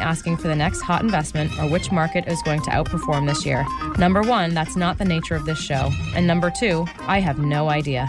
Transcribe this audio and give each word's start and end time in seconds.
asking 0.00 0.38
for 0.38 0.48
the 0.48 0.56
next 0.56 0.80
hot 0.80 1.02
investment 1.02 1.52
or 1.58 1.68
which 1.68 1.92
market 1.92 2.26
is 2.26 2.42
going 2.42 2.62
to 2.62 2.70
outperform 2.70 3.28
this 3.28 3.46
year. 3.46 3.64
Number 3.98 4.22
one, 4.22 4.54
that's 4.54 4.76
not 4.76 4.98
the 4.98 5.04
nature 5.04 5.34
of 5.34 5.44
this 5.44 5.60
show. 5.60 5.90
And 6.14 6.26
number 6.26 6.50
two, 6.50 6.86
I 7.00 7.20
have 7.20 7.38
no 7.38 7.68
idea. 7.68 8.08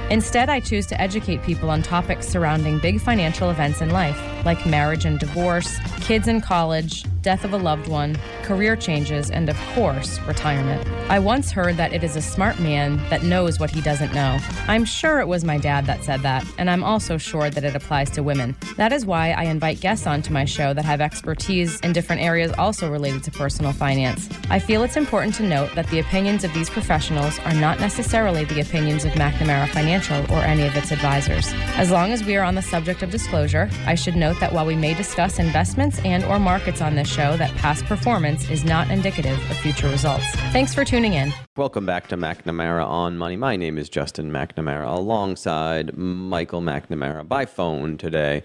Instead, 0.11 0.49
I 0.49 0.59
choose 0.59 0.87
to 0.87 1.01
educate 1.01 1.41
people 1.41 1.69
on 1.69 1.81
topics 1.81 2.27
surrounding 2.27 2.79
big 2.79 2.99
financial 2.99 3.49
events 3.49 3.79
in 3.79 3.91
life, 3.91 4.19
like 4.43 4.65
marriage 4.65 5.05
and 5.05 5.17
divorce, 5.17 5.79
kids 6.01 6.27
in 6.27 6.41
college, 6.41 7.05
death 7.21 7.43
of 7.43 7.53
a 7.53 7.57
loved 7.57 7.87
one, 7.87 8.17
career 8.43 8.75
changes, 8.75 9.29
and 9.29 9.49
of 9.49 9.57
course, 9.73 10.19
retirement. 10.21 10.87
I 11.09 11.19
once 11.19 11.51
heard 11.51 11.77
that 11.77 11.93
it 11.93 12.03
is 12.03 12.15
a 12.15 12.21
smart 12.21 12.59
man 12.59 12.97
that 13.09 13.23
knows 13.23 13.59
what 13.59 13.69
he 13.69 13.81
doesn't 13.81 14.13
know. 14.13 14.39
I'm 14.67 14.85
sure 14.85 15.19
it 15.19 15.27
was 15.27 15.43
my 15.43 15.57
dad 15.57 15.85
that 15.85 16.03
said 16.03 16.21
that, 16.21 16.45
and 16.57 16.69
I'm 16.69 16.83
also 16.83 17.17
sure 17.17 17.49
that 17.49 17.63
it 17.63 17.75
applies 17.75 18.09
to 18.11 18.23
women. 18.23 18.55
That 18.77 18.91
is 18.91 19.05
why 19.05 19.31
I 19.31 19.43
invite 19.43 19.81
guests 19.81 20.07
onto 20.07 20.33
my 20.33 20.45
show 20.45 20.73
that 20.73 20.85
have 20.85 21.01
expertise 21.01 21.79
in 21.81 21.93
different 21.93 22.21
areas 22.21 22.51
also 22.57 22.89
related 22.89 23.23
to 23.25 23.31
personal 23.31 23.71
finance. 23.71 24.27
I 24.49 24.59
feel 24.59 24.83
it's 24.83 24.97
important 24.97 25.35
to 25.35 25.43
note 25.43 25.75
that 25.75 25.87
the 25.87 25.99
opinions 25.99 26.43
of 26.43 26.53
these 26.53 26.69
professionals 26.69 27.39
are 27.39 27.53
not 27.53 27.79
necessarily 27.79 28.45
the 28.45 28.61
opinions 28.61 29.05
of 29.05 29.11
McNamara 29.11 29.67
Financial 29.69 30.19
or 30.31 30.39
any 30.39 30.65
of 30.65 30.75
its 30.75 30.91
advisors. 30.91 31.51
As 31.75 31.91
long 31.91 32.11
as 32.11 32.23
we 32.23 32.35
are 32.35 32.43
on 32.43 32.55
the 32.55 32.61
subject 32.61 33.03
of 33.03 33.11
disclosure, 33.11 33.69
I 33.85 33.95
should 33.95 34.15
note 34.15 34.39
that 34.39 34.53
while 34.53 34.65
we 34.65 34.75
may 34.75 34.93
discuss 34.93 35.39
investments 35.39 35.99
and 35.99 36.23
or 36.23 36.39
markets 36.39 36.81
on 36.81 36.95
this 36.95 37.10
show, 37.11 37.37
that 37.37 37.53
past 37.57 37.85
performance 37.85 38.49
is 38.49 38.63
not 38.63 38.89
indicative 38.89 39.37
of 39.51 39.57
future 39.57 39.89
results. 39.89 40.25
Thanks 40.51 40.73
for 40.73 40.85
tuning 40.85 41.13
in. 41.13 41.33
Welcome 41.57 41.85
back 41.85 42.07
to 42.07 42.17
McNamara 42.17 42.85
on 42.85 43.17
Money. 43.17 43.35
My 43.35 43.55
name 43.55 43.77
is 43.77 43.89
Justin 43.89 44.31
McNamara 44.31 44.87
alongside 44.87 45.97
Michael 45.97 46.61
McNamara 46.61 47.27
by 47.27 47.45
phone 47.45 47.97
today. 47.97 48.43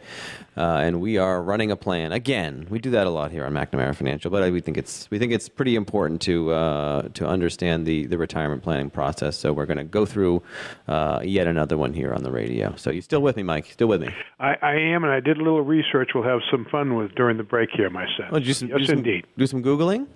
Uh, 0.57 0.79
and 0.83 1.01
we 1.01 1.19
are 1.19 1.43
running 1.43 1.71
a 1.71 1.77
plan 1.77 2.13
again. 2.13 2.67
We 2.71 2.79
do 2.79 2.91
that 2.91 3.07
a 3.07 3.11
lot 3.11 3.31
here 3.31 3.45
on 3.45 3.53
McNamara 3.53 3.95
Financial, 3.95 4.31
but 4.31 4.51
we 4.53 4.61
think 4.61 4.79
it's 4.79 5.11
we 5.11 5.19
think 5.19 5.33
it's 5.33 5.49
pretty 5.49 5.77
important 5.77 6.21
to 6.23 6.53
uh, 6.53 7.09
to 7.15 7.27
understand 7.27 7.87
the 7.87 8.07
the 8.07 8.17
retirement 8.17 8.63
planning 8.63 8.91
process. 8.91 9.37
So 9.37 9.53
we're 9.53 9.67
going 9.67 9.79
to 9.79 9.85
go 9.85 10.07
through 10.07 10.43
uh, 10.89 11.21
yet 11.23 11.47
another 11.47 11.77
one 11.77 11.93
here 11.93 12.15
on 12.15 12.23
the 12.23 12.31
radio. 12.31 12.75
So 12.77 12.91
you 12.91 13.03
still 13.03 13.21
with 13.21 13.37
me, 13.37 13.43
Mike? 13.43 13.67
Still 13.67 13.89
with 13.89 14.01
me? 14.01 14.09
I, 14.41 14.57
I 14.63 14.75
am, 14.75 15.05
and 15.05 15.13
I 15.13 15.21
did 15.21 15.37
a 15.37 15.43
little 15.43 15.63
research. 15.63 16.11
We'll 16.15 16.25
have 16.25 16.41
some 16.51 16.67
fun 16.71 16.95
with 16.95 17.15
during 17.15 17.37
the 17.37 17.43
break 17.43 17.71
here, 17.75 17.91
my 17.91 18.07
son. 18.17 18.29
Oh, 18.31 18.37
some, 18.53 18.69
yes, 18.69 18.79
do 18.79 18.85
some, 18.85 18.99
indeed. 18.99 19.27
Do 19.37 19.47
some 19.47 19.63
googling. 19.63 20.07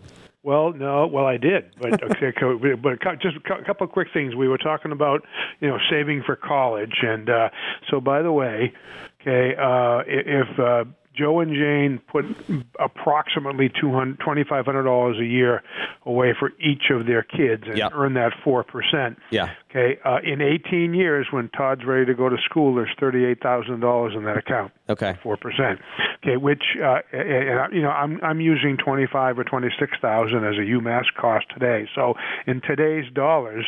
Well, 0.43 0.73
no. 0.73 1.07
Well, 1.07 1.27
I 1.27 1.37
did, 1.37 1.67
but 1.79 2.03
okay, 2.03 2.33
but 2.83 2.99
just 3.21 3.37
a 3.37 3.65
couple 3.65 3.87
of 3.87 3.93
quick 3.93 4.09
things. 4.13 4.35
We 4.35 4.49
were 4.49 4.57
talking 4.57 4.91
about, 4.91 5.27
you 5.61 5.69
know, 5.69 5.79
saving 5.91 6.23
for 6.25 6.35
college, 6.35 6.95
and 7.03 7.29
uh, 7.29 7.51
so 7.91 8.01
by 8.01 8.23
the 8.23 8.33
way, 8.33 8.73
okay, 9.21 9.55
uh, 9.57 10.03
if 10.07 10.59
uh, 10.59 10.85
Joe 11.15 11.41
and 11.41 11.53
Jane 11.55 12.01
put 12.11 12.25
approximately 12.79 13.69
$2,500 13.69 15.21
a 15.21 15.25
year 15.25 15.63
away 16.07 16.35
for 16.39 16.51
each 16.61 16.91
of 16.91 17.07
their 17.07 17.23
kids 17.23 17.65
and 17.67 17.77
yep. 17.77 17.93
earn 17.95 18.15
that 18.15 18.33
4%. 18.45 19.17
Yeah. 19.31 19.53
Okay. 19.71 19.99
Uh, 20.05 20.19
in 20.25 20.41
18 20.41 20.95
years, 20.95 21.29
when 21.31 21.49
Todd's 21.49 21.85
ready 21.85 22.07
to 22.07 22.15
go 22.15 22.29
to 22.29 22.37
school, 22.45 22.75
there's 22.75 22.91
$38,000 23.01 24.17
in 24.17 24.25
that 24.25 24.37
account. 24.37 24.73
Okay. 24.89 25.17
4%. 25.23 25.79
Okay. 26.25 26.37
Which, 26.37 26.63
uh, 26.83 26.99
and, 27.13 27.73
you 27.73 27.83
know, 27.83 27.91
I'm, 27.91 28.21
I'm 28.23 28.41
using 28.41 28.77
25 28.77 29.39
or 29.39 29.45
26,000 29.45 30.45
as 30.45 30.57
a 30.57 30.61
UMass 30.61 31.05
cost 31.17 31.47
today. 31.51 31.89
So 31.95 32.15
in 32.49 32.61
today's 32.61 33.11
dollars, 33.13 33.65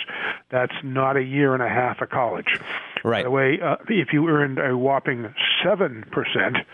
that's 0.50 0.74
not 0.82 1.16
a 1.16 1.22
year 1.22 1.54
and 1.54 1.62
a 1.62 1.68
half 1.68 2.00
of 2.00 2.10
college. 2.10 2.58
Right. 3.04 3.20
By 3.20 3.22
the 3.22 3.30
way, 3.30 3.60
uh, 3.60 3.76
if 3.88 4.12
you 4.12 4.28
earned 4.28 4.58
a 4.58 4.76
whopping 4.76 5.32
7%, 5.64 6.64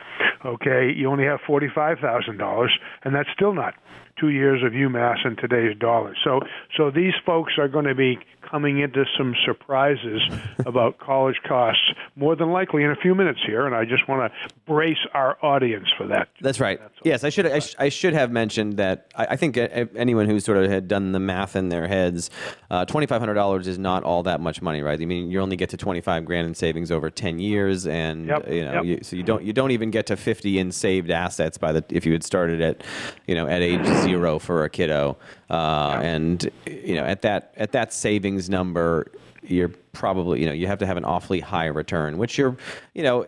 okay, 0.45 0.91
you 0.91 1.11
only 1.11 1.25
have 1.25 1.41
$45,000, 1.47 2.69
and 3.05 3.15
that's 3.15 3.31
still 3.35 3.53
not 3.53 3.75
two 4.21 4.29
years 4.29 4.63
of 4.63 4.73
UMass 4.73 5.25
in 5.25 5.37
today's 5.37 5.77
dollars. 5.79 6.17
So, 6.25 6.41
so 6.77 6.91
these 6.91 7.15
folks 7.25 7.55
are 7.59 7.69
going 7.69 7.85
to 7.85 7.95
be 7.95 8.19
coming 8.49 8.81
into 8.81 9.05
some 9.17 9.35
surprises 9.45 10.23
about 10.67 10.99
college 10.99 11.37
costs 11.47 11.83
more 12.17 12.37
than 12.37 12.51
likely 12.51 12.85
in 12.85 12.91
a 12.91 12.97
few 12.97 13.15
minutes 13.15 13.41
here, 13.47 13.67
and 13.67 13.75
I 13.75 13.85
just 13.85 14.09
want 14.09 14.33
to 14.33 14.55
brace 14.69 14.99
our 15.15 15.39
audience 15.43 15.89
for 15.97 16.07
that. 16.07 16.29
That's 16.41 16.61
right. 16.61 16.79
That's 16.79 16.95
yes, 17.03 17.25
I 17.25 17.31
should 17.31 17.47
I, 17.47 17.59
sh- 17.59 17.75
I, 17.79 17.89
should 17.89 18.13
have 18.13 18.31
mentioned 18.31 18.77
that. 18.77 19.11
I, 19.17 19.27
I, 19.31 19.37
think 19.37 19.57
anyone 19.57 20.29
who 20.29 20.39
sort 20.39 20.59
of 20.59 20.71
had 20.71 20.87
done 20.87 21.13
the 21.13 21.19
math 21.19 21.57
in 21.57 21.71
their 21.71 21.89
heads, 21.89 22.31
uh, 22.71 22.85
twenty 22.85 23.07
five 23.07 23.21
hundred 23.21 23.35
dollars 23.35 23.67
is 23.67 23.79
not 23.79 24.05
all 24.05 24.23
that 24.25 24.41
much 24.41 24.61
money, 24.61 24.83
right? 24.83 25.01
I 25.01 25.05
mean, 25.07 25.31
you 25.31 25.41
only 25.41 25.57
get 25.57 25.71
to 25.71 25.77
twenty 25.77 26.03
five 26.03 26.27
grand 26.27 26.47
in 26.47 26.55
savings 26.55 26.93
over 26.93 27.11
ten 27.11 27.39
years, 27.39 27.87
and 27.87 28.27
yep, 28.27 28.49
you 28.49 28.65
know, 28.65 28.75
yep. 28.75 28.85
you, 28.85 28.99
so 29.03 29.17
you 29.17 29.23
don't 29.23 29.43
you 29.43 29.55
don't 29.55 29.71
even 29.71 29.91
get 29.91 30.07
to 30.07 30.17
fifty 30.17 30.59
in 30.59 30.71
saved 30.71 31.11
assets 31.11 31.57
by 31.57 31.73
the 31.73 31.83
if 31.89 32.05
you 32.05 32.13
had 32.13 32.23
started 32.23 32.61
at 32.61 32.85
you 33.27 33.35
know 33.35 33.47
at 33.49 33.63
age 33.63 33.85
zero 34.03 34.39
for 34.39 34.65
a 34.65 34.71
kiddo, 34.71 35.17
uh, 35.49 35.99
and 36.03 36.51
you 36.67 36.95
know 36.95 37.05
at 37.05 37.23
that 37.23 37.55
at 37.57 37.73
that 37.73 37.93
savings 37.93 38.51
number 38.51 39.11
you're 39.49 39.73
probably 39.93 40.41
you 40.41 40.47
know 40.47 40.53
you 40.53 40.67
have 40.67 40.79
to 40.79 40.87
have 40.87 40.97
an 40.97 41.05
awfully 41.05 41.41
high 41.41 41.67
return 41.67 42.19
which 42.19 42.39
you're 42.39 42.57
you 42.95 43.03
know 43.03 43.27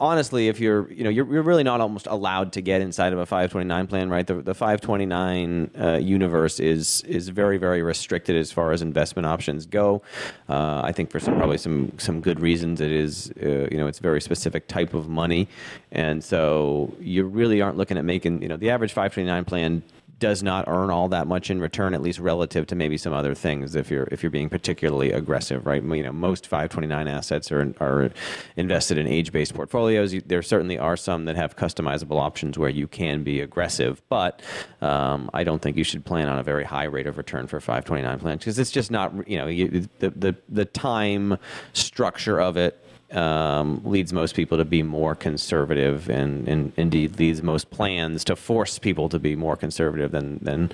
honestly 0.00 0.48
if 0.48 0.58
you're 0.58 0.90
you 0.90 1.04
know 1.04 1.10
you're, 1.10 1.30
you're 1.30 1.42
really 1.42 1.64
not 1.64 1.80
almost 1.80 2.06
allowed 2.06 2.52
to 2.52 2.60
get 2.60 2.80
inside 2.80 3.12
of 3.12 3.18
a 3.18 3.26
529 3.26 3.86
plan 3.86 4.10
right? 4.10 4.26
The, 4.26 4.34
the 4.34 4.54
529 4.54 5.70
uh, 5.78 5.98
universe 5.98 6.60
is 6.60 7.02
is 7.02 7.28
very 7.28 7.56
very 7.56 7.82
restricted 7.82 8.36
as 8.36 8.52
far 8.52 8.72
as 8.72 8.82
investment 8.82 9.26
options 9.26 9.66
go. 9.66 10.02
Uh, 10.48 10.82
I 10.84 10.92
think 10.92 11.10
for 11.10 11.20
some 11.20 11.36
probably 11.36 11.58
some 11.58 11.92
some 11.98 12.20
good 12.20 12.40
reasons 12.40 12.80
it 12.80 12.92
is 12.92 13.32
uh, 13.42 13.68
you 13.70 13.78
know 13.78 13.86
it's 13.86 14.00
very 14.00 14.20
specific 14.20 14.68
type 14.68 14.92
of 14.92 15.08
money. 15.08 15.48
And 15.92 16.22
so 16.22 16.94
you 17.00 17.24
really 17.24 17.62
aren't 17.62 17.76
looking 17.76 17.96
at 17.96 18.04
making 18.04 18.42
you 18.42 18.48
know 18.48 18.56
the 18.56 18.70
average 18.70 18.92
529 18.92 19.44
plan 19.44 19.82
does 20.20 20.42
not 20.42 20.66
earn 20.68 20.90
all 20.90 21.08
that 21.08 21.26
much 21.26 21.50
in 21.50 21.60
return, 21.60 21.94
at 21.94 22.02
least 22.02 22.20
relative 22.20 22.66
to 22.68 22.76
maybe 22.76 22.96
some 22.96 23.12
other 23.12 23.34
things. 23.34 23.74
If 23.74 23.90
you're 23.90 24.06
if 24.12 24.22
you're 24.22 24.30
being 24.30 24.48
particularly 24.48 25.10
aggressive, 25.10 25.66
right? 25.66 25.82
You 25.82 26.02
know, 26.04 26.12
most 26.12 26.46
529 26.46 27.08
assets 27.08 27.50
are 27.50 27.74
are 27.80 28.10
invested 28.56 28.98
in 28.98 29.08
age-based 29.08 29.54
portfolios. 29.54 30.14
There 30.26 30.42
certainly 30.42 30.78
are 30.78 30.96
some 30.96 31.24
that 31.24 31.34
have 31.34 31.56
customizable 31.56 32.20
options 32.20 32.58
where 32.58 32.70
you 32.70 32.86
can 32.86 33.24
be 33.24 33.40
aggressive, 33.40 34.02
but 34.08 34.42
um, 34.80 35.30
I 35.34 35.42
don't 35.42 35.60
think 35.60 35.76
you 35.76 35.84
should 35.84 36.04
plan 36.04 36.28
on 36.28 36.38
a 36.38 36.42
very 36.42 36.64
high 36.64 36.84
rate 36.84 37.06
of 37.06 37.16
return 37.16 37.46
for 37.46 37.58
529 37.58 38.20
plans 38.20 38.38
because 38.40 38.58
it's 38.58 38.70
just 38.70 38.90
not. 38.90 39.28
You 39.28 39.38
know, 39.38 39.46
you, 39.46 39.88
the 39.98 40.10
the 40.10 40.36
the 40.48 40.64
time 40.66 41.38
structure 41.72 42.40
of 42.40 42.56
it 42.56 42.84
um, 43.12 43.80
leads 43.84 44.12
most 44.12 44.34
people 44.34 44.56
to 44.58 44.64
be 44.64 44.82
more 44.82 45.14
conservative, 45.14 46.08
and, 46.08 46.46
and 46.48 46.72
indeed 46.76 47.18
leads 47.18 47.42
most 47.42 47.70
plans 47.70 48.24
to 48.24 48.36
force 48.36 48.78
people 48.78 49.08
to 49.08 49.18
be 49.18 49.36
more 49.36 49.56
conservative 49.56 50.12
than 50.12 50.38
than 50.42 50.70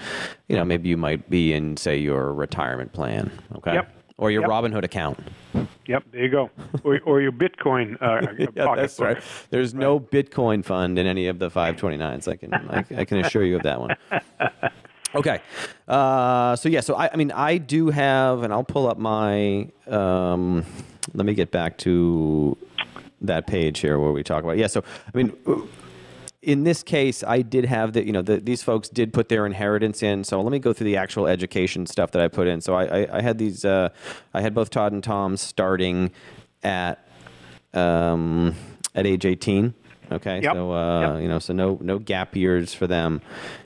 you 0.49 0.57
know 0.57 0.65
maybe 0.65 0.89
you 0.89 0.97
might 0.97 1.29
be 1.31 1.53
in 1.53 1.77
say 1.77 1.97
your 1.97 2.33
retirement 2.35 2.93
plan. 2.93 3.31
Okay. 3.57 3.75
Yep. 3.75 3.93
Or 4.19 4.31
your 4.31 4.43
Yep. 4.43 4.51
Robinhood 4.51 4.85
account. 4.85 5.19
Yep, 5.87 6.05
there 6.11 6.23
you 6.23 6.31
go. 6.31 6.51
Or, 6.85 6.99
or 7.05 7.21
your 7.21 7.33
Bitcoin 7.33 8.01
uh, 8.01 8.33
Yeah, 8.55 8.65
pocket 8.65 8.81
that's 8.81 8.99
right. 8.99 9.23
There's 9.51 9.75
no 9.75 10.01
Bitcoin 10.01 10.65
fund 10.65 10.99
in 10.99 11.07
any 11.07 11.29
of 11.29 11.39
the 11.39 11.51
529s. 11.51 12.27
I 12.27 12.37
can 12.37 12.55
I, 12.55 12.85
I 12.97 13.05
can 13.05 13.19
assure 13.19 13.45
you 13.45 13.57
of 13.57 13.63
that 13.65 13.79
one. 13.81 13.97
Okay. 15.15 15.41
Uh, 15.89 16.57
so 16.57 16.69
yeah. 16.69 16.81
So 16.81 16.95
I, 16.95 17.09
I 17.11 17.17
mean, 17.17 17.31
I 17.33 17.57
do 17.57 17.89
have, 17.89 18.43
and 18.43 18.53
I'll 18.53 18.65
pull 18.65 18.87
up 18.87 18.99
my. 18.99 19.69
Um, 19.87 20.65
let 21.15 21.27
me 21.27 21.35
get 21.35 21.51
back 21.51 21.79
to 21.79 22.57
that 23.21 23.47
page 23.47 23.79
here 23.81 23.99
where 23.99 24.13
we 24.13 24.23
talk 24.23 24.45
about. 24.45 24.57
Yeah. 24.59 24.67
So 24.69 24.83
I 25.15 25.17
mean. 25.17 25.33
In 26.43 26.63
this 26.63 26.85
case, 26.85 27.25
I 27.27 27.43
did 27.43 27.65
have 27.65 27.95
that. 27.95 28.07
You 28.07 28.13
know, 28.13 28.23
the, 28.23 28.37
these 28.37 28.63
folks 28.63 28.89
did 28.89 29.13
put 29.13 29.29
their 29.29 29.47
inheritance 29.47 30.01
in. 30.01 30.23
So 30.23 30.41
let 30.41 30.53
me 30.53 30.61
go 30.61 30.73
through 30.73 30.85
the 30.85 30.97
actual 30.97 31.27
education 31.27 31.87
stuff 31.87 32.13
that 32.13 32.23
I 32.23 32.29
put 32.29 32.47
in. 32.47 32.61
So 32.61 32.77
I, 32.77 32.85
I, 33.03 33.17
I 33.19 33.21
had 33.21 33.37
these. 33.39 33.65
Uh, 33.65 33.89
I 34.33 34.43
had 34.43 34.55
both 34.55 34.71
Todd 34.71 34.93
and 34.93 35.03
Tom 35.03 35.37
starting 35.37 36.13
at 36.63 37.05
um, 37.75 38.55
at 38.95 39.07
age 39.07 39.25
18. 39.27 39.75
Okay, 40.13 40.41
Yep. 40.41 40.53
so 40.55 40.71
uh, 40.71 41.01
Yep. 41.15 41.23
you 41.23 41.29
know, 41.29 41.41
so 41.41 41.53
no 41.53 41.79
no 41.83 41.99
gap 41.99 42.37
years 42.37 42.73
for 42.73 42.87
them, 42.87 43.23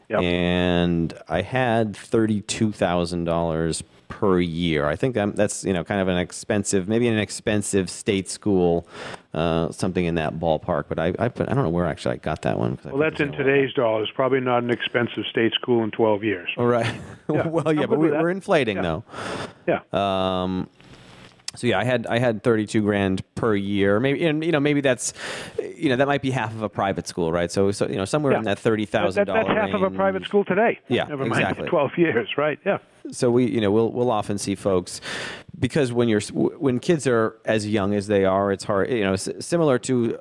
Yep. 0.09 0.23
and 0.23 1.13
I 1.29 1.43
had 1.43 1.95
thirty 1.95 2.41
two 2.41 2.73
thousand 2.73 3.25
dollars 3.25 3.83
per 4.11 4.39
year. 4.41 4.87
I 4.87 4.97
think 4.97 5.17
I'm, 5.17 5.33
that's 5.33 5.65
you 5.65 5.73
know 5.73 5.83
kind 5.83 6.01
of 6.01 6.09
an 6.09 6.19
expensive, 6.19 6.87
maybe 6.89 7.09
an 7.09 7.19
expensive 7.19 7.89
state 7.89 8.29
school, 8.29 8.87
uh, 9.33 9.71
something 9.73 10.05
in 10.05 10.17
that 10.17 10.35
ballpark. 10.39 10.85
But 10.89 10.99
I 10.99 11.15
I, 11.19 11.29
put, 11.29 11.49
I 11.49 11.55
don't 11.55 11.65
know 11.65 11.71
where 11.71 11.87
actually 11.87 12.17
I 12.17 12.19
got 12.19 12.43
that 12.43 12.59
one. 12.59 12.79
Well, 12.85 12.99
that's 12.99 13.21
in 13.21 13.33
today's 13.33 13.73
dollars. 13.73 14.11
Probably 14.15 14.41
not 14.41 14.62
an 14.62 14.71
expensive 14.71 15.25
state 15.31 15.55
school 15.55 15.83
in 15.83 15.91
12 15.93 16.23
years. 16.25 16.51
All 16.59 16.67
right. 16.67 16.95
Yeah, 17.33 17.47
well, 17.47 17.73
yeah, 17.73 17.87
but 17.87 18.01
we, 18.01 18.11
we're 18.11 18.29
inflating 18.31 18.79
Yeah. 18.79 18.83
though. 18.83 19.05
Yeah. 19.69 20.43
Um, 20.43 20.69
so 21.56 21.67
yeah, 21.67 21.79
I 21.79 21.85
had 21.85 22.06
I 22.06 22.19
had 22.19 22.43
thirty 22.43 22.64
two 22.64 22.82
grand 22.82 23.23
per 23.35 23.55
year. 23.56 23.99
Maybe 23.99 24.25
and 24.25 24.44
you 24.44 24.52
know 24.52 24.61
maybe 24.61 24.81
that's 24.81 25.12
you 25.58 25.88
know 25.88 25.97
that 25.97 26.06
might 26.06 26.23
be 26.23 26.31
half 26.31 26.52
of 26.52 26.62
a 26.62 26.69
private 26.69 27.08
school, 27.08 27.32
right? 27.32 27.50
So 27.50 27.73
so 27.73 27.88
you 27.88 27.97
know 27.97 28.05
somewhere 28.05 28.35
in 28.35 28.44
that 28.44 28.58
thirty 28.58 28.87
thousand 28.87 29.26
that, 29.26 29.32
that's 29.32 29.49
half 29.49 29.75
of 29.75 29.82
a 29.82 29.91
private 29.91 30.25
school 30.25 30.44
today. 30.44 30.79
Yeah, 30.88 31.05
Never 31.05 31.25
mind 31.25 31.43
exactly. 31.43 31.69
12 31.69 31.91
years, 31.99 32.29
right? 32.37 32.58
Yeah. 32.64 32.79
So 33.11 33.31
we 33.31 33.47
you 33.47 33.61
know 33.61 33.70
we'll 33.70 33.91
we'll 33.91 34.11
often 34.12 34.38
see 34.38 34.55
folks 34.55 35.00
because 35.58 35.93
when 35.93 36.08
you're 36.08 36.20
when 36.32 36.79
kids 36.79 37.06
are 37.06 37.37
as 37.44 37.67
young 37.67 37.94
as 37.94 38.06
they 38.06 38.25
are, 38.25 38.53
it's 38.53 38.64
hard 38.64 38.91
you 38.91 39.03
know 39.03 39.17
similar 39.17 39.79
to 39.81 40.19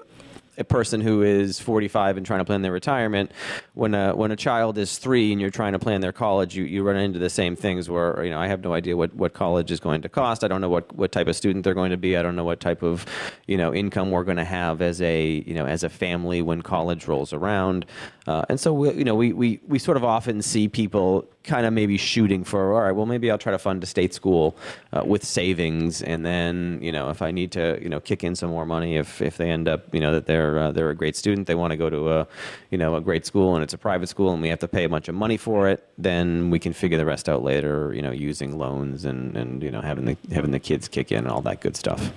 a 0.59 0.63
person 0.63 1.01
who 1.01 1.23
is 1.23 1.59
45 1.59 2.17
and 2.17 2.25
trying 2.25 2.39
to 2.39 2.45
plan 2.45 2.61
their 2.61 2.71
retirement 2.71 3.31
when 3.73 3.95
a 3.95 4.15
when 4.15 4.31
a 4.31 4.35
child 4.35 4.77
is 4.77 4.97
3 4.97 5.31
and 5.31 5.41
you're 5.41 5.49
trying 5.49 5.73
to 5.73 5.79
plan 5.79 6.01
their 6.01 6.11
college 6.11 6.55
you, 6.55 6.65
you 6.65 6.83
run 6.83 6.97
into 6.97 7.17
the 7.17 7.29
same 7.29 7.55
things 7.55 7.89
where 7.89 8.23
you 8.23 8.29
know 8.29 8.39
I 8.39 8.47
have 8.47 8.61
no 8.61 8.73
idea 8.73 8.95
what, 8.95 9.13
what 9.15 9.33
college 9.33 9.71
is 9.71 9.79
going 9.79 10.01
to 10.01 10.09
cost. 10.09 10.43
I 10.43 10.47
don't 10.47 10.61
know 10.61 10.69
what, 10.69 10.93
what 10.95 11.11
type 11.11 11.27
of 11.27 11.35
student 11.35 11.63
they're 11.63 11.73
going 11.73 11.91
to 11.91 11.97
be. 11.97 12.17
I 12.17 12.21
don't 12.21 12.35
know 12.35 12.43
what 12.43 12.59
type 12.59 12.83
of 12.83 13.05
you 13.47 13.57
know 13.57 13.73
income 13.73 14.11
we're 14.11 14.23
going 14.23 14.37
to 14.37 14.45
have 14.45 14.81
as 14.81 15.01
a 15.01 15.43
you 15.45 15.53
know 15.53 15.65
as 15.65 15.83
a 15.83 15.89
family 15.89 16.41
when 16.41 16.61
college 16.61 17.07
rolls 17.07 17.33
around. 17.33 17.85
Uh, 18.27 18.45
and 18.49 18.59
so 18.59 18.73
we 18.73 18.93
you 18.93 19.03
know 19.03 19.15
we, 19.15 19.33
we 19.33 19.59
we 19.67 19.79
sort 19.79 19.97
of 19.97 20.03
often 20.03 20.41
see 20.41 20.67
people 20.67 21.27
kind 21.43 21.65
of 21.65 21.73
maybe 21.73 21.97
shooting 21.97 22.43
for 22.43 22.73
all 22.73 22.81
right 22.81 22.91
well 22.91 23.05
maybe 23.05 23.31
I'll 23.31 23.37
try 23.37 23.51
to 23.51 23.57
fund 23.57 23.81
a 23.81 23.87
state 23.87 24.13
school 24.13 24.55
uh, 24.93 25.03
with 25.05 25.23
savings. 25.23 26.01
And 26.01 26.25
then 26.25 26.79
you 26.81 26.91
know 26.91 27.09
if 27.09 27.21
I 27.21 27.31
need 27.31 27.51
to 27.53 27.79
you 27.81 27.89
know 27.89 27.99
kick 27.99 28.23
in 28.23 28.35
some 28.35 28.49
more 28.49 28.65
money 28.65 28.97
if 28.97 29.21
if 29.21 29.37
they 29.37 29.49
end 29.49 29.67
up 29.67 29.93
you 29.93 30.01
know 30.01 30.13
that 30.13 30.25
they're 30.25 30.48
uh, 30.57 30.71
they're 30.71 30.89
a 30.89 30.95
great 30.95 31.15
student 31.15 31.45
they 31.47 31.55
want 31.55 31.71
to 31.71 31.77
go 31.77 31.89
to 31.89 32.09
a 32.11 32.27
you 32.71 32.77
know 32.77 32.95
a 32.95 33.01
great 33.01 33.25
school 33.25 33.55
and 33.55 33.63
it's 33.63 33.73
a 33.73 33.77
private 33.77 34.07
school 34.07 34.31
and 34.31 34.41
we 34.41 34.49
have 34.49 34.59
to 34.59 34.67
pay 34.67 34.85
a 34.85 34.89
bunch 34.89 35.07
of 35.07 35.15
money 35.15 35.37
for 35.37 35.67
it 35.69 35.87
then 35.97 36.49
we 36.49 36.57
can 36.57 36.73
figure 36.73 36.97
the 36.97 37.05
rest 37.05 37.27
out 37.29 37.43
later 37.43 37.93
you 37.93 38.01
know 38.01 38.11
using 38.11 38.57
loans 38.57 39.05
and 39.05 39.35
and 39.37 39.61
you 39.61 39.69
know 39.71 39.81
having 39.81 40.05
the 40.05 40.17
having 40.33 40.51
the 40.51 40.59
kids 40.59 40.87
kick 40.87 41.11
in 41.11 41.19
and 41.19 41.27
all 41.27 41.41
that 41.41 41.59
good 41.61 41.75
stuff 41.75 42.11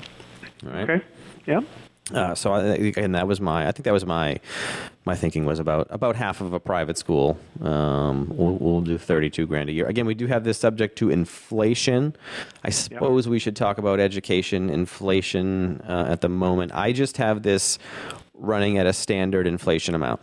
all 0.64 0.70
right 0.72 0.88
Okay. 0.88 1.04
Yeah. 1.46 1.60
uh, 2.14 2.34
so 2.34 2.52
I, 2.52 2.92
and 2.96 3.14
that 3.14 3.26
was 3.26 3.40
my 3.40 3.66
I 3.68 3.72
think 3.72 3.84
that 3.84 3.92
was 3.92 4.04
my 4.06 4.38
my 5.04 5.14
thinking 5.16 5.44
was 5.44 5.58
about 5.58 5.86
about 5.90 6.14
half 6.14 6.40
of 6.40 6.52
a 6.52 6.60
private 6.60 6.96
school. 6.98 7.36
Um, 7.60 8.28
we'll, 8.36 8.56
we'll 8.56 8.80
do 8.80 8.96
thirty 8.98 9.28
two 9.30 9.46
grand 9.46 9.68
a 9.68 9.72
year. 9.72 9.86
Again, 9.86 10.06
we 10.06 10.14
do 10.14 10.26
have 10.28 10.44
this 10.44 10.58
subject 10.58 10.96
to 10.98 11.10
inflation. 11.10 12.14
I 12.62 12.70
suppose 12.70 13.28
we 13.28 13.38
should 13.40 13.56
talk 13.56 13.78
about 13.78 13.98
education 13.98 14.70
inflation 14.70 15.80
uh, 15.88 16.06
at 16.08 16.20
the 16.20 16.28
moment. 16.28 16.72
I 16.74 16.92
just 16.92 17.16
have 17.16 17.42
this 17.42 17.78
running 18.42 18.76
at 18.76 18.86
a 18.86 18.92
standard 18.92 19.46
inflation 19.46 19.94
amount. 19.94 20.20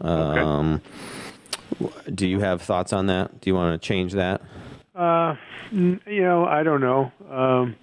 Um, 0.00 0.82
Do 2.12 2.26
you 2.26 2.40
have 2.40 2.60
thoughts 2.62 2.92
on 2.92 3.06
that? 3.06 3.40
Do 3.40 3.48
you 3.50 3.54
want 3.54 3.80
to 3.80 3.86
change 3.86 4.12
that? 4.12 4.42
Uh, 4.94 5.34
you 5.72 5.98
know, 6.22 6.44
I 6.44 6.62
don't 6.62 6.80
know. 6.80 7.10
Um, 7.30 7.74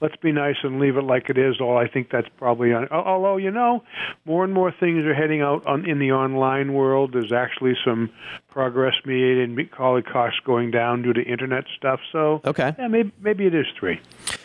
let's 0.00 0.16
be 0.16 0.32
nice 0.32 0.56
and 0.62 0.78
leave 0.80 0.96
it 0.96 1.02
like 1.04 1.28
it 1.28 1.36
is. 1.36 1.60
All 1.60 1.76
I 1.76 1.86
think 1.88 2.10
that's 2.10 2.28
probably 2.38 2.72
on. 2.72 2.88
Although 2.88 3.36
you 3.36 3.50
know, 3.50 3.82
more 4.24 4.44
and 4.44 4.54
more 4.54 4.72
things 4.72 5.04
are 5.04 5.12
heading 5.14 5.42
out 5.42 5.66
on 5.66 5.84
in 5.88 5.98
the 5.98 6.12
online 6.12 6.72
world. 6.72 7.12
There's 7.12 7.32
actually 7.32 7.76
some 7.84 8.08
progress 8.50 8.94
made 9.04 9.38
in 9.38 9.68
college 9.76 10.06
costs 10.06 10.40
going 10.44 10.70
down 10.70 11.02
due 11.02 11.12
to 11.12 11.22
internet 11.22 11.64
stuff. 11.76 12.00
So 12.12 12.40
Okay. 12.46 12.74
yeah, 12.78 12.88
maybe 12.88 13.12
maybe 13.20 13.46
it 13.46 13.54
is 13.54 13.66
three. 13.78 14.00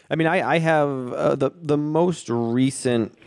I 0.09 0.15
mean, 0.15 0.27
I, 0.27 0.56
I 0.56 0.59
have 0.59 1.13
uh, 1.13 1.35
the 1.35 1.51
the 1.62 1.77
most 1.77 2.29
recent. 2.29 3.17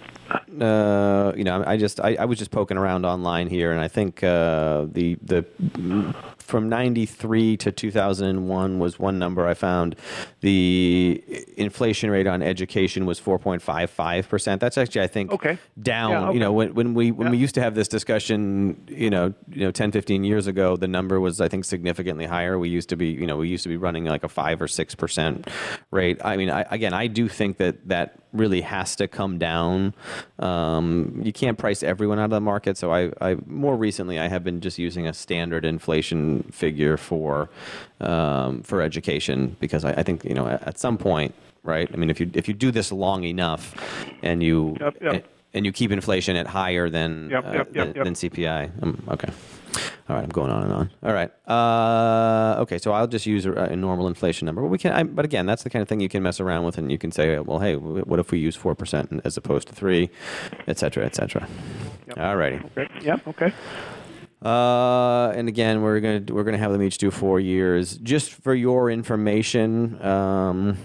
Uh, 0.60 1.32
you 1.36 1.44
know, 1.44 1.62
I 1.66 1.76
just 1.76 2.00
I, 2.00 2.16
I 2.16 2.24
was 2.24 2.38
just 2.38 2.50
poking 2.50 2.76
around 2.76 3.04
online 3.06 3.48
here, 3.48 3.70
and 3.72 3.80
I 3.80 3.88
think 3.88 4.22
uh, 4.22 4.86
the 4.90 5.16
the 5.22 5.44
from 6.38 6.68
'93 6.68 7.56
to 7.58 7.70
2001 7.72 8.78
was 8.78 8.98
one 8.98 9.18
number 9.18 9.46
I 9.46 9.54
found. 9.54 9.96
The 10.40 11.22
inflation 11.56 12.10
rate 12.10 12.26
on 12.26 12.42
education 12.42 13.04
was 13.06 13.20
4.55 13.20 14.28
percent. 14.28 14.60
That's 14.60 14.78
actually 14.78 15.02
I 15.02 15.06
think 15.06 15.32
Okay. 15.32 15.58
down. 15.80 16.10
Yeah, 16.10 16.30
You 16.32 16.40
know, 16.40 16.52
when 16.52 16.74
when 16.74 16.94
we 16.94 17.10
when 17.12 17.26
Yeah. 17.28 17.32
we 17.32 17.38
used 17.38 17.54
to 17.56 17.60
have 17.60 17.74
this 17.74 17.88
discussion, 17.88 18.82
you 18.88 19.10
know, 19.10 19.34
you 19.50 19.64
know, 19.64 19.70
10, 19.70 19.92
15 19.92 20.24
years 20.24 20.46
ago, 20.46 20.76
the 20.76 20.88
number 20.88 21.20
was 21.20 21.40
I 21.40 21.48
think 21.48 21.64
significantly 21.64 22.26
higher. 22.26 22.58
We 22.58 22.68
used 22.68 22.88
to 22.90 22.96
be, 22.96 23.08
you 23.08 23.26
know, 23.26 23.36
we 23.36 23.48
used 23.48 23.62
to 23.64 23.68
be 23.68 23.76
running 23.76 24.04
like 24.04 24.24
a 24.24 24.28
five 24.28 24.60
or 24.62 24.68
six 24.68 24.94
percent 24.94 25.48
rate. 25.90 26.20
I 26.24 26.36
mean, 26.36 26.50
I, 26.50 26.62
again, 26.70 26.94
I 26.94 27.06
do 27.06 27.28
think 27.28 27.58
that 27.58 27.86
that 27.88 28.18
really 28.32 28.60
has 28.60 28.96
to 28.96 29.08
come 29.08 29.38
down. 29.38 29.94
Um, 30.38 31.20
you 31.22 31.32
can't 31.32 31.58
price 31.58 31.82
everyone 31.82 32.18
out 32.18 32.26
of 32.26 32.30
the 32.30 32.40
market. 32.40 32.76
So 32.76 32.92
I, 32.92 33.10
I 33.20 33.36
more 33.46 33.76
recently 33.76 34.18
I 34.18 34.28
have 34.28 34.44
been 34.44 34.60
just 34.60 34.78
using 34.78 35.06
a 35.06 35.14
standard 35.14 35.64
inflation 35.64 36.42
figure 36.52 36.96
for 36.96 37.48
um, 38.00 38.62
for 38.62 38.82
education 38.82 39.56
because 39.60 39.84
I, 39.84 39.92
I 39.92 40.02
think 40.02 40.24
you 40.24 40.34
know 40.34 40.46
at, 40.46 40.78
some 40.78 40.98
point, 40.98 41.34
right? 41.62 41.90
I 41.92 41.96
mean, 41.96 42.10
if 42.10 42.20
you 42.20 42.30
if 42.34 42.48
you 42.48 42.54
do 42.54 42.70
this 42.70 42.92
long 42.92 43.24
enough 43.24 43.74
and 44.22 44.42
you 44.42 44.76
Yep, 44.80 44.96
yep. 45.00 45.26
and 45.54 45.66
you 45.66 45.72
keep 45.72 45.90
inflation 45.90 46.36
at 46.36 46.46
higher 46.46 46.88
than 46.88 47.30
Yep, 47.30 47.44
uh, 47.44 47.64
than, 47.72 47.92
than 47.92 48.14
CPI. 48.14 48.82
Um, 48.82 49.02
okay. 49.08 49.30
All 50.08 50.16
right, 50.16 50.22
I'm 50.22 50.30
going 50.30 50.50
on 50.50 50.62
and 50.62 50.72
on. 50.72 50.90
All 51.02 51.12
right. 51.12 51.30
Uh, 51.46 52.60
okay, 52.62 52.78
so 52.78 52.92
I'll 52.92 53.06
just 53.06 53.26
use 53.26 53.44
a, 53.44 53.52
a 53.52 53.76
normal 53.76 54.08
inflation 54.08 54.46
number. 54.46 54.62
But 54.62 54.68
we 54.68 54.78
can, 54.78 54.92
I, 54.92 55.02
but 55.02 55.26
again, 55.26 55.44
that's 55.44 55.64
the 55.64 55.70
kind 55.70 55.82
of 55.82 55.88
thing 55.88 56.00
you 56.00 56.08
can 56.08 56.22
mess 56.22 56.40
around 56.40 56.64
with, 56.64 56.78
and 56.78 56.90
you 56.90 56.96
can 56.96 57.12
say, 57.12 57.38
well, 57.40 57.58
hey, 57.58 57.76
what 57.76 58.18
if 58.18 58.30
we 58.30 58.38
use 58.38 58.56
four 58.56 58.74
percent 58.74 59.20
as 59.24 59.36
opposed 59.36 59.68
to 59.68 59.74
three, 59.74 60.08
et 60.66 60.78
cetera, 60.78 61.04
et 61.04 61.14
cetera. 61.14 61.46
All 62.16 62.36
righty. 62.36 62.56
Okay. 62.56 62.88
Yeah. 63.02 63.18
Okay. 63.26 63.52
Uh, 64.40 65.32
and 65.34 65.48
again, 65.48 65.82
we're 65.82 65.98
gonna 65.98 66.22
we're 66.28 66.44
gonna 66.44 66.58
have 66.58 66.70
them 66.70 66.82
each 66.82 66.98
do 66.98 67.10
four 67.10 67.40
years. 67.40 67.96
Just 67.98 68.32
for 68.32 68.54
your 68.54 68.88
information, 68.88 70.00
um, 70.00 70.76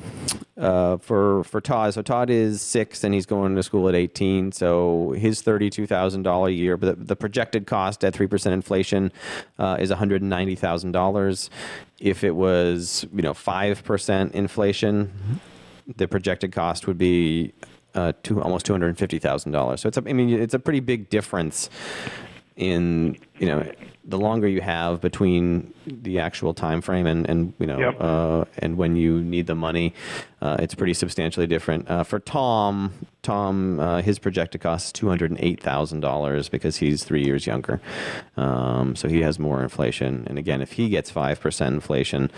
uh, 0.58 0.98
for 0.98 1.44
for 1.44 1.62
Todd. 1.62 1.94
So 1.94 2.02
Todd 2.02 2.32
is 2.32 2.64
six, 2.64 3.04
and 3.04 3.14
he's 3.14 3.28
going 3.28 3.56
to 3.56 3.62
school 3.62 3.88
at 3.88 3.94
eighteen. 3.94 4.52
So 4.52 5.12
his 5.12 5.44
thirty 5.44 5.70
two 5.70 5.86
thousand 5.86 6.24
dollar 6.24 6.50
year, 6.50 6.78
but 6.78 6.98
the, 6.98 7.06
the 7.06 7.16
projected 7.16 7.68
cost 7.68 8.04
at 8.04 8.16
three 8.16 8.26
percent 8.26 8.54
inflation 8.54 9.12
uh, 9.60 9.78
is 9.80 9.92
one 9.92 10.00
hundred 10.00 10.24
ninety 10.24 10.56
thousand 10.56 10.92
dollars. 10.92 11.52
If 12.00 12.24
it 12.24 12.36
was 12.36 13.06
you 13.14 13.22
know 13.22 13.36
five 13.36 13.84
percent 13.84 14.34
inflation, 14.34 15.40
the 15.96 16.08
projected 16.08 16.54
cost 16.54 16.88
would 16.88 16.98
be 16.98 17.54
uh, 17.94 18.14
almost 18.42 18.66
two 18.66 18.74
hundred 18.74 18.88
and 18.88 18.98
fifty 18.98 19.20
thousand 19.20 19.52
dollars. 19.52 19.82
So 19.82 19.90
it's 19.90 19.98
a, 19.98 20.04
I 20.08 20.14
mean 20.14 20.30
it's 20.30 20.56
a 20.56 20.60
pretty 20.60 20.80
big 20.80 21.12
difference 21.12 21.70
in 22.56 23.18
you 23.44 23.50
know, 23.50 23.70
the 24.06 24.18
longer 24.18 24.48
you 24.48 24.62
have 24.62 25.02
between 25.02 25.74
the 25.86 26.20
actual 26.20 26.54
time 26.54 26.82
frame 26.82 27.06
and, 27.08 27.30
and 27.30 27.54
you 27.60 27.66
know 27.68 27.80
Yep. 27.80 27.96
uh, 28.00 28.46
and 28.60 28.78
when 28.78 28.96
you 28.96 29.22
need 29.22 29.48
the 29.48 29.56
money, 29.56 29.94
uh, 30.42 30.58
it's 30.60 30.76
pretty 30.76 30.94
substantially 30.94 31.48
different. 31.48 31.90
Uh, 31.90 32.04
for 32.04 32.20
Tom, 32.20 32.94
Tom, 33.22 33.80
uh, 33.80 34.02
his 34.02 34.20
projected 34.20 34.62
cost 34.62 34.86
is 34.88 34.92
two 34.94 35.08
hundred 35.10 35.32
and 35.32 35.40
eight 35.42 35.62
thousand 35.62 36.00
dollars 36.02 36.48
because 36.50 36.78
he's 36.78 37.04
three 37.04 37.24
years 37.24 37.46
younger, 37.46 37.82
um, 38.38 38.96
so 38.96 39.08
he 39.10 39.22
has 39.22 39.40
more 39.40 39.62
inflation. 39.62 40.26
And 40.28 40.38
again, 40.38 40.62
if 40.62 40.74
he 40.74 40.88
gets 40.90 41.10
five 41.10 41.40
percent 41.42 41.74
inflation, 41.76 42.32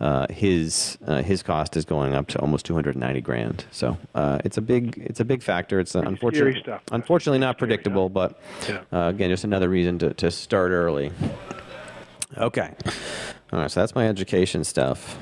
uh, 0.00 0.26
his 0.30 0.98
uh, 1.06 1.22
his 1.22 1.42
cost 1.42 1.76
is 1.76 1.84
going 1.84 2.14
up 2.14 2.28
to 2.28 2.38
almost 2.40 2.64
two 2.66 2.74
hundred 2.74 2.96
ninety 2.96 3.20
grand. 3.22 3.64
So 3.70 3.96
uh, 4.14 4.38
it's 4.44 4.56
a 4.58 4.62
big 4.62 4.98
it's 5.04 5.20
a 5.20 5.24
big 5.24 5.42
factor. 5.42 5.80
It's 5.80 5.94
unfortunately 5.94 6.62
unfortunately 6.92 7.38
not 7.40 7.56
predictable, 7.58 8.08
but 8.10 8.38
uh, 8.92 9.12
again, 9.14 9.30
just 9.30 9.44
another 9.44 9.68
reason 9.68 9.98
to, 9.98 10.14
to 10.14 10.30
start 10.46 10.70
early. 10.70 11.10
Okay. 12.38 12.70
All 13.52 13.58
right, 13.58 13.68
so 13.70 13.80
that's 13.80 13.96
my 13.96 14.06
education 14.06 14.62
stuff. 14.62 15.18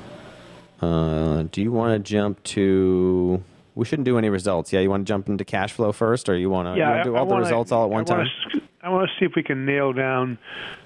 Uh, 0.81 1.45
do 1.51 1.63
you 1.63 1.71
want 1.71 1.93
to 1.93 1.99
jump 2.13 2.43
to? 2.43 3.43
We 3.73 3.85
shouldn't 3.85 4.05
do 4.05 4.19
any 4.19 4.29
results. 4.29 4.71
Yeah, 4.71 4.81
you 4.81 4.89
want 4.91 5.07
to 5.07 5.11
jump 5.11 5.27
into 5.27 5.43
cash 5.43 5.73
flow 5.73 5.91
first, 5.91 6.29
or 6.29 6.37
you 6.37 6.51
want 6.51 6.67
to 6.67 6.77
Yeah, 6.79 7.03
do 7.03 7.15
I- 7.15 7.17
I 7.17 7.19
all 7.21 7.25
the 7.25 7.31
wanna- 7.33 7.43
results 7.45 7.71
all 7.71 7.85
at 7.85 7.89
one 7.89 8.01
I 8.01 8.03
time? 8.03 8.17
wanna 8.19 8.29
s- 8.53 8.61
I 8.83 8.89
want 8.89 9.09
to 9.09 9.15
see 9.19 9.25
if 9.25 9.31
we 9.35 9.41
can 9.41 9.65
nail 9.65 9.93
down 9.93 10.37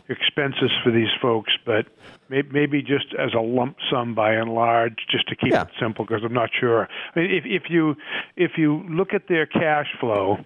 expenses 0.07 0.71
for 0.85 0.89
these 0.89 1.09
folks, 1.21 1.51
but 1.65 1.85
may- 2.29 2.43
maybe 2.49 2.81
just 2.81 3.13
as 3.15 3.33
a 3.33 3.41
lump 3.41 3.75
sum 3.91 4.15
by 4.15 4.35
and 4.35 4.53
large, 4.55 4.95
just 5.11 5.27
to 5.27 5.35
keep 5.35 5.51
Yeah. 5.51 5.63
it 5.63 5.67
simple, 5.81 6.05
because 6.05 6.23
I'm 6.23 6.31
not 6.33 6.49
sure. 6.57 6.87
I 7.13 7.19
mean, 7.19 7.29
if, 7.31 7.43
if 7.45 7.69
you 7.69 7.97
if 8.37 8.57
you 8.57 8.85
look 8.89 9.13
at 9.13 9.27
their 9.27 9.45
cash 9.45 9.87
flow, 9.99 10.39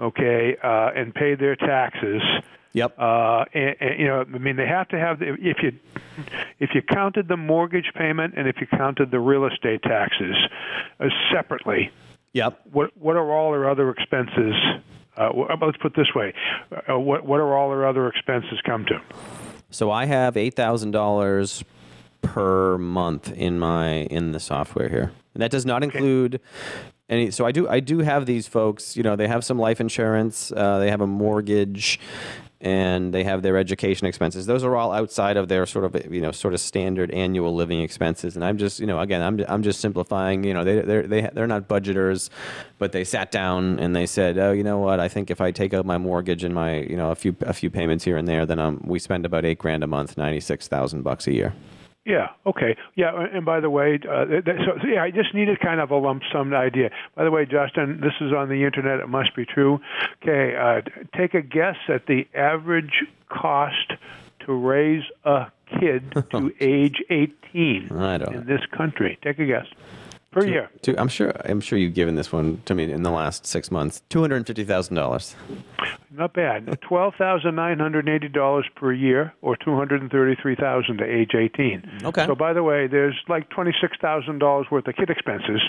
okay, 0.00 0.56
uh, 0.64 0.90
and 0.96 1.14
pay 1.14 1.36
their 1.36 1.54
taxes. 1.54 2.22
Yep. 2.76 2.98
Uh, 2.98 3.46
and, 3.54 3.74
and, 3.80 3.98
you 3.98 4.06
know, 4.06 4.20
I 4.20 4.38
mean, 4.38 4.56
they 4.56 4.66
have 4.66 4.86
to 4.88 4.98
have 4.98 5.18
the, 5.18 5.32
if 5.40 5.62
you 5.62 5.72
if 6.60 6.70
you 6.74 6.82
counted 6.82 7.26
the 7.26 7.36
mortgage 7.36 7.90
payment 7.94 8.34
and 8.36 8.46
if 8.46 8.56
you 8.60 8.66
counted 8.66 9.10
the 9.10 9.18
real 9.18 9.46
estate 9.46 9.82
taxes 9.82 10.36
uh, 11.00 11.06
separately, 11.32 11.90
Yep. 12.34 12.60
what 12.70 12.94
what 12.98 13.16
are 13.16 13.32
all 13.32 13.52
their 13.52 13.70
other 13.70 13.88
expenses? 13.88 14.54
Uh, 15.16 15.30
let's 15.62 15.78
put 15.78 15.92
it 15.92 15.96
this 15.96 16.14
way: 16.14 16.34
uh, 16.86 16.98
what 16.98 17.24
what 17.24 17.40
are 17.40 17.56
all 17.56 17.70
their 17.70 17.86
other 17.86 18.08
expenses 18.08 18.60
come 18.66 18.84
to? 18.84 19.00
So 19.70 19.90
I 19.90 20.04
have 20.04 20.36
eight 20.36 20.54
thousand 20.54 20.90
dollars 20.90 21.64
per 22.20 22.76
month 22.76 23.32
in 23.32 23.58
my 23.58 24.02
in 24.10 24.32
the 24.32 24.40
software 24.40 24.90
here, 24.90 25.12
and 25.32 25.42
that 25.42 25.50
does 25.50 25.64
not 25.64 25.82
include 25.82 26.40
any. 27.08 27.30
So 27.30 27.46
I 27.46 27.52
do 27.52 27.66
I 27.70 27.80
do 27.80 28.00
have 28.00 28.26
these 28.26 28.46
folks. 28.46 28.98
You 28.98 29.02
know, 29.02 29.16
they 29.16 29.28
have 29.28 29.42
some 29.46 29.58
life 29.58 29.80
insurance, 29.80 30.52
uh, 30.52 30.78
they 30.78 30.90
have 30.90 31.00
a 31.00 31.06
mortgage, 31.06 31.98
and 32.60 33.12
they 33.12 33.24
have 33.24 33.42
their 33.42 33.56
education 33.56 34.06
expenses. 34.06 34.46
Those 34.46 34.64
are 34.64 34.76
all 34.76 34.92
outside 34.92 35.36
of 35.36 35.48
their 35.48 35.66
sort 35.66 35.84
of 35.84 36.12
you 36.12 36.20
know 36.20 36.32
sort 36.32 36.54
of 36.54 36.60
standard 36.60 37.10
annual 37.10 37.54
living 37.54 37.82
expenses. 37.82 38.34
And 38.34 38.44
I'm 38.44 38.56
just 38.56 38.80
you 38.80 38.86
know 38.86 38.98
again 38.98 39.22
I'm 39.22 39.44
I'm 39.48 39.62
just 39.62 39.80
simplifying. 39.80 40.44
You 40.44 40.54
know 40.54 40.64
they 40.64 40.80
they're 40.80 41.06
they 41.06 41.28
they're 41.32 41.46
not 41.46 41.68
budgeters, 41.68 42.30
but 42.78 42.92
they 42.92 43.04
sat 43.04 43.30
down 43.30 43.78
and 43.78 43.94
they 43.94 44.06
said, 44.06 44.38
oh 44.38 44.52
you 44.52 44.64
know 44.64 44.78
what 44.78 45.00
I 45.00 45.08
think 45.08 45.30
if 45.30 45.40
I 45.40 45.50
take 45.50 45.74
out 45.74 45.84
my 45.84 45.98
mortgage 45.98 46.44
and 46.44 46.54
my 46.54 46.78
you 46.80 46.96
know 46.96 47.10
a 47.10 47.14
few 47.14 47.36
a 47.42 47.52
few 47.52 47.70
payments 47.70 48.04
here 48.04 48.16
and 48.16 48.26
there, 48.26 48.46
then 48.46 48.58
um 48.58 48.80
we 48.84 48.98
spend 48.98 49.26
about 49.26 49.44
eight 49.44 49.58
grand 49.58 49.84
a 49.84 49.86
month, 49.86 50.16
ninety 50.16 50.40
six 50.40 50.66
thousand 50.68 51.02
bucks 51.02 51.26
a 51.26 51.32
year. 51.32 51.54
Yeah. 52.06 52.28
Okay. 52.46 52.76
Yeah. 52.94 53.26
and- 53.32 53.44
by 53.44 53.60
the 53.60 53.68
way, 53.68 53.98
uh, 54.08 54.24
so, 54.46 54.78
so 54.80 54.86
yeah, 54.88 55.02
I 55.02 55.10
just 55.10 55.34
needed 55.34 55.58
kind 55.60 55.80
of 55.80 55.90
a 55.90 55.96
lump 55.96 56.22
sum 56.32 56.54
idea. 56.54 56.90
By 57.16 57.24
the 57.24 57.30
way, 57.30 57.44
Justin, 57.44 58.00
this 58.00 58.12
is 58.20 58.32
on 58.32 58.48
the 58.48 58.64
internet. 58.64 59.00
It 59.00 59.08
must 59.08 59.34
be 59.34 59.44
true. 59.44 59.80
Okay. 60.22 60.54
Uh, 60.56 60.80
take 61.16 61.34
a 61.34 61.42
guess 61.42 61.76
at 61.88 62.06
the 62.06 62.26
average 62.34 63.04
cost 63.28 63.92
to 64.46 64.52
raise 64.52 65.02
a 65.24 65.46
kid 65.80 66.12
to 66.30 66.52
age 66.60 67.02
18 67.10 67.88
I 67.92 68.18
don't- 68.18 68.34
in 68.34 68.46
this 68.46 68.64
country. 68.66 69.18
Take 69.22 69.40
a 69.40 69.46
guess 69.46 69.66
per 70.36 70.46
year. 70.46 70.70
Two, 70.82 70.94
I'm 70.98 71.08
sure 71.08 71.32
I'm 71.44 71.60
sure 71.60 71.78
you've 71.78 71.94
given 71.94 72.14
this 72.14 72.32
one 72.32 72.60
to 72.66 72.74
me 72.74 72.90
in 72.90 73.02
the 73.02 73.10
last 73.10 73.46
six 73.46 73.70
months. 73.70 74.02
Two 74.08 74.20
hundred 74.20 74.36
and 74.36 74.46
fifty 74.46 74.64
thousand 74.64 74.96
dollars. 74.96 75.34
Not 76.10 76.34
bad. 76.34 76.78
Twelve 76.88 77.14
thousand 77.16 77.54
nine 77.54 77.78
hundred 77.78 78.08
eighty 78.08 78.28
dollars 78.28 78.66
per 78.76 78.92
year, 78.92 79.32
or 79.42 79.56
two 79.56 79.74
hundred 79.74 80.02
and 80.02 80.10
thirty-three 80.10 80.56
thousand 80.56 80.98
to 80.98 81.04
age 81.04 81.34
eighteen. 81.34 82.00
Okay. 82.04 82.26
So, 82.26 82.34
by 82.34 82.52
the 82.52 82.62
way, 82.62 82.86
there's 82.86 83.16
like 83.28 83.48
twenty-six 83.50 83.96
thousand 84.00 84.38
dollars 84.38 84.66
worth 84.70 84.86
of 84.86 84.94
kid 84.96 85.10
expenses. 85.10 85.62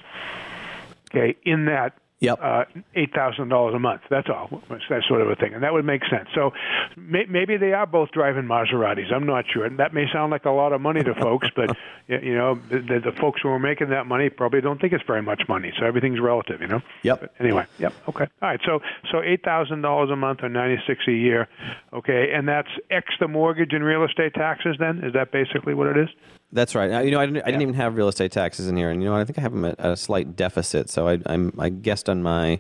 Okay, 1.10 1.38
in 1.44 1.66
that 1.66 1.98
Yep. 2.20 2.40
uh, 2.42 2.64
eight 2.96 3.14
thousand 3.14 3.50
dollars 3.50 3.76
a 3.76 3.80
month. 3.80 4.02
That's 4.10 4.28
all. 4.28 4.62
That 4.70 5.04
sort 5.08 5.22
of 5.22 5.30
a 5.30 5.36
thing, 5.36 5.54
and 5.54 5.64
that 5.64 5.72
would 5.72 5.86
make 5.86 6.02
sense. 6.10 6.28
So 6.34 6.52
may, 6.96 7.26
maybe 7.30 7.58
they 7.58 7.74
are 7.74 7.86
both 7.86 8.10
driving 8.12 8.46
Maseratis. 8.46 9.14
I'm 9.14 9.28
not 9.28 9.46
sure. 9.54 9.66
And 9.66 9.78
that 9.78 9.94
may 9.94 10.06
sound 10.12 10.32
like 10.32 10.46
a 10.46 10.50
lot 10.52 10.74
of 10.74 10.82
money 10.82 11.04
to 11.04 11.14
folks, 11.14 11.48
but 11.56 11.78
you 12.08 12.34
know, 12.36 12.56
the, 12.70 12.80
the, 12.80 13.12
the 13.12 13.12
folks 13.12 13.42
who 13.44 13.50
are 13.50 13.60
making 13.60 13.90
that 13.90 14.08
money 14.08 14.30
probably 14.30 14.62
don't 14.62 14.82
think 14.82 14.94
it's 14.94 15.04
very 15.06 15.22
much 15.22 15.44
money. 15.48 15.72
So 15.80 15.86
everything's 15.86 16.20
relative, 16.20 16.60
you 16.60 16.68
know. 16.68 16.82
Yep. 17.04 17.20
But 17.22 17.34
anyway, 17.40 17.66
yep. 17.78 17.94
Okay. 18.10 18.26
All 18.42 18.50
right. 18.50 18.60
So 18.66 18.80
so 19.12 19.22
eight 19.22 19.44
thousand 19.44 19.82
dollars 19.82 20.10
a 20.10 20.16
month 20.16 20.40
or 20.42 20.50
ninety 20.50 20.82
six 20.88 21.02
a 21.08 21.12
year. 21.12 21.48
Okay, 21.94 22.32
and 22.34 22.48
that's 22.48 22.70
X 22.90 23.14
the 23.20 23.28
mortgage 23.28 23.74
and 23.74 23.84
real 23.84 24.04
estate 24.04 24.34
taxes. 24.34 24.76
Then 24.80 25.04
is 25.04 25.14
that 25.14 25.32
basically 25.32 25.76
what 25.76 25.88
it 25.88 25.98
is? 25.98 26.10
That's 26.51 26.75
right. 26.75 26.92
Uh, 26.92 27.00
You 27.01 27.12
know, 27.12 27.20
I 27.20 27.25
didn't, 27.25 27.44
I 27.44 27.48
didn't 27.48 27.62
even 27.62 27.74
have 27.74 27.96
real 27.96 28.08
estate 28.08 28.32
taxes 28.32 28.68
in 28.68 28.77
here, 28.77 28.89
and 28.89 29.04
you 29.04 29.10
know. 29.10 29.16
I 29.16 29.25
think 29.25 29.38
I 29.38 29.42
have 29.42 29.51
them 29.51 29.66
at, 29.66 29.75
a 29.80 29.98
slight 29.98 30.36
deficit. 30.36 30.89
So 30.89 31.08
I, 31.08 31.20
I'm, 31.25 31.54
I 31.60 31.70
guessed 31.70 32.08
on 32.08 32.24
my, 32.24 32.60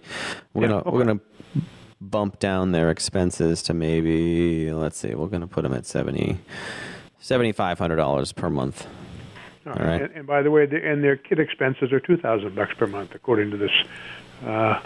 we're 0.53 0.63
Yeah, 0.63 0.67
gonna, 0.67 0.79
okay. 0.81 0.89
we're 0.89 1.05
gonna 1.05 1.19
bump 2.01 2.39
down 2.39 2.73
their 2.73 2.91
expenses 2.91 3.63
to 3.63 3.73
maybe, 3.73 4.71
let's 4.73 4.97
see, 4.97 5.15
we're 5.15 5.27
gonna 5.27 5.47
put 5.47 5.63
them 5.63 5.73
at 5.73 5.85
seventy, 5.85 6.37
seventy 7.19 7.53
five 7.53 7.79
hundred 7.79 7.95
dollars 7.95 8.33
per 8.33 8.49
month. 8.49 8.85
All 9.65 9.73
All 9.73 9.79
right. 9.85 10.01
And, 10.01 10.13
and 10.13 10.27
by 10.27 10.41
the 10.41 10.51
way, 10.51 10.65
the, 10.65 10.85
and 10.85 11.03
their 11.03 11.15
kid 11.15 11.39
expenses 11.39 11.91
are 11.93 11.99
two 11.99 12.17
thousand 12.17 12.55
bucks 12.55 12.73
per 12.77 12.87
month, 12.87 13.15
according 13.15 13.51
to 13.51 13.57
this. 13.57 13.71
Uh, 14.45 14.81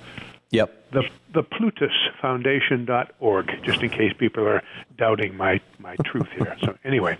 Yep. 0.51 0.91
the 0.91 1.03
the 1.33 1.43
Plutus 1.43 1.93
Foundation.org, 2.21 3.63
just 3.63 3.81
in 3.81 3.89
case 3.89 4.11
people 4.19 4.45
are 4.45 4.61
doubting 4.97 5.37
my 5.37 5.61
my 5.79 5.95
truth 6.03 6.27
here. 6.35 6.57
So 6.61 6.77
anyway, 6.83 7.17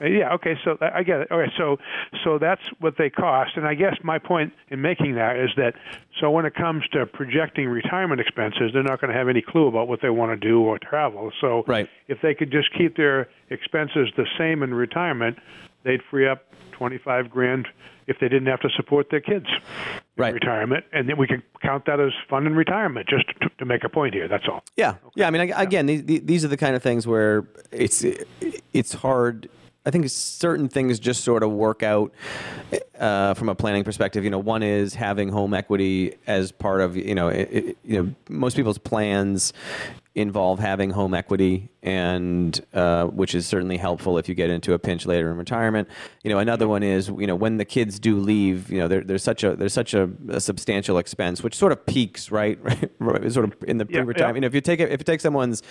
yeah, 0.00 0.32
okay, 0.34 0.58
so 0.64 0.76
I 0.80 1.04
get 1.04 1.20
it. 1.20 1.28
Okay, 1.30 1.52
so 1.56 1.78
so 2.24 2.38
that's 2.38 2.62
what 2.80 2.96
they 2.98 3.08
cost, 3.08 3.52
and 3.56 3.68
I 3.68 3.74
guess 3.74 3.96
my 4.02 4.18
point 4.18 4.52
in 4.68 4.80
making 4.82 5.14
that 5.14 5.36
is 5.36 5.50
that 5.56 5.74
so 6.20 6.32
when 6.32 6.44
it 6.44 6.56
comes 6.56 6.82
to 6.88 7.06
projecting 7.06 7.68
retirement 7.68 8.20
expenses, 8.20 8.72
they're 8.72 8.82
not 8.82 9.00
going 9.00 9.12
to 9.12 9.16
have 9.18 9.28
any 9.28 9.42
clue 9.42 9.68
about 9.68 9.86
what 9.86 10.02
they 10.02 10.10
want 10.10 10.32
to 10.32 10.48
do 10.48 10.60
or 10.62 10.78
travel. 10.80 11.30
So 11.40 11.62
Right. 11.68 11.88
if 12.08 12.20
they 12.20 12.34
could 12.34 12.50
just 12.50 12.72
keep 12.76 12.96
their 12.96 13.28
expenses 13.50 14.08
the 14.16 14.26
same 14.36 14.64
in 14.64 14.74
retirement, 14.74 15.38
they'd 15.84 16.02
free 16.10 16.26
up 16.26 16.42
twenty 16.72 16.98
five 16.98 17.30
grand 17.30 17.68
if 18.06 18.18
they 18.20 18.28
didn't 18.28 18.46
have 18.48 18.60
to 18.60 18.68
support 18.76 19.08
their 19.10 19.20
kids 19.20 19.46
in 19.48 20.02
Right. 20.16 20.34
retirement, 20.34 20.84
and 20.92 21.08
then 21.08 21.16
we 21.16 21.26
can 21.26 21.42
count 21.62 21.86
that 21.86 21.98
as 22.00 22.12
fun 22.28 22.46
in 22.46 22.54
retirement. 22.54 23.08
Just 23.08 23.26
to, 23.40 23.48
to 23.58 23.64
make 23.64 23.82
a 23.84 23.88
point 23.88 24.14
here, 24.14 24.28
that's 24.28 24.44
all. 24.48 24.62
Yeah, 24.76 24.94
yeah. 25.14 25.26
I 25.26 25.30
mean, 25.30 25.52
I, 25.52 25.62
again, 25.62 25.86
these 25.86 26.02
these 26.04 26.44
are 26.44 26.48
the 26.48 26.56
kind 26.56 26.76
of 26.76 26.82
things 26.82 27.06
where 27.06 27.46
it's 27.70 28.04
it's 28.72 28.92
hard. 28.94 29.48
I 29.84 29.90
think 29.90 30.08
certain 30.10 30.68
things 30.68 31.00
just 31.00 31.24
sort 31.24 31.42
of 31.42 31.50
work 31.50 31.82
out 31.82 32.12
uh, 33.00 33.34
from 33.34 33.48
a 33.48 33.54
planning 33.54 33.82
perspective. 33.82 34.22
You 34.22 34.30
know, 34.30 34.38
one 34.38 34.62
is 34.62 34.94
having 34.94 35.28
home 35.30 35.54
equity 35.54 36.14
as 36.26 36.52
part 36.52 36.80
of 36.82 36.96
you 36.96 37.14
know 37.14 37.28
it- 37.28 37.76
you 37.84 38.02
know 38.02 38.14
most 38.28 38.56
people's 38.56 38.78
plans 38.78 39.52
involve 40.14 40.58
having 40.58 40.90
home 40.90 41.14
equity, 41.14 41.68
and 41.82 42.64
uh, 42.74 43.06
which 43.06 43.34
is 43.34 43.46
certainly 43.46 43.76
helpful 43.76 44.16
if 44.18 44.28
you 44.28 44.34
get 44.34 44.50
into 44.50 44.72
a 44.72 44.78
pinch 44.78 45.04
later 45.04 45.30
in 45.30 45.36
retirement. 45.36 45.88
You 46.22 46.30
know, 46.30 46.38
another 46.38 46.68
one 46.68 46.82
is 46.82 47.08
you 47.08 47.26
know 47.26 47.34
when 47.34 47.56
the 47.56 47.64
kids 47.64 47.98
do 47.98 48.18
leave, 48.18 48.70
you 48.70 48.78
know, 48.78 48.88
there, 48.88 49.02
there's 49.02 49.24
such 49.24 49.42
a 49.42 49.56
there's 49.56 49.72
such 49.72 49.92
a, 49.94 50.08
a 50.28 50.40
substantial 50.40 50.98
expense, 50.98 51.42
which 51.42 51.56
sort 51.56 51.72
of 51.72 51.84
peaks 51.86 52.30
right, 52.30 52.58
right, 52.98 53.32
sort 53.32 53.46
of 53.46 53.56
in 53.66 53.78
the 53.78 53.86
Yeah, 53.88 53.98
yeah. 53.98 54.04
pre-retirement. 54.04 54.36
You 54.36 54.40
know, 54.42 54.46
if 54.46 54.54
you 54.54 54.60
take 54.60 54.80
if 54.80 54.90
you 55.00 55.04
take 55.04 55.20
someone's 55.20 55.62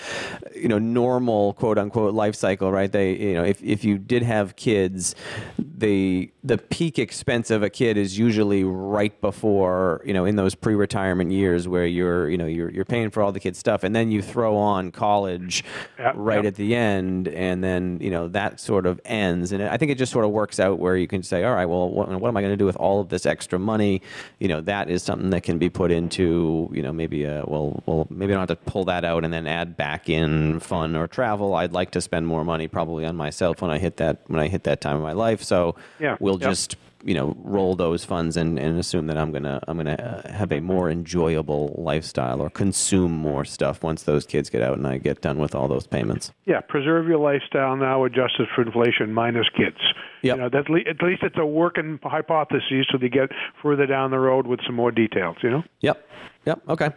you 0.56 0.68
know 0.68 0.80
normal 0.80 1.54
quote 1.54 1.78
unquote 1.78 2.14
life 2.14 2.36
cycle, 2.36 2.72
right? 2.72 2.92
They 2.92 3.16
you 3.16 3.34
know 3.34 3.44
if 3.46 3.64
if 3.64 3.84
you 3.86 3.98
did 3.98 4.24
have 4.24 4.56
kids, 4.56 5.16
the 5.58 6.32
the 6.44 6.58
peak 6.58 7.00
expense 7.00 7.52
of 7.52 7.64
a 7.64 7.70
kid 7.70 7.96
is 7.98 8.18
usually 8.18 8.64
right 8.64 9.20
before 9.22 10.02
you 10.06 10.14
know 10.14 10.26
in 10.26 10.36
those 10.36 10.56
pre-retirement 10.56 11.32
years 11.32 11.68
where 11.68 11.86
you're 11.86 12.30
you 12.30 12.38
know 12.38 12.46
you're 12.48 12.70
you're 12.70 12.86
paying 12.86 13.10
for 13.10 13.24
all 13.24 13.32
the 13.32 13.40
kids 13.40 13.58
stuff, 13.58 13.84
and 13.84 13.96
then 13.96 14.12
you 14.12 14.22
throw 14.22 14.58
on 14.58 14.92
college 14.92 15.64
Yeah, 16.02 16.14
right 16.16 16.44
yeah. 16.44 16.48
at 16.48 16.56
the 16.56 16.76
end, 16.76 17.28
and 17.28 17.64
then 17.64 18.00
you 18.02 18.10
know 18.10 18.28
that 18.30 18.60
sort 18.60 18.88
of 18.88 19.00
ends, 19.06 19.52
and 19.52 19.62
I 19.62 19.78
think 19.78 19.92
it 19.92 20.00
just 20.00 20.12
sort 20.12 20.26
of 20.26 20.32
works 20.32 20.60
out 20.60 20.80
where 20.80 20.98
you 20.98 21.08
can 21.08 21.22
say, 21.22 21.44
all 21.44 21.54
right, 21.54 21.68
well, 21.68 21.90
what, 21.90 22.10
what 22.10 22.28
am 22.28 22.36
I 22.36 22.42
going 22.42 22.54
to 22.54 22.58
do 22.58 22.66
with 22.66 22.76
all 22.78 23.00
of 23.00 23.10
this 23.10 23.28
extra 23.28 23.60
money? 23.60 24.02
You 24.40 24.48
know, 24.48 24.62
that 24.62 24.90
is 24.90 25.04
something 25.04 25.30
that 25.30 25.44
can 25.44 25.60
be 25.60 25.70
put 25.70 25.92
into 25.92 26.70
you 26.74 26.82
know 26.82 26.92
maybe 26.92 27.26
a 27.26 27.44
well, 27.46 27.84
well, 27.86 28.08
maybe 28.10 28.34
I 28.34 28.38
don't 28.38 28.50
have 28.50 28.58
to 28.58 28.72
pull 28.72 28.86
that 28.86 29.06
out 29.06 29.24
and 29.24 29.32
then 29.32 29.46
add 29.46 29.78
back 29.78 30.10
in 30.10 30.60
fun 30.60 30.96
or 30.96 31.08
travel. 31.08 31.54
I'd 31.54 31.74
like 31.74 31.92
to 31.92 32.02
spend 32.02 32.26
more 32.26 32.44
money 32.44 32.68
probably 32.68 33.06
on 33.06 33.16
myself 33.16 33.62
when 33.62 33.70
I 33.70 33.78
hit 33.78 33.98
that 33.98 34.22
when 34.26 34.40
I 34.40 34.48
hit 34.48 34.64
that 34.64 34.82
time 34.82 34.96
of 34.96 35.04
my 35.04 35.14
life, 35.14 35.44
so 35.44 35.76
Yeah, 36.00 36.18
we'll 36.20 36.38
just 36.38 36.78
you 37.04 37.14
know 37.14 37.36
roll 37.40 37.76
those 37.76 38.06
funds 38.06 38.38
and, 38.38 38.60
and 38.60 38.80
assume 38.80 39.08
that 39.08 39.18
I'm 39.18 39.32
gonna 39.32 39.60
I'm 39.68 39.78
gonna 39.78 40.24
uh, 40.26 40.32
have 40.32 40.52
a 40.52 40.60
more 40.60 40.90
enjoyable 40.90 41.76
lifestyle 41.78 42.42
or 42.42 42.50
consume 42.50 43.12
more 43.12 43.46
stuff 43.46 43.84
once 43.84 44.04
those 44.04 44.26
kids 44.26 44.50
get 44.50 44.62
out 44.62 44.78
and 44.78 44.88
I 44.88 44.98
get 44.98 45.22
done 45.22 45.38
with 45.38 45.56
all 45.56 45.68
those 45.68 45.88
payments. 45.88 46.32
Yeah, 46.46 46.62
preserve 46.62 47.08
your 47.08 47.18
lifestyle 47.18 47.76
now, 47.76 48.04
adjusted 48.04 48.48
for 48.56 48.62
inflation, 48.62 49.14
minus 49.14 49.48
kids. 49.56 49.78
Yep. 50.22 50.36
You 50.36 50.42
know, 50.42 50.50
that 50.50 50.70
le- 50.70 50.90
at 50.90 51.02
least 51.02 51.24
it's 51.24 51.38
a 51.38 51.46
working 51.46 52.00
hypothesis, 52.04 52.86
so 52.92 52.98
they 52.98 53.10
get 53.10 53.30
further 53.62 53.86
down 53.86 54.12
the 54.12 54.20
road 54.20 54.48
with 54.48 54.60
some 54.66 54.76
more 54.76 54.92
details. 54.92 55.38
You 55.42 55.50
know. 55.50 55.64
Yep. 55.82 56.08
Yep. 56.46 56.62
Okay. 56.70 56.90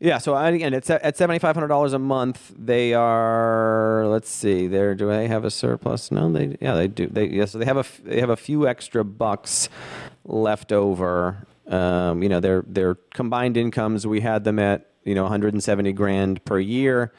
Yeah. 0.00 0.18
So 0.18 0.36
again, 0.36 0.74
it's 0.74 0.90
at 0.90 1.16
seventy 1.16 1.38
five 1.38 1.54
hundred 1.54 1.68
dollars 1.68 1.92
a 1.92 1.98
month. 1.98 2.52
They 2.56 2.94
are. 2.94 4.06
Let's 4.08 4.28
see. 4.28 4.66
There. 4.66 4.94
Do 4.94 5.06
they 5.06 5.28
have 5.28 5.44
a 5.44 5.50
surplus? 5.50 6.10
No. 6.10 6.30
They. 6.32 6.56
Yeah. 6.60 6.74
They 6.74 6.88
do. 6.88 7.06
They. 7.06 7.26
Yeah. 7.26 7.44
So 7.44 7.58
they 7.58 7.64
have 7.64 7.76
a. 7.76 7.84
They 8.02 8.20
have 8.20 8.30
a 8.30 8.36
few 8.36 8.66
extra 8.66 9.04
bucks 9.04 9.68
left 10.24 10.72
over. 10.72 11.46
Um, 11.68 12.22
you 12.22 12.28
know, 12.28 12.40
their 12.40 12.64
their 12.66 12.96
combined 13.14 13.56
incomes. 13.56 14.06
We 14.06 14.20
had 14.20 14.42
them 14.42 14.58
at 14.58 14.90
you 15.04 15.14
know 15.14 15.22
one 15.22 15.30
hundred 15.30 15.54
and 15.54 15.62
seventy 15.62 15.92
grand 15.92 16.44
per 16.44 16.58
year. 16.58 17.12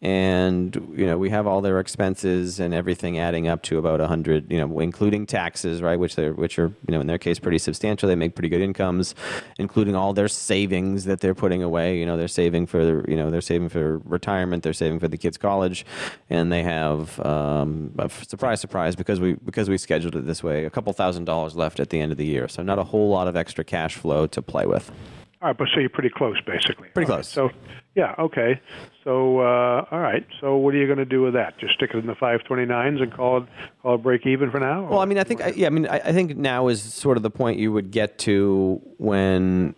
And 0.00 0.76
you 0.96 1.06
know 1.06 1.18
we 1.18 1.28
have 1.30 1.48
all 1.48 1.60
their 1.60 1.80
expenses 1.80 2.60
and 2.60 2.72
everything 2.72 3.18
adding 3.18 3.48
up 3.48 3.62
to 3.64 3.78
about 3.78 4.00
a 4.00 4.06
hundred, 4.06 4.50
you 4.50 4.58
know, 4.58 4.78
including 4.78 5.26
taxes, 5.26 5.82
right? 5.82 5.98
Which 5.98 6.14
they're 6.14 6.32
which 6.32 6.56
are 6.58 6.72
you 6.86 6.94
know 6.94 7.00
in 7.00 7.08
their 7.08 7.18
case 7.18 7.40
pretty 7.40 7.58
substantial. 7.58 8.08
They 8.08 8.14
make 8.14 8.36
pretty 8.36 8.48
good 8.48 8.60
incomes, 8.60 9.16
including 9.58 9.96
all 9.96 10.12
their 10.12 10.28
savings 10.28 11.04
that 11.06 11.18
they're 11.18 11.34
putting 11.34 11.64
away. 11.64 11.98
You 11.98 12.06
know, 12.06 12.16
they're 12.16 12.28
saving 12.28 12.66
for 12.66 13.04
you 13.10 13.16
know 13.16 13.28
they're 13.28 13.40
saving 13.40 13.70
for 13.70 13.98
retirement, 14.04 14.62
they're 14.62 14.72
saving 14.72 15.00
for 15.00 15.08
the 15.08 15.18
kids' 15.18 15.36
college, 15.36 15.84
and 16.30 16.52
they 16.52 16.62
have 16.62 17.18
um, 17.26 17.92
surprise, 18.22 18.60
surprise, 18.60 18.94
because 18.94 19.18
we 19.18 19.32
because 19.34 19.68
we 19.68 19.78
scheduled 19.78 20.14
it 20.14 20.26
this 20.26 20.44
way, 20.44 20.64
a 20.64 20.70
couple 20.70 20.92
thousand 20.92 21.24
dollars 21.24 21.56
left 21.56 21.80
at 21.80 21.90
the 21.90 22.00
end 22.00 22.12
of 22.12 22.18
the 22.18 22.26
year. 22.26 22.46
So 22.46 22.62
not 22.62 22.78
a 22.78 22.84
whole 22.84 23.08
lot 23.10 23.26
of 23.26 23.34
extra 23.34 23.64
cash 23.64 23.96
flow 23.96 24.28
to 24.28 24.40
play 24.40 24.66
with. 24.66 24.92
All 25.40 25.48
right, 25.48 25.56
but 25.56 25.68
so 25.72 25.78
you're 25.78 25.88
pretty 25.88 26.10
close, 26.10 26.40
basically. 26.44 26.88
Pretty 26.88 27.08
right, 27.08 27.18
close. 27.18 27.28
So, 27.28 27.50
yeah, 27.94 28.14
okay. 28.18 28.60
So, 29.08 29.40
uh, 29.40 29.86
all 29.90 30.00
right. 30.00 30.26
So, 30.38 30.56
what 30.56 30.74
are 30.74 30.76
you 30.76 30.84
going 30.84 30.98
to 30.98 31.06
do 31.06 31.22
with 31.22 31.32
that? 31.32 31.58
Just 31.58 31.72
stick 31.72 31.92
it 31.94 31.96
in 31.96 32.06
the 32.06 32.12
529s 32.12 33.00
and 33.00 33.10
call 33.10 33.38
it 33.38 33.44
call 33.80 33.94
it 33.94 34.02
break 34.02 34.26
even 34.26 34.50
for 34.50 34.60
now? 34.60 34.86
Well, 34.86 34.98
I 34.98 35.06
mean, 35.06 35.16
I 35.16 35.24
think, 35.24 35.40
I- 35.40 35.48
yeah, 35.56 35.66
I 35.68 35.70
mean, 35.70 35.86
I, 35.86 35.96
I 36.04 36.12
think 36.12 36.36
now 36.36 36.68
is 36.68 36.82
sort 36.82 37.16
of 37.16 37.22
the 37.22 37.30
point 37.30 37.58
you 37.58 37.72
would 37.72 37.90
get 37.90 38.18
to 38.18 38.82
when, 38.98 39.74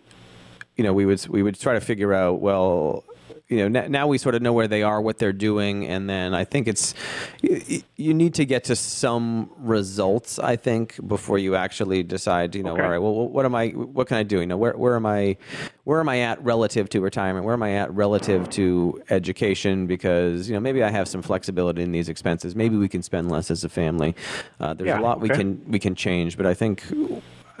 you 0.75 0.83
know, 0.83 0.91
we 0.91 1.05
would 1.05 1.25
we 1.29 1.43
would 1.43 1.57
try 1.57 1.73
to 1.75 1.79
figure 1.79 2.13
out, 2.13 2.41
well, 2.41 3.05
you 3.51 3.67
know, 3.69 3.85
now 3.87 4.07
we 4.07 4.17
sort 4.17 4.33
of 4.33 4.41
know 4.41 4.53
where 4.53 4.67
they 4.67 4.81
are, 4.81 5.01
what 5.01 5.17
they're 5.17 5.33
doing, 5.33 5.85
and 5.85 6.09
then 6.09 6.33
I 6.33 6.45
think 6.45 6.69
it's 6.69 6.93
you, 7.41 7.81
you 7.97 8.13
need 8.13 8.33
to 8.35 8.45
get 8.45 8.63
to 8.65 8.77
some 8.77 9.51
results. 9.57 10.39
I 10.39 10.55
think 10.55 10.95
before 11.05 11.37
you 11.37 11.57
actually 11.57 12.01
decide, 12.01 12.55
you 12.55 12.63
know, 12.63 12.71
Okay. 12.71 12.81
all 12.83 12.89
right, 12.89 12.97
well, 12.99 13.27
what 13.27 13.45
am 13.45 13.53
I? 13.53 13.69
What 13.71 14.07
can 14.07 14.15
I 14.17 14.23
do? 14.23 14.39
You 14.39 14.45
know, 14.47 14.55
where 14.55 14.71
where 14.77 14.95
am 14.95 15.05
I? 15.05 15.35
Where 15.83 15.99
am 15.99 16.07
I 16.07 16.21
at 16.21 16.41
relative 16.41 16.87
to 16.89 17.01
retirement? 17.01 17.43
Where 17.45 17.53
am 17.55 17.63
I 17.63 17.73
at 17.73 17.93
relative 17.93 18.49
to 18.51 19.03
education? 19.09 19.85
Because 19.85 20.47
you 20.47 20.53
know, 20.53 20.61
maybe 20.61 20.81
I 20.81 20.89
have 20.89 21.09
some 21.09 21.21
flexibility 21.21 21.81
in 21.83 21.91
these 21.91 22.07
expenses. 22.07 22.55
Maybe 22.55 22.77
we 22.77 22.87
can 22.87 23.01
spend 23.01 23.29
less 23.29 23.51
as 23.51 23.65
a 23.65 23.69
family. 23.69 24.15
Uh, 24.61 24.73
there's 24.73 24.87
Yeah, 24.87 24.99
a 24.99 25.01
lot 25.01 25.19
we 25.19 25.27
can 25.27 25.61
we 25.67 25.77
can 25.79 25.93
change, 25.93 26.37
but 26.37 26.45
I 26.45 26.53
think 26.53 26.83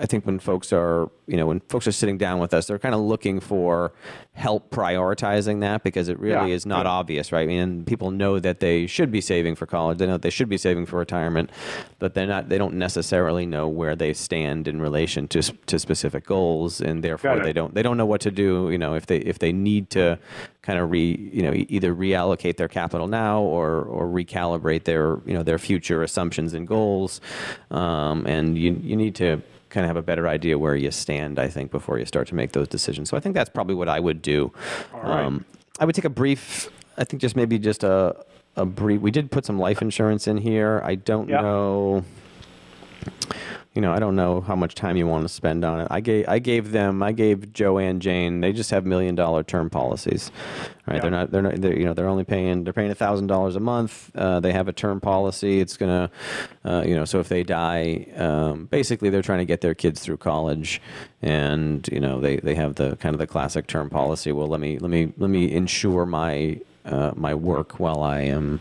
I 0.01 0.05
think 0.07 0.25
when 0.25 0.39
folks 0.39 0.73
are 0.73 1.09
you 1.27 1.37
know 1.37 1.45
when 1.45 1.59
folks 1.69 1.85
are 1.87 1.91
sitting 1.91 2.17
down 2.17 2.39
with 2.39 2.53
us, 2.53 2.65
they're 2.67 2.79
kind 2.79 2.95
of 2.95 3.01
looking 3.01 3.39
for 3.39 3.93
help 4.33 4.71
prioritizing 4.71 5.59
that 5.61 5.83
because 5.83 6.09
it 6.09 6.17
really 6.19 6.49
Yeah, 6.49 6.55
is 6.55 6.65
not 6.65 6.83
good. 6.83 6.87
obvious, 6.89 7.31
right? 7.31 7.43
I 7.43 7.45
mean, 7.45 7.85
people 7.85 8.09
know 8.09 8.39
that 8.39 8.59
they 8.61 8.87
should 8.87 9.11
be 9.11 9.21
saving 9.21 9.55
for 9.55 9.65
college, 9.65 9.99
they 9.99 10.07
know 10.07 10.13
that 10.13 10.21
they 10.23 10.29
should 10.31 10.49
be 10.49 10.57
saving 10.57 10.85
for 10.87 10.97
retirement, 10.97 11.51
but 11.99 12.15
they're 12.15 12.25
not. 12.25 12.49
They 12.49 12.57
don't 12.57 12.73
necessarily 12.75 13.45
know 13.45 13.67
where 13.67 13.95
they 13.95 14.13
stand 14.13 14.67
in 14.67 14.81
relation 14.81 15.27
to 15.29 15.41
to 15.43 15.77
specific 15.77 16.25
goals, 16.25 16.81
and 16.81 17.03
therefore 17.03 17.39
they 17.43 17.53
don't 17.53 17.73
they 17.75 17.83
don't 17.83 17.97
know 17.97 18.05
what 18.07 18.21
to 18.21 18.31
do. 18.31 18.69
You 18.71 18.77
know, 18.79 18.95
if 18.95 19.05
they 19.05 19.17
if 19.17 19.37
they 19.39 19.51
need 19.53 19.89
to 19.91 20.17
kind 20.63 20.79
of 20.79 20.89
re 20.89 21.29
you 21.31 21.43
know 21.43 21.53
either 21.53 21.93
reallocate 21.93 22.57
their 22.57 22.67
capital 22.67 23.07
now 23.07 23.41
or 23.41 23.83
or 23.83 24.07
recalibrate 24.07 24.85
their 24.85 25.19
you 25.25 25.33
know 25.33 25.43
their 25.43 25.59
future 25.59 26.01
assumptions 26.01 26.53
and 26.53 26.67
goals, 26.67 27.21
um, 27.69 28.25
and 28.25 28.57
you 28.57 28.79
you 28.81 28.95
need 28.95 29.13
to 29.15 29.41
kind 29.71 29.83
of 29.85 29.89
have 29.89 29.97
a 29.97 30.01
better 30.01 30.27
idea 30.27 30.59
where 30.59 30.75
you 30.75 30.91
stand, 30.91 31.39
I 31.39 31.47
think, 31.47 31.71
before 31.71 31.97
you 31.97 32.05
start 32.05 32.27
to 32.27 32.35
make 32.35 32.51
those 32.51 32.67
decisions. 32.67 33.09
So 33.09 33.17
I 33.17 33.19
think 33.19 33.33
that's 33.35 33.49
probably 33.49 33.73
what 33.75 33.89
I 33.89 33.99
would 33.99 34.21
do. 34.21 34.51
right. 34.93 35.23
Um, 35.25 35.45
I 35.79 35.85
would 35.85 35.95
take 35.95 36.05
a 36.05 36.09
brief, 36.09 36.69
I 36.97 37.03
think 37.05 37.21
just 37.21 37.35
maybe 37.35 37.57
just 37.57 37.83
a, 37.83 38.15
a 38.55 38.65
brief, 38.65 39.01
we 39.01 39.09
did 39.11 39.31
put 39.31 39.45
some 39.45 39.57
life 39.57 39.81
insurance 39.81 40.27
in 40.27 40.37
here. 40.37 40.81
I 40.83 40.95
don't 40.95 41.27
Yeah. 41.29 41.41
know, 41.41 42.03
you 43.73 43.81
know, 43.81 43.93
I 43.93 43.99
don't 43.99 44.17
know 44.17 44.41
how 44.41 44.55
much 44.55 44.75
time 44.75 44.97
you 44.97 45.07
want 45.07 45.23
to 45.23 45.29
spend 45.29 45.63
on 45.63 45.79
it. 45.79 45.87
I 45.89 46.01
gave, 46.01 46.27
I 46.27 46.39
gave 46.39 46.71
them, 46.71 47.01
I 47.01 47.13
gave 47.13 47.53
Joe 47.53 47.77
and 47.77 48.01
Jane, 48.01 48.41
they 48.41 48.51
just 48.51 48.69
have 48.71 48.85
million 48.85 49.15
dollar 49.15 49.43
term 49.43 49.69
policies, 49.69 50.29
right? 50.85 50.95
Yeah. 50.95 51.01
They're 51.01 51.11
not, 51.11 51.31
they're 51.31 51.41
not, 51.41 51.61
they're, 51.61 51.77
you 51.77 51.85
know, 51.85 51.93
they're 51.93 52.09
only 52.09 52.25
paying, 52.25 52.65
they're 52.65 52.73
paying 52.73 52.91
a 52.91 52.95
thousand 52.95 53.27
dollars 53.27 53.55
a 53.55 53.61
month. 53.61 54.11
Uh, 54.13 54.41
they 54.41 54.51
have 54.51 54.67
a 54.67 54.73
term 54.73 54.99
policy. 54.99 55.61
It's 55.61 55.77
gonna, 55.77 56.11
uh, 56.65 56.83
you 56.85 56.95
know, 56.95 57.05
so 57.05 57.21
if 57.21 57.29
they 57.29 57.43
die, 57.43 58.07
um, 58.17 58.65
basically 58.65 59.09
they're 59.09 59.21
trying 59.21 59.39
to 59.39 59.45
get 59.45 59.61
their 59.61 59.75
kids 59.75 60.01
through 60.01 60.17
college, 60.17 60.81
and 61.21 61.87
you 61.89 62.01
know, 62.01 62.19
they 62.19 62.37
they 62.37 62.55
have 62.55 62.75
the 62.75 62.97
kind 62.97 63.15
of 63.15 63.19
the 63.19 63.27
classic 63.27 63.67
term 63.67 63.89
policy. 63.89 64.33
Well, 64.33 64.47
let 64.47 64.59
me 64.59 64.79
let 64.79 64.91
me 64.91 65.13
let 65.17 65.29
me 65.29 65.49
insure 65.49 66.05
my 66.05 66.59
uh, 66.85 67.11
my 67.15 67.33
work 67.33 67.79
while 67.79 68.01
I 68.03 68.21
am, 68.21 68.59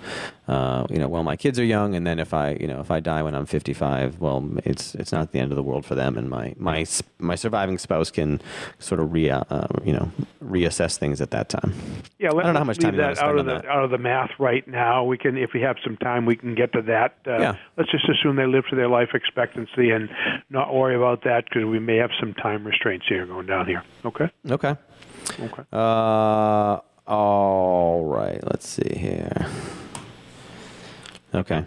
uh, 0.48 0.86
you 0.90 0.98
know, 0.98 1.08
while 1.08 1.22
my 1.22 1.36
kids 1.36 1.58
are 1.58 1.64
young, 1.64 1.94
and 1.94 2.06
then 2.06 2.18
if 2.18 2.34
I, 2.34 2.56
you 2.60 2.66
know, 2.66 2.80
if 2.80 2.90
I 2.90 3.00
die 3.00 3.22
when 3.22 3.34
I'm 3.34 3.46
55, 3.46 4.20
well, 4.20 4.48
it's 4.64 4.94
it's 4.94 5.12
not 5.12 5.32
the 5.32 5.38
end 5.38 5.52
of 5.52 5.56
the 5.56 5.62
world 5.62 5.84
for 5.86 5.94
them, 5.94 6.16
and 6.18 6.28
my 6.28 6.54
my 6.58 6.84
my 7.18 7.34
surviving 7.34 7.78
spouse 7.78 8.10
can 8.10 8.40
sort 8.78 9.00
of 9.00 9.12
re, 9.12 9.30
uh, 9.30 9.42
you 9.84 9.92
know, 9.92 10.10
reassess 10.44 10.96
things 10.98 11.20
at 11.20 11.30
that 11.30 11.48
time. 11.48 11.72
Yeah, 12.18 12.30
let, 12.30 12.44
I 12.44 12.48
don't 12.48 12.54
know 12.54 12.60
how 12.60 12.64
much 12.64 12.78
time 12.78 12.94
you 12.94 13.00
that 13.00 13.18
out 13.18 13.38
of 13.38 13.46
the 13.46 13.54
that. 13.54 13.66
out 13.66 13.84
of 13.84 13.90
the 13.90 13.98
math 13.98 14.30
right 14.38 14.66
now. 14.68 15.04
We 15.04 15.16
can, 15.18 15.36
if 15.38 15.50
we 15.54 15.60
have 15.62 15.76
some 15.82 15.96
time, 15.96 16.26
we 16.26 16.36
can 16.36 16.54
get 16.54 16.72
to 16.72 16.82
that. 16.82 17.16
Uh, 17.26 17.38
Yeah. 17.38 17.54
Let's 17.76 17.90
just 17.90 18.08
assume 18.08 18.36
they 18.36 18.46
live 18.46 18.64
to 18.70 18.76
their 18.76 18.88
life 18.88 19.10
expectancy 19.14 19.90
and 19.90 20.08
not 20.50 20.74
worry 20.74 20.94
about 20.96 21.22
that 21.24 21.44
because 21.44 21.64
we 21.64 21.78
may 21.78 21.96
have 21.96 22.10
some 22.20 22.34
time 22.34 22.66
restraints 22.66 23.06
here 23.08 23.24
going 23.26 23.46
down 23.46 23.66
here. 23.66 23.82
Okay. 24.04 24.28
Okay. 24.50 24.74
Okay. 25.38 25.62
Uh, 25.72 26.78
all 27.06 28.04
right. 28.04 28.40
Let's 28.44 28.68
see 28.68 28.94
here. 28.96 29.46
Okay. 31.34 31.64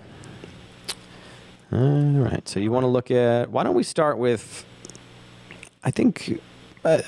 All 1.71 1.79
right. 1.79 2.47
So 2.47 2.59
you 2.59 2.71
want 2.71 2.83
to 2.83 2.87
look 2.87 3.11
at? 3.11 3.49
Why 3.49 3.63
don't 3.63 3.75
we 3.75 3.83
start 3.83 4.17
with? 4.17 4.65
I 5.83 5.91
think. 5.91 6.41
Uh, 6.85 7.01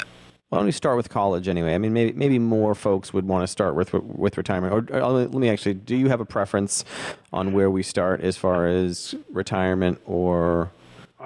why 0.50 0.60
don't 0.60 0.66
we 0.66 0.72
start 0.72 0.96
with 0.96 1.10
college 1.10 1.48
anyway? 1.48 1.74
I 1.74 1.78
mean, 1.78 1.94
maybe 1.94 2.14
maybe 2.14 2.40
more 2.40 2.76
folks 2.76 3.14
would 3.14 3.28
want 3.28 3.44
to 3.44 3.48
start 3.48 3.76
with 3.76 3.94
with 3.94 4.38
retirement. 4.38 4.92
Or, 4.92 5.02
or 5.02 5.12
let 5.12 5.34
me 5.34 5.50
actually. 5.50 5.74
Do 5.76 5.96
you 5.96 6.08
have 6.10 6.22
a 6.22 6.26
preference 6.26 6.86
on 7.34 7.54
where 7.54 7.70
we 7.70 7.84
start 7.84 8.22
as 8.22 8.38
far 8.38 8.68
as 8.68 9.16
retirement 9.30 10.02
or? 10.06 10.72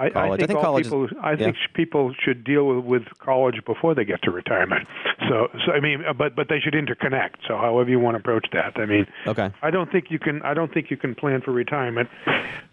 I, 0.00 0.06
I 0.06 0.10
college. 0.10 0.30
I 0.32 0.36
think, 0.36 0.48
think 0.48 0.56
all 0.56 0.64
college 0.64 0.86
is- 0.86 0.90
people. 0.90 1.08
I 1.22 1.30
yeah. 1.32 1.36
think 1.36 1.56
people 1.74 2.14
should 2.18 2.42
deal 2.42 2.66
with, 2.66 2.84
with 2.84 3.02
college 3.18 3.60
before 3.66 3.94
they 3.94 4.04
get 4.04 4.22
to 4.22 4.30
retirement. 4.30 4.88
So, 5.28 5.48
so 5.66 5.72
I 5.72 5.80
mean, 5.80 6.02
uh, 6.08 6.14
but 6.14 6.34
but 6.34 6.48
they 6.48 6.58
should 6.58 6.72
interconnect. 6.74 7.46
So, 7.46 7.56
however 7.56 7.90
you 7.90 8.00
want 8.00 8.14
to 8.14 8.20
approach 8.20 8.46
that. 8.52 8.72
I 8.76 8.86
mean, 8.86 9.06
Okay. 9.26 9.50
I 9.62 9.70
don't 9.70 9.92
think 9.92 10.06
you 10.10 10.18
can. 10.18 10.40
I 10.42 10.54
don't 10.54 10.72
think 10.72 10.90
you 10.90 10.96
can 10.96 11.14
plan 11.14 11.42
for 11.42 11.52
retirement, 11.52 12.08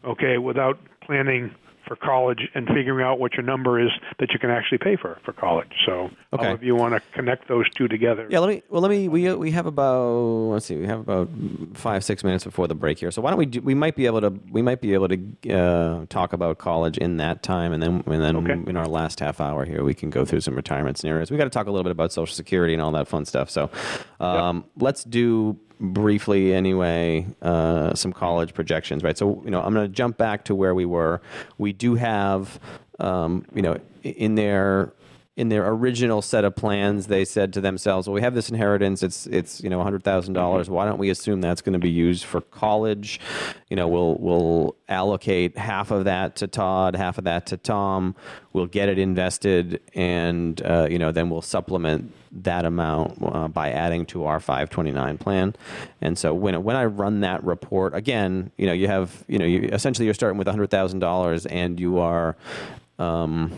okay, 0.06 0.38
without 0.38 0.80
planning 1.08 1.52
for 1.88 1.96
college 1.96 2.50
and 2.54 2.68
figuring 2.68 3.02
out 3.06 3.18
what 3.18 3.34
your 3.36 3.44
number 3.44 3.80
is 3.80 3.90
that 4.20 4.34
you 4.34 4.40
can 4.40 4.50
actually 4.50 4.78
pay 4.78 4.98
for 4.98 5.18
for 5.24 5.32
college. 5.32 5.72
So, 5.86 6.10
Okay. 6.34 6.44
however 6.44 6.66
you 6.66 6.76
want 6.76 6.94
to 6.96 7.00
connect 7.14 7.48
those 7.48 7.64
two 7.70 7.88
together. 7.88 8.28
Yeah, 8.30 8.40
let 8.40 8.50
me. 8.50 8.62
Well, 8.70 8.82
let 8.82 8.92
me. 8.92 9.08
We 9.08 9.34
we 9.36 9.52
have 9.52 9.66
about 9.68 10.12
let's 10.52 10.66
see. 10.66 10.76
We 10.76 10.86
have 10.86 11.00
about 11.00 11.30
five 11.76 12.04
six 12.04 12.26
minutes 12.26 12.44
before 12.44 12.68
the 12.68 12.76
break 12.76 13.00
here. 13.00 13.10
So 13.10 13.22
why 13.22 13.30
don't 13.30 13.40
we? 13.40 13.46
Do, 13.46 13.62
we 13.62 13.74
might 13.74 13.96
be 13.96 14.06
able 14.06 14.20
to. 14.20 14.32
We 14.52 14.62
might 14.62 14.82
be 14.82 14.94
able 14.96 15.08
to 15.08 15.50
uh, 15.54 16.06
talk 16.10 16.34
about 16.34 16.58
college 16.58 16.98
in 16.98 17.16
that 17.18 17.42
time, 17.42 17.72
and 17.72 17.82
then 17.82 18.04
and 18.06 18.22
then 18.22 18.36
Okay. 18.36 18.70
in 18.70 18.76
our 18.76 18.88
last 18.88 19.22
half 19.22 19.40
hour 19.40 19.64
here, 19.64 19.86
we 19.86 19.94
can 19.94 20.10
go 20.10 20.26
through 20.26 20.42
some 20.42 20.56
retirement 20.56 20.98
scenarios. 20.98 21.32
We 21.32 21.38
got 21.38 21.46
to 21.46 21.50
talk 21.50 21.68
a 21.68 21.72
little 21.72 21.86
bit 21.86 21.92
about 21.94 22.12
Social 22.12 22.36
Security 22.36 22.74
and 22.74 22.82
all 22.82 22.92
that 22.92 23.08
fun 23.08 23.24
stuff. 23.24 23.50
So 23.50 23.70
um, 24.20 24.66
let's 24.78 25.06
do 25.06 25.58
briefly 25.80 26.54
anyway 26.54 27.26
uh, 27.42 27.94
some 27.94 28.14
college 28.14 28.54
projections, 28.54 29.04
right? 29.04 29.18
So 29.18 29.42
you 29.44 29.52
know, 29.52 29.62
I'm 29.62 29.74
going 29.74 29.88
to 29.88 29.94
jump 29.94 30.18
back 30.18 30.46
to 30.46 30.56
where 30.56 30.76
we 30.76 30.86
were. 30.86 31.22
We 31.58 31.74
do 31.74 31.96
have, 31.96 32.60
um, 33.00 33.46
you 33.54 33.62
know, 33.62 33.80
in 34.04 34.36
their 34.36 34.94
in 35.38 35.50
their 35.50 35.68
original 35.70 36.24
set 36.24 36.44
of 36.44 36.56
plans, 36.56 37.06
they 37.06 37.24
said 37.24 37.54
to 37.54 37.62
themselves, 37.62 38.08
"Well, 38.08 38.16
we 38.16 38.22
have 38.22 38.34
this 38.34 38.50
inheritance. 38.50 39.04
It's 39.04 39.28
it's 39.28 39.62
you 39.62 39.70
know 39.70 39.82
hundred 39.84 40.04
thousand 40.04 40.34
dollars. 40.34 40.68
Why 40.68 40.86
don't 40.86 40.98
we 40.98 41.12
assume 41.12 41.42
that's 41.42 41.62
going 41.62 41.74
to 41.74 41.80
be 41.80 41.92
used 41.92 42.26
for 42.26 42.42
college? 42.42 43.20
You 43.70 43.76
know, 43.76 43.88
we'll 43.88 44.16
we'll 44.16 44.76
allocate 44.90 45.56
half 45.56 45.92
of 45.92 46.06
that 46.06 46.38
to 46.38 46.48
Todd, 46.48 46.96
half 46.96 47.20
of 47.20 47.26
that 47.26 47.46
to 47.48 47.58
Tom. 47.58 48.16
We'll 48.52 48.66
get 48.66 48.90
it 48.90 48.98
invested, 48.98 49.80
and 49.94 50.60
uh, 50.66 50.88
you 50.90 50.98
know 50.98 51.12
then 51.12 51.30
we'll 51.30 51.44
supplement 51.44 52.12
that 52.32 52.66
amount 52.66 53.18
uh, 53.22 53.48
by 53.48 53.72
adding 53.72 54.06
to 54.08 54.26
our 54.26 54.40
529 54.40 55.18
plan. 55.18 55.56
And 56.02 56.18
so 56.18 56.34
when 56.34 56.64
when 56.64 56.76
I 56.76 56.86
run 56.86 57.22
that 57.22 57.44
report 57.44 57.94
again, 57.96 58.52
you 58.58 58.66
know 58.68 58.74
you 58.74 58.88
have 58.88 59.24
you 59.28 59.40
know 59.40 59.46
you 59.46 59.70
essentially 59.72 60.06
you're 60.06 60.14
starting 60.14 60.38
with 60.38 60.48
hundred 60.48 60.70
thousand 60.70 61.00
dollars, 61.00 61.46
and 61.46 61.80
you 61.80 62.00
are 62.00 62.36
um, 63.00 63.52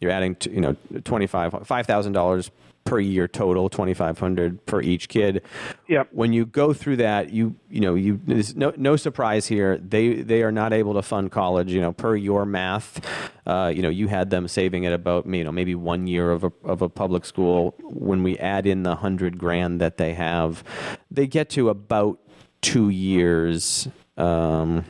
you're 0.00 0.10
adding 0.10 0.34
to, 0.36 0.50
you 0.50 0.60
know 0.60 0.76
twenty 1.04 1.26
five 1.26 1.54
five 1.64 1.86
thousand 1.86 2.12
dollars 2.12 2.50
per 2.84 2.98
year 2.98 3.28
total, 3.28 3.68
twenty 3.68 3.94
five 3.94 4.18
hundred 4.18 4.64
per 4.66 4.80
each 4.80 5.08
kid. 5.08 5.42
Yep. 5.88 6.08
When 6.12 6.32
you 6.32 6.46
go 6.46 6.72
through 6.72 6.96
that, 6.96 7.30
you 7.30 7.54
you 7.68 7.80
know 7.80 7.94
you 7.94 8.20
there's 8.24 8.56
no 8.56 8.72
no 8.76 8.96
surprise 8.96 9.46
here. 9.46 9.78
They 9.78 10.22
they 10.22 10.42
are 10.42 10.52
not 10.52 10.72
able 10.72 10.94
to 10.94 11.02
fund 11.02 11.30
college. 11.30 11.72
You 11.72 11.80
know, 11.80 11.92
per 11.92 12.16
your 12.16 12.44
math, 12.44 13.00
uh, 13.46 13.72
you 13.74 13.82
know 13.82 13.88
you 13.88 14.08
had 14.08 14.30
them 14.30 14.48
saving 14.48 14.86
at 14.86 14.92
about 14.92 15.26
you 15.26 15.44
know 15.44 15.52
maybe 15.52 15.74
one 15.74 16.06
year 16.06 16.30
of 16.30 16.44
a 16.44 16.52
of 16.64 16.82
a 16.82 16.88
public 16.88 17.24
school. 17.24 17.74
When 17.80 18.22
we 18.22 18.38
add 18.38 18.66
in 18.66 18.82
the 18.82 18.96
hundred 18.96 19.38
grand 19.38 19.80
that 19.80 19.96
they 19.96 20.14
have, 20.14 20.64
they 21.10 21.26
get 21.26 21.50
to 21.50 21.68
about 21.68 22.18
two 22.60 22.88
years. 22.88 23.88
Um, 24.16 24.84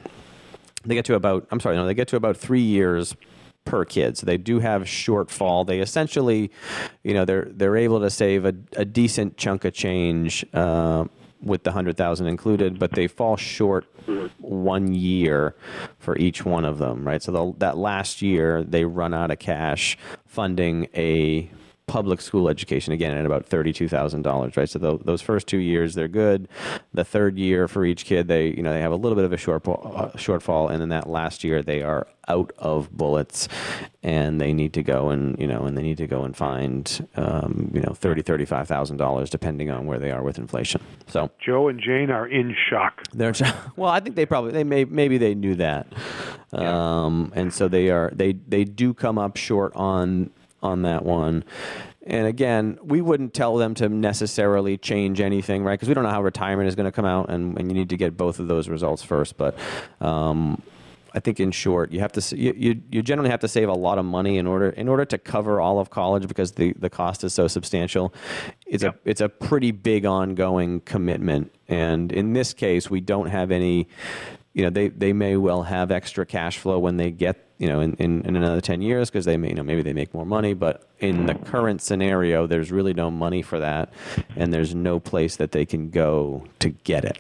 they 0.85 0.95
get 0.95 1.05
to 1.07 1.15
about 1.15 1.47
I'm 1.51 1.61
sorry, 1.61 1.77
no, 1.77 1.87
they 1.87 1.95
get 1.95 2.09
to 2.09 2.17
about 2.17 2.37
three 2.37 2.63
years 2.63 3.15
per 3.65 3.85
kid. 3.85 4.17
So 4.17 4.27
they 4.27 4.39
do 4.39 4.59
have 4.59 4.83
shortfall. 4.83 5.67
They 5.67 5.81
essentially, 5.81 6.51
you 7.03 7.15
know, 7.15 7.25
they're 7.25 7.49
they're 7.51 7.77
able 7.77 8.01
to 8.01 8.11
save 8.11 8.45
a, 8.45 8.55
a 8.77 8.85
decent 8.85 9.37
chunk 9.37 9.65
of 9.65 9.75
change 9.75 10.45
uh, 10.55 11.05
with 11.43 11.63
the 11.65 11.73
hundred 11.73 11.97
thousand 11.97 12.27
included, 12.27 12.79
but 12.79 12.93
they 12.93 13.07
fall 13.07 13.37
short 13.37 13.87
one 14.39 14.93
year 14.93 15.55
for 15.99 16.17
each 16.19 16.45
one 16.45 16.65
of 16.65 16.79
them, 16.79 17.07
right? 17.07 17.23
So 17.23 17.33
the, 17.33 17.59
that 17.59 17.77
last 17.77 18.23
year 18.23 18.63
they 18.63 18.85
run 18.85 19.15
out 19.15 19.31
of 19.31 19.39
cash 19.39 19.97
funding 20.27 20.89
a 20.95 21.51
public 21.91 22.21
school 22.21 22.49
education 22.49 22.93
again 22.93 23.17
at 23.17 23.27
about 23.27 23.45
thirty-two 23.47 23.89
thousand 23.89 24.23
dollars, 24.23 24.57
right? 24.57 24.69
So 24.69 24.79
tho- 24.79 25.01
those 25.05 25.21
first 25.21 25.49
two 25.49 25.59
years 25.59 25.95
they're 25.95 26.07
good. 26.09 26.49
The 26.95 27.05
third 27.05 27.37
year 27.37 27.67
for 27.67 27.85
each 27.85 28.05
kid, 28.05 28.29
they 28.29 28.47
you 28.49 28.63
know 28.63 28.73
they 28.73 28.81
have 28.81 28.93
a 28.93 28.97
little 28.97 29.17
bit 29.17 29.25
of 29.25 29.33
a 29.33 29.37
shortfall, 29.37 29.99
uh, 29.99 30.11
shortfall, 30.13 30.71
and 30.71 30.81
then 30.81 30.91
that 30.91 31.09
last 31.09 31.43
year 31.43 31.63
they 31.63 31.83
are 31.83 32.07
out 32.29 32.53
of 32.59 32.93
bullets, 32.97 33.49
and 34.05 34.41
they 34.41 34.53
need 34.53 34.73
to 34.75 34.85
go 34.85 35.11
and 35.11 35.37
you 35.41 35.49
know 35.49 35.65
and 35.65 35.77
they 35.77 35.83
need 35.83 35.97
to 35.99 36.07
go 36.07 36.23
and 36.23 36.37
find 36.37 37.09
um, 37.17 37.71
you 37.75 37.81
know 37.81 37.93
thirty 37.93 38.23
thirty-five 38.23 38.69
thousand 38.69 38.97
dollars 38.99 39.29
depending 39.29 39.69
on 39.71 39.87
where 39.87 39.99
they 39.99 40.13
are 40.13 40.23
with 40.23 40.39
inflation. 40.39 40.81
So 41.09 41.31
Joe 41.45 41.67
and 41.67 41.81
Jane 41.81 42.11
are 42.11 42.29
in 42.29 42.55
shock. 42.71 43.03
they're 43.13 43.33
well. 43.77 43.91
I 43.91 43.99
think 43.99 44.15
they 44.15 44.27
probably 44.27 44.53
they 44.53 44.65
may 44.65 44.85
maybe 44.85 45.19
they 45.19 45.35
knew 45.35 45.57
that, 45.57 45.89
um, 46.53 47.33
and 47.35 47.53
so 47.53 47.67
they 47.67 47.91
are 47.91 48.11
they 48.15 48.33
they 48.33 48.63
do 48.65 48.95
come 48.95 49.19
up 49.19 49.37
short 49.37 49.73
on 49.75 50.31
on 50.63 50.83
that 50.83 51.05
one. 51.05 51.45
And 52.07 52.27
again, 52.27 52.79
we 52.83 53.01
wouldn't 53.01 53.35
tell 53.35 53.57
them 53.57 53.75
to 53.75 53.89
necessarily 53.89 54.79
change 54.79 55.21
anything, 55.21 55.63
right? 55.63 55.75
Because 55.75 55.89
we 55.89 55.95
don't 55.95 56.05
know 56.05 56.11
how 56.11 56.23
retirement 56.23 56.69
is 56.69 56.75
going 56.75 56.87
to 56.87 56.93
come 56.93 57.05
out, 57.05 57.31
and, 57.31 57.59
and 57.59 57.69
you 57.69 57.75
need 57.75 57.91
to 57.91 57.97
get 57.97 58.17
both 58.17 58.39
of 58.39 58.49
those 58.49 58.69
results 58.69 59.03
first. 59.03 59.37
But 59.37 59.57
um, 60.01 60.63
I 61.13 61.21
think, 61.21 61.41
in 61.41 61.51
short, 61.51 61.93
you 61.93 62.01
have 62.01 62.13
to 62.13 62.37
you, 62.37 62.55
you 62.57 62.83
you 62.91 63.03
generally 63.03 63.31
have 63.31 63.41
to 63.41 63.49
save 63.49 63.69
a 63.69 63.75
lot 63.75 63.99
of 63.99 64.05
money 64.07 64.39
in 64.39 64.47
order 64.47 64.71
in 64.71 64.89
order 64.89 65.05
to 65.05 65.19
cover 65.19 65.61
all 65.61 65.79
of 65.79 65.91
college 65.91 66.27
because 66.27 66.53
the, 66.53 66.73
the 66.79 66.89
cost 66.89 67.23
is 67.23 67.35
so 67.35 67.47
substantial. 67.49 68.15
It's 68.67 68.83
Yep. 68.83 68.95
a 68.95 69.09
it's 69.11 69.21
a 69.21 69.29
pretty 69.29 69.71
big 69.71 70.07
ongoing 70.07 70.81
commitment, 70.81 71.53
and 71.69 72.11
in 72.13 72.33
this 72.33 72.55
case, 72.55 72.89
we 72.89 73.01
don't 73.01 73.27
have 73.27 73.51
any. 73.51 73.89
You 74.53 74.65
know, 74.65 74.71
they, 74.71 74.89
they 74.89 75.13
may 75.13 75.37
well 75.37 75.63
have 75.63 75.93
extra 75.93 76.27
cash 76.27 76.59
flow 76.59 76.79
when 76.81 76.97
they 76.97 77.13
get 77.13 77.50
you 77.61 77.69
know 77.69 77.81
in, 77.81 77.95
in, 77.95 78.23
in 78.23 78.35
another 78.35 78.61
10 78.61 78.81
years 78.81 79.11
because 79.11 79.27
they 79.27 79.37
may 79.37 79.51
you 79.51 79.55
know 79.55 79.63
maybe 79.63 79.83
they 79.83 79.93
make 79.93 80.13
more 80.15 80.25
money 80.25 80.55
but 80.55 80.89
in 80.99 81.27
the 81.27 81.35
current 81.35 81.81
scenario 81.83 82.47
there's 82.47 82.73
really 82.73 82.95
no 82.95 83.11
money 83.11 83.43
for 83.43 83.61
that 83.61 83.93
and 84.35 84.53
there's 84.53 84.75
no 84.75 84.99
place 84.99 85.37
that 85.37 85.53
they 85.53 85.65
can 85.67 85.91
go 85.91 86.43
to 86.59 86.71
get 86.71 87.05
it. 87.05 87.19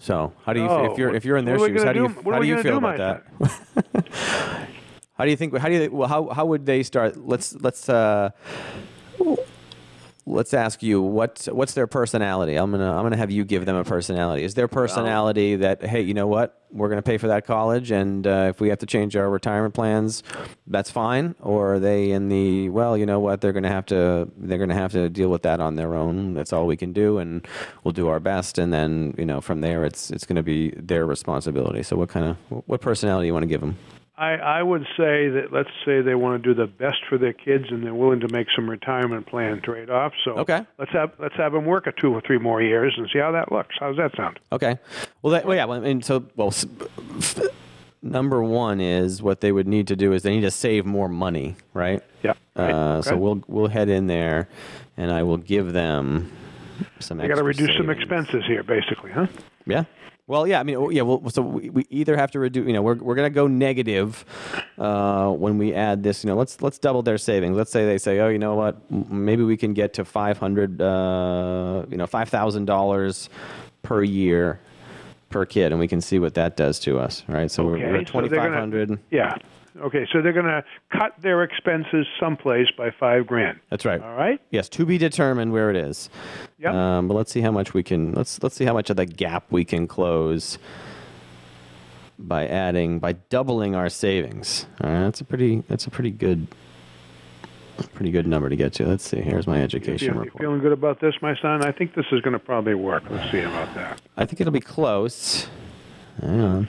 So 0.00 0.32
how 0.44 0.52
do 0.52 0.60
you 0.60 0.68
Oh, 0.68 0.92
if 0.92 0.98
you're 0.98 1.14
if 1.14 1.24
you're 1.24 1.36
in 1.36 1.44
their 1.44 1.56
what 1.56 1.70
are 1.70 1.72
we 1.72 1.78
shoes 1.78 1.84
how 1.84 1.92
do 1.92 2.02
you 2.02 2.08
do- 2.08 2.30
how 2.30 2.40
do 2.40 2.46
you 2.46 2.62
feel 2.62 2.80
do, 2.80 2.86
about 2.86 2.98
that? 2.98 4.68
How 5.18 5.24
do 5.24 5.30
you 5.32 5.36
think 5.36 5.56
how 5.56 5.66
do 5.66 5.74
you 5.74 5.90
well 5.90 6.08
how 6.08 6.28
how 6.28 6.46
would 6.46 6.64
they 6.64 6.84
start? 6.84 7.16
Let's 7.16 7.52
let's 7.54 7.88
uh 7.88 8.30
let's 10.28 10.52
ask 10.52 10.82
you 10.82 11.00
what 11.00 11.48
what's 11.50 11.74
their 11.74 11.86
personality. 11.86 12.56
I'm 12.56 12.70
gonna 12.70 12.94
I'm 12.94 13.02
gonna 13.02 13.16
have 13.16 13.30
you 13.30 13.44
give 13.44 13.66
them 13.66 13.76
a 13.76 13.84
personality. 13.84 14.44
Is 14.44 14.54
their 14.54 14.68
personality 14.68 15.56
that 15.56 15.82
hey, 15.84 16.02
you 16.02 16.14
know 16.14 16.26
what, 16.26 16.62
we're 16.70 16.88
gonna 16.88 17.02
pay 17.02 17.18
for 17.18 17.28
that 17.28 17.46
college, 17.46 17.90
and 17.90 18.26
uh, 18.26 18.46
if 18.50 18.60
we 18.60 18.68
have 18.68 18.78
to 18.78 18.86
change 18.86 19.16
our 19.16 19.28
retirement 19.28 19.74
plans, 19.74 20.22
that's 20.66 20.90
fine. 20.90 21.34
Or 21.40 21.74
are 21.74 21.78
they 21.78 22.10
in 22.10 22.28
the 22.28 22.68
well, 22.68 22.96
you 22.96 23.06
know 23.06 23.20
what, 23.20 23.40
they're 23.40 23.52
gonna 23.52 23.68
have 23.68 23.86
to 23.86 24.30
they're 24.36 24.58
gonna 24.58 24.74
have 24.74 24.92
to 24.92 25.08
deal 25.08 25.30
with 25.30 25.42
that 25.42 25.60
on 25.60 25.76
their 25.76 25.94
own. 25.94 26.34
That's 26.34 26.52
all 26.52 26.66
we 26.66 26.76
can 26.76 26.92
do, 26.92 27.18
and 27.18 27.46
we'll 27.82 27.92
do 27.92 28.08
our 28.08 28.20
best. 28.20 28.58
And 28.58 28.72
then 28.72 29.14
you 29.18 29.24
know 29.24 29.40
from 29.40 29.62
there, 29.62 29.84
it's 29.84 30.10
it's 30.10 30.26
gonna 30.26 30.42
be 30.42 30.70
their 30.76 31.06
responsibility. 31.06 31.82
So 31.82 31.96
what 31.96 32.10
kind 32.10 32.26
of 32.26 32.62
what 32.66 32.80
personality 32.80 33.26
you 33.28 33.32
want 33.32 33.44
to 33.44 33.48
give 33.48 33.60
them? 33.60 33.78
I, 34.18 34.32
I 34.34 34.62
would 34.62 34.82
say 34.96 35.28
that 35.28 35.52
let's 35.52 35.70
say 35.86 36.00
they 36.00 36.16
want 36.16 36.42
to 36.42 36.48
do 36.48 36.52
the 36.54 36.66
best 36.66 36.98
for 37.08 37.18
their 37.18 37.32
kids 37.32 37.66
and 37.70 37.84
they're 37.84 37.94
willing 37.94 38.18
to 38.20 38.28
make 38.32 38.48
some 38.56 38.68
retirement 38.68 39.26
plan 39.28 39.60
trade 39.62 39.90
off. 39.90 40.12
So 40.24 40.32
Okay. 40.38 40.66
let's 40.78 40.90
have 40.92 41.12
let's 41.20 41.36
have 41.36 41.52
them 41.52 41.64
work 41.64 41.86
a 41.86 41.92
two 41.92 42.12
or 42.12 42.20
three 42.20 42.38
more 42.38 42.60
years 42.60 42.94
and 42.96 43.08
see 43.12 43.20
how 43.20 43.30
that 43.32 43.52
looks. 43.52 43.76
How's 43.78 43.96
that 43.96 44.10
sound? 44.16 44.40
Okay. 44.50 44.76
Well, 45.22 45.32
that, 45.34 45.44
well, 45.46 45.56
yeah. 45.56 45.66
Well, 45.66 45.84
and 45.84 46.04
so, 46.04 46.24
well, 46.34 46.52
number 48.02 48.42
one 48.42 48.80
is 48.80 49.22
what 49.22 49.40
they 49.40 49.52
would 49.52 49.68
need 49.68 49.86
to 49.88 49.96
do 49.96 50.12
is 50.12 50.22
they 50.22 50.34
need 50.34 50.42
to 50.42 50.50
save 50.50 50.84
more 50.84 51.08
money, 51.08 51.56
right? 51.74 52.02
Yeah. 52.22 52.32
right, 52.56 52.70
Uh, 52.72 53.02
So 53.02 53.10
okay. 53.12 53.20
we'll 53.20 53.42
we'll 53.46 53.68
head 53.68 53.88
in 53.88 54.06
there, 54.08 54.48
and 54.96 55.10
I 55.12 55.22
will 55.22 55.36
give 55.38 55.72
them 55.72 56.30
some. 56.98 57.18
They 57.18 57.28
got 57.28 57.36
to 57.36 57.44
reduce 57.44 57.76
some 57.76 57.90
expenses 57.90 58.44
here, 58.46 58.62
basically, 58.62 59.10
huh? 59.12 59.26
Yeah. 59.66 59.84
Well, 60.28 60.46
yeah. 60.46 60.60
I 60.60 60.62
mean, 60.62 60.92
yeah. 60.92 61.02
Well, 61.02 61.28
so 61.30 61.42
we, 61.42 61.70
we 61.70 61.86
either 61.90 62.14
have 62.16 62.30
to 62.32 62.38
reduce. 62.38 62.66
You 62.66 62.74
know, 62.74 62.82
we're 62.82 62.94
we're 62.96 63.14
gonna 63.16 63.30
go 63.30 63.46
negative 63.48 64.24
uh, 64.78 65.30
when 65.30 65.58
we 65.58 65.74
add 65.74 66.02
this. 66.02 66.22
You 66.22 66.28
know, 66.30 66.36
let's 66.36 66.60
let's 66.62 66.78
double 66.78 67.02
their 67.02 67.18
savings. 67.18 67.56
Let's 67.56 67.72
say 67.72 67.86
they 67.86 67.98
say, 67.98 68.20
oh, 68.20 68.28
you 68.28 68.38
know 68.38 68.54
what? 68.54 68.88
Maybe 68.90 69.42
we 69.42 69.56
can 69.56 69.72
get 69.72 69.94
to 69.94 70.04
five 70.04 70.38
hundred. 70.38 70.80
Uh, 70.80 71.84
you 71.90 71.96
know, 71.96 72.06
five 72.06 72.28
thousand 72.28 72.66
dollars 72.66 73.30
per 73.82 74.02
year 74.04 74.60
per 75.30 75.44
kid, 75.46 75.72
and 75.72 75.80
we 75.80 75.88
can 75.88 76.00
see 76.00 76.18
what 76.18 76.34
that 76.34 76.56
does 76.56 76.78
to 76.80 76.98
us. 76.98 77.24
Right. 77.26 77.50
So 77.50 77.64
we're, 77.64 77.78
we're 77.78 77.86
Okay, 77.88 78.00
at 78.02 78.06
so 78.08 78.12
twenty 78.12 78.28
they're 78.28 78.38
five 78.40 78.48
gonna- 78.50 78.60
hundred. 78.60 78.98
Yeah. 79.10 79.34
Okay, 79.80 80.06
so 80.12 80.20
they're 80.22 80.32
going 80.32 80.46
to 80.46 80.64
cut 80.90 81.14
their 81.20 81.42
expenses 81.42 82.06
someplace 82.20 82.66
by 82.76 82.90
five 82.90 83.26
grand. 83.26 83.60
That's 83.70 83.84
right. 83.84 84.00
All 84.00 84.14
right. 84.14 84.40
Yes, 84.50 84.68
to 84.70 84.84
be 84.84 84.98
determined 84.98 85.52
where 85.52 85.70
it 85.70 85.76
is. 85.76 86.10
Yep. 86.58 86.74
Um, 86.74 87.08
but 87.08 87.14
let's 87.14 87.32
see 87.32 87.40
how 87.40 87.50
much 87.50 87.74
we 87.74 87.82
can. 87.82 88.12
Let's 88.12 88.42
let's 88.42 88.56
see 88.56 88.64
how 88.64 88.74
much 88.74 88.90
of 88.90 88.96
the 88.96 89.06
gap 89.06 89.44
we 89.50 89.64
can 89.64 89.86
close 89.86 90.58
by 92.18 92.46
adding 92.46 92.98
by 92.98 93.12
doubling 93.12 93.74
our 93.76 93.88
savings. 93.88 94.66
All 94.82 94.90
right, 94.90 95.00
that's 95.00 95.20
a 95.20 95.24
pretty 95.24 95.62
that's 95.68 95.86
a 95.86 95.90
pretty 95.90 96.10
good 96.10 96.48
pretty 97.94 98.10
good 98.10 98.26
number 98.26 98.48
to 98.48 98.56
get 98.56 98.72
to. 98.74 98.86
Let's 98.86 99.08
see. 99.08 99.20
Here's 99.20 99.46
my 99.46 99.62
education 99.62 100.14
you 100.14 100.20
report. 100.20 100.42
feeling 100.42 100.60
good 100.60 100.72
about 100.72 101.00
this, 101.00 101.14
my 101.22 101.36
son? 101.40 101.64
I 101.64 101.72
think 101.72 101.94
this 101.94 102.06
is 102.10 102.20
going 102.22 102.32
to 102.32 102.38
probably 102.38 102.74
work. 102.74 103.04
Let's 103.08 103.30
see 103.30 103.40
about 103.40 103.72
that. 103.74 104.00
I 104.16 104.24
think 104.24 104.40
it'll 104.40 104.52
be 104.52 104.60
close. 104.60 105.48
Hang 106.20 106.40
on. 106.40 106.68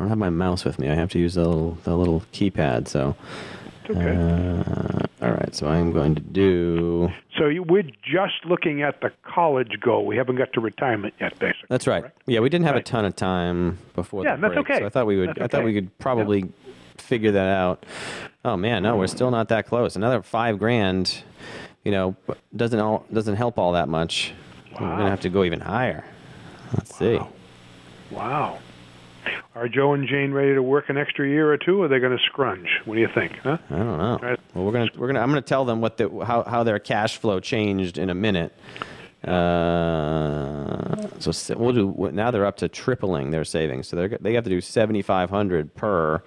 I 0.00 0.04
don't 0.04 0.08
have 0.08 0.16
my 0.18 0.30
mouse 0.30 0.64
with 0.64 0.78
me. 0.78 0.88
I 0.88 0.94
have 0.94 1.10
to 1.10 1.18
use 1.18 1.34
the 1.34 1.42
little 1.46 1.72
the 1.84 1.94
little 1.94 2.22
keypad. 2.32 2.88
So, 2.88 3.14
okay. 3.90 4.16
uh, 4.16 5.06
all 5.22 5.32
right. 5.32 5.54
So 5.54 5.68
I'm 5.68 5.92
going 5.92 6.14
to 6.14 6.22
do. 6.22 7.10
so 7.36 7.48
you, 7.48 7.62
we're 7.62 7.82
just 8.02 8.46
looking 8.46 8.80
at 8.80 9.02
the 9.02 9.12
college 9.24 9.78
goal. 9.78 10.06
We 10.06 10.16
haven't 10.16 10.36
got 10.36 10.54
to 10.54 10.60
retirement 10.62 11.12
yet, 11.20 11.38
basically. 11.38 11.66
That's 11.68 11.86
right. 11.86 12.00
correct? 12.00 12.22
Yeah, 12.24 12.40
we 12.40 12.48
didn't 12.48 12.64
have 12.64 12.76
Right. 12.76 12.80
a 12.88 12.90
ton 12.90 13.04
of 13.04 13.14
time 13.14 13.76
before 13.94 14.24
Yeah, 14.24 14.36
the 14.36 14.48
that's 14.48 14.56
okay. 14.60 14.78
so 14.78 14.86
I 14.86 14.88
thought 14.88 15.06
we 15.06 15.18
would. 15.18 15.34
That's 15.36 15.42
I 15.42 15.48
thought 15.48 15.64
we 15.66 15.74
could 15.74 15.98
probably 15.98 16.50
figure 16.96 17.32
that 17.32 17.48
out. 17.48 17.84
Oh 18.42 18.56
man, 18.56 18.82
no, 18.82 18.96
we're 18.96 19.06
still 19.06 19.30
not 19.30 19.50
that 19.50 19.66
close. 19.66 19.96
Another 19.96 20.22
five 20.22 20.58
grand, 20.58 21.22
you 21.84 21.92
know, 21.92 22.16
doesn't 22.56 22.80
all 22.80 23.04
doesn't 23.12 23.36
help 23.36 23.58
all 23.58 23.72
that 23.72 23.90
much. 23.90 24.32
Wow. 24.72 24.80
We're 24.80 24.96
gonna 24.96 25.10
have 25.10 25.20
to 25.20 25.28
go 25.28 25.44
even 25.44 25.60
higher. 25.60 26.06
Let's 26.72 26.96
see. 26.96 27.20
Wow. 28.10 28.60
Are 29.54 29.68
Joe 29.68 29.94
and 29.94 30.06
Jane 30.06 30.32
ready 30.32 30.54
to 30.54 30.62
work 30.62 30.90
an 30.90 30.96
extra 30.96 31.26
year 31.28 31.52
or 31.52 31.58
two, 31.58 31.82
or 31.82 31.86
are 31.86 31.88
they 31.88 31.98
going 31.98 32.16
to 32.16 32.22
scrunge? 32.24 32.68
What 32.84 32.94
do 32.94 33.00
you 33.00 33.08
think? 33.12 33.36
Huh? 33.42 33.58
I 33.68 33.76
don't 33.76 33.98
know. 33.98 34.18
Right. 34.22 34.40
Well, 34.54 34.64
we're 34.64 34.72
gonna 34.72 34.90
we're 34.96 35.08
gonna 35.08 35.20
I'm 35.20 35.28
gonna 35.28 35.42
tell 35.42 35.64
them 35.64 35.80
what 35.80 35.96
the 35.96 36.08
how 36.24 36.44
how 36.44 36.62
their 36.62 36.78
cash 36.78 37.16
flow 37.18 37.40
changed 37.40 37.98
in 37.98 38.10
a 38.10 38.14
minute. 38.14 38.54
Uh, 39.24 41.08
so 41.18 41.32
we'll 41.56 41.72
do 41.72 42.10
now. 42.12 42.30
They're 42.30 42.46
up 42.46 42.56
to 42.58 42.68
tripling 42.68 43.32
their 43.32 43.44
savings, 43.44 43.88
so 43.88 43.96
they 43.96 44.16
they 44.20 44.34
have 44.34 44.44
to 44.44 44.50
do 44.50 44.60
seventy 44.60 45.02
five 45.02 45.30
hundred 45.30 45.74
per 45.74 46.22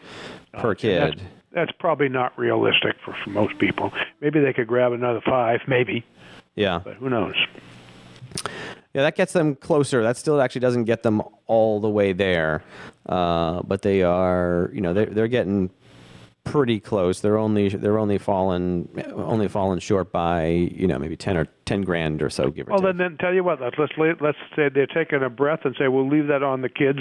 per 0.53 0.75
kid. 0.75 1.01
That's, 1.01 1.21
that's 1.53 1.71
probably 1.79 2.09
not 2.09 2.37
realistic 2.37 2.95
for, 3.05 3.15
for 3.23 3.29
most 3.29 3.57
people. 3.57 3.91
Maybe 4.21 4.41
they 4.41 4.53
could 4.53 4.67
grab 4.67 4.91
another 4.91 5.21
five, 5.25 5.61
maybe, 5.67 6.03
Yeah, 6.55 6.81
but 6.83 6.95
who 6.95 7.09
knows? 7.09 7.35
Yeah, 8.93 9.01
that 9.01 9.15
gets 9.15 9.33
them 9.33 9.55
closer. 9.55 10.03
That 10.03 10.17
still 10.17 10.39
actually 10.39 10.61
doesn't 10.61 10.83
get 10.85 11.03
them 11.03 11.21
all 11.47 11.79
the 11.79 11.89
way 11.89 12.13
there, 12.13 12.63
uh, 13.07 13.63
but 13.63 13.81
they 13.81 14.03
are, 14.03 14.69
you 14.73 14.81
know, 14.81 14.93
they're 14.93 15.07
they're 15.07 15.27
getting 15.27 15.71
pretty 16.43 16.79
close. 16.79 17.21
They're 17.21 17.37
only 17.37 17.69
they're 17.69 17.97
only 17.97 18.17
fallen 18.17 18.89
only 19.15 19.47
fallen 19.47 19.79
short 19.79 20.11
by 20.11 20.45
you 20.47 20.87
know 20.87 20.99
maybe 20.99 21.15
ten 21.15 21.37
or 21.37 21.45
ten 21.65 21.81
grand 21.81 22.21
or 22.21 22.29
so, 22.29 22.49
give 22.51 22.67
or 22.67 22.71
Well, 22.71 22.79
take. 22.79 22.87
then, 22.89 22.97
then 22.97 23.17
tell 23.17 23.33
you 23.33 23.43
what. 23.43 23.61
Let's 23.61 23.77
let's 23.77 23.93
let's 24.21 24.37
say 24.55 24.69
they're 24.69 24.85
taking 24.87 25.23
a 25.23 25.29
breath 25.29 25.61
and 25.63 25.75
say 25.79 25.87
we'll 25.87 26.07
leave 26.09 26.27
that 26.27 26.43
on 26.43 26.61
the 26.61 26.69
kids. 26.69 26.99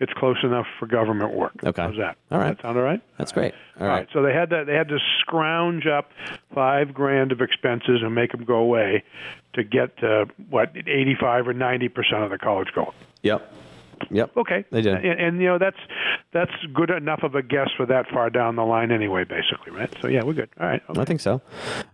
It's 0.00 0.12
close 0.14 0.36
enough 0.42 0.66
for 0.78 0.86
government 0.86 1.34
work. 1.34 1.52
Okay. 1.64 1.82
How's 1.82 1.96
that? 1.96 2.16
All 2.30 2.38
right. 2.38 2.56
That 2.56 2.62
sound 2.62 2.76
all 2.76 2.84
right? 2.84 3.00
That's 3.18 3.32
great. 3.32 3.54
All 3.80 3.86
All 3.86 3.88
right. 3.88 3.98
right. 4.00 4.08
So 4.12 4.22
they 4.22 4.32
had 4.34 4.50
to 4.50 4.64
they 4.66 4.74
had 4.74 4.88
to 4.88 4.98
scrounge 5.20 5.86
up 5.86 6.10
five 6.54 6.92
grand 6.92 7.32
of 7.32 7.40
expenses 7.40 8.00
and 8.02 8.14
make 8.14 8.32
them 8.32 8.44
go 8.44 8.56
away 8.56 9.02
to 9.54 9.64
get 9.64 9.96
to 9.98 10.26
what 10.50 10.76
eighty 10.76 11.16
five 11.18 11.48
or 11.48 11.52
ninety 11.54 11.88
percent 11.88 12.22
of 12.22 12.30
the 12.30 12.38
college 12.38 12.68
goal. 12.74 12.92
Yep. 13.22 13.52
Yep. 14.10 14.36
Okay. 14.36 14.64
They 14.70 14.82
did. 14.82 14.94
And, 14.94 15.20
and 15.20 15.40
you 15.40 15.46
know 15.48 15.58
that's 15.58 15.76
that's 16.32 16.52
good 16.72 16.90
enough 16.90 17.20
of 17.22 17.34
a 17.34 17.42
guess 17.42 17.68
for 17.76 17.86
that 17.86 18.06
far 18.12 18.30
down 18.30 18.56
the 18.56 18.64
line 18.64 18.90
anyway, 18.90 19.24
basically, 19.24 19.72
right? 19.72 19.94
So 20.02 20.08
yeah, 20.08 20.22
we're 20.24 20.32
good. 20.34 20.48
All 20.60 20.66
right. 20.66 20.82
Okay. 20.90 21.00
I 21.00 21.04
think 21.04 21.20
so. 21.20 21.40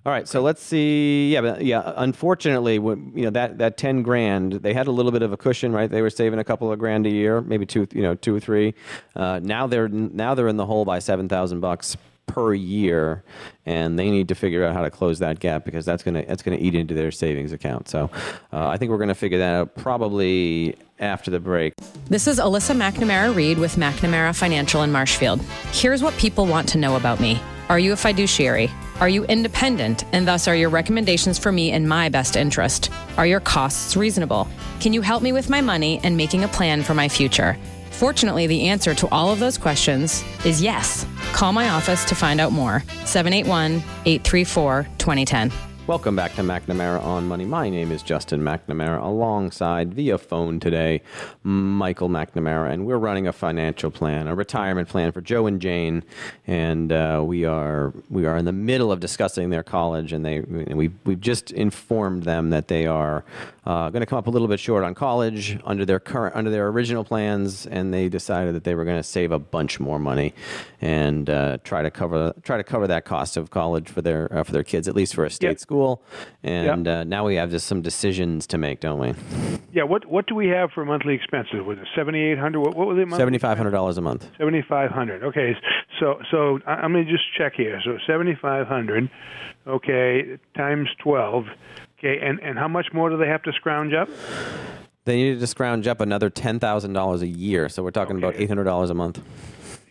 All 0.06 0.12
right, 0.12 0.26
so 0.26 0.40
let's 0.40 0.62
see. 0.62 1.32
Yeah, 1.32 1.40
but 1.42 1.62
yeah. 1.64 1.92
Unfortunately, 1.96 2.78
when- 2.78 3.12
you 3.14 3.24
know 3.24 3.30
that 3.30 3.58
that 3.58 3.76
ten 3.76 4.02
grand, 4.02 4.52
they 4.54 4.72
had 4.74 4.86
a 4.86 4.90
little 4.92 5.12
bit 5.12 5.22
of 5.22 5.32
a 5.32 5.36
cushion, 5.36 5.72
right? 5.72 5.90
They 5.90 6.02
were 6.02 6.10
saving 6.10 6.38
a 6.38 6.44
couple 6.44 6.70
of 6.72 6.78
grand 6.78 7.06
a 7.06 7.10
year, 7.10 7.40
maybe 7.40 7.66
two, 7.66 7.86
you 7.92 8.02
know, 8.02 8.14
two 8.14 8.34
or 8.34 8.40
three. 8.40 8.74
Uh, 9.16 9.40
now 9.42 9.66
they're 9.66 9.88
now 9.88 10.34
they're 10.34 10.48
in 10.48 10.56
the 10.56 10.66
hole 10.66 10.84
by 10.84 10.98
seven 11.00 11.28
thousand 11.28 11.60
bucks 11.60 11.96
per 12.32 12.54
year, 12.54 13.24
and 13.66 13.98
they 13.98 14.10
need 14.10 14.28
to 14.28 14.34
figure 14.34 14.64
out 14.64 14.74
how 14.74 14.82
to 14.82 14.90
close 14.90 15.18
that 15.18 15.40
gap 15.40 15.64
because 15.64 15.84
that's 15.84 16.02
gonna 16.02 16.24
that's 16.26 16.42
gonna 16.42 16.58
eat 16.58 16.74
into 16.74 16.94
their 16.94 17.10
savings 17.10 17.52
account. 17.52 17.88
So, 17.88 18.10
uh, 18.52 18.68
I 18.68 18.76
think 18.76 18.90
we're 18.90 18.98
gonna 18.98 19.14
figure 19.14 19.38
that 19.38 19.54
out 19.54 19.74
probably 19.74 20.76
after 20.98 21.30
the 21.30 21.40
break. 21.40 21.74
This 22.08 22.26
is 22.26 22.38
Alyssa 22.38 22.76
McNamara 22.76 23.34
Reed 23.34 23.58
with 23.58 23.76
McNamara 23.76 24.36
Financial 24.36 24.82
in 24.82 24.92
Marshfield. 24.92 25.40
Here's 25.72 26.02
what 26.02 26.16
people 26.18 26.46
want 26.46 26.68
to 26.70 26.78
know 26.78 26.96
about 26.96 27.20
me 27.20 27.40
Are 27.68 27.78
you 27.78 27.92
a 27.92 27.96
fiduciary? 27.96 28.70
Are 29.00 29.08
you 29.08 29.24
independent, 29.24 30.04
and 30.12 30.28
thus 30.28 30.46
are 30.46 30.54
your 30.54 30.68
recommendations 30.68 31.38
for 31.38 31.50
me 31.50 31.72
in 31.72 31.88
my 31.88 32.10
best 32.10 32.36
interest? 32.36 32.90
Are 33.16 33.26
your 33.26 33.40
costs 33.40 33.96
reasonable? 33.96 34.46
Can 34.80 34.92
you 34.92 35.00
help 35.00 35.22
me 35.22 35.32
with 35.32 35.48
my 35.48 35.62
money 35.62 36.00
and 36.04 36.18
making 36.18 36.44
a 36.44 36.48
plan 36.48 36.82
for 36.82 36.92
my 36.94 37.08
future? 37.08 37.56
Fortunately, 38.00 38.46
the 38.46 38.66
answer 38.68 38.94
to 38.94 39.06
all 39.12 39.30
of 39.30 39.40
those 39.40 39.58
questions 39.58 40.24
is 40.46 40.62
yes. 40.62 41.04
Call 41.34 41.52
my 41.52 41.68
office 41.68 42.02
to 42.06 42.14
find 42.14 42.40
out 42.40 42.50
more. 42.50 42.82
781 43.04 43.74
834 44.06 44.88
2010. 44.96 45.52
Welcome 45.86 46.14
back 46.14 46.34
to 46.36 46.42
McNamara 46.42 47.02
on 47.02 47.26
Money. 47.26 47.44
My 47.44 47.68
name 47.68 47.90
is 47.90 48.02
Justin 48.02 48.42
McNamara, 48.42 49.02
alongside 49.02 49.92
via 49.92 50.16
phone 50.18 50.60
today, 50.60 51.02
Michael 51.42 52.08
McNamara, 52.08 52.70
and 52.72 52.86
we're 52.86 52.96
running 52.96 53.26
a 53.26 53.32
financial 53.32 53.90
plan, 53.90 54.28
a 54.28 54.34
retirement 54.34 54.88
plan 54.88 55.10
for 55.10 55.20
Joe 55.20 55.46
and 55.46 55.60
Jane, 55.60 56.04
and 56.46 56.92
uh, 56.92 57.22
we 57.26 57.44
are 57.44 57.92
we 58.08 58.24
are 58.24 58.36
in 58.36 58.44
the 58.44 58.52
middle 58.52 58.92
of 58.92 59.00
discussing 59.00 59.50
their 59.50 59.64
college, 59.64 60.12
and 60.12 60.24
they 60.24 60.40
we 60.40 60.90
we've 61.04 61.20
just 61.20 61.50
informed 61.50 62.22
them 62.22 62.50
that 62.50 62.68
they 62.68 62.86
are 62.86 63.24
uh, 63.70 63.88
going 63.90 64.00
to 64.00 64.06
come 64.06 64.18
up 64.18 64.26
a 64.26 64.30
little 64.30 64.48
bit 64.48 64.58
short 64.58 64.82
on 64.82 64.94
college 64.96 65.56
under 65.64 65.84
their 65.84 66.00
current 66.00 66.34
under 66.34 66.50
their 66.50 66.66
original 66.68 67.04
plans, 67.04 67.66
and 67.66 67.94
they 67.94 68.08
decided 68.08 68.52
that 68.54 68.64
they 68.64 68.74
were 68.74 68.84
going 68.84 68.96
to 68.96 69.02
save 69.02 69.30
a 69.30 69.38
bunch 69.38 69.78
more 69.78 70.00
money 70.00 70.34
and 70.80 71.30
uh, 71.30 71.56
try 71.62 71.80
to 71.80 71.90
cover 71.90 72.34
try 72.42 72.56
to 72.56 72.64
cover 72.64 72.88
that 72.88 73.04
cost 73.04 73.36
of 73.36 73.50
college 73.50 73.88
for 73.88 74.02
their 74.02 74.32
uh, 74.36 74.42
for 74.42 74.50
their 74.50 74.64
kids, 74.64 74.88
at 74.88 74.96
least 74.96 75.14
for 75.14 75.24
a 75.24 75.30
state 75.30 75.50
Yep. 75.50 75.58
school. 75.60 76.02
And 76.42 76.88
uh, 76.88 77.04
now 77.04 77.24
we 77.26 77.36
have 77.36 77.50
just 77.50 77.66
some 77.68 77.80
decisions 77.80 78.46
to 78.48 78.58
make, 78.58 78.80
don't 78.80 78.98
we? 78.98 79.14
Yeah. 79.72 79.84
What 79.84 80.06
what 80.06 80.26
do 80.26 80.34
we 80.34 80.48
have 80.48 80.72
for 80.72 80.84
monthly 80.84 81.14
expenses? 81.14 81.62
Was 81.64 81.78
it 81.78 81.86
seventy 81.94 82.20
eight 82.20 82.38
hundred? 82.38 82.60
What, 82.60 82.74
what 82.76 82.88
was 82.88 82.98
it? 82.98 83.08
Seventy 83.16 83.38
five 83.38 83.56
hundred 83.56 83.70
dollars 83.70 83.98
a 83.98 84.00
month. 84.02 84.28
Seventy 84.36 84.62
five 84.68 84.90
hundred. 84.90 85.22
Okay, 85.22 85.54
so 86.00 86.18
so 86.32 86.58
I'm 86.66 86.92
gonna 86.92 87.04
just 87.04 87.24
check 87.38 87.52
here. 87.54 87.80
So 87.84 87.98
seventy 88.04 88.34
five 88.34 88.66
hundred, 88.66 89.08
okay, 89.66 90.38
times 90.56 90.88
twelve. 90.98 91.44
Okay, 92.02 92.18
and 92.18 92.40
and 92.40 92.58
how 92.58 92.68
much 92.68 92.86
more 92.94 93.10
do 93.10 93.18
they 93.18 93.28
have 93.28 93.42
to 93.42 93.52
scrounge 93.52 93.92
up? 93.92 94.08
They 95.04 95.16
needed 95.16 95.40
to 95.40 95.46
scrounge 95.46 95.86
up 95.86 96.00
another 96.00 96.30
ten 96.30 96.58
thousand 96.58 96.94
dollars 96.94 97.20
a 97.20 97.26
year, 97.26 97.68
so 97.68 97.82
we're 97.82 97.90
talking 97.90 98.16
about 98.16 98.36
eight 98.36 98.48
hundred 98.48 98.64
dollars 98.64 98.88
a 98.88 98.94
month. 98.94 99.20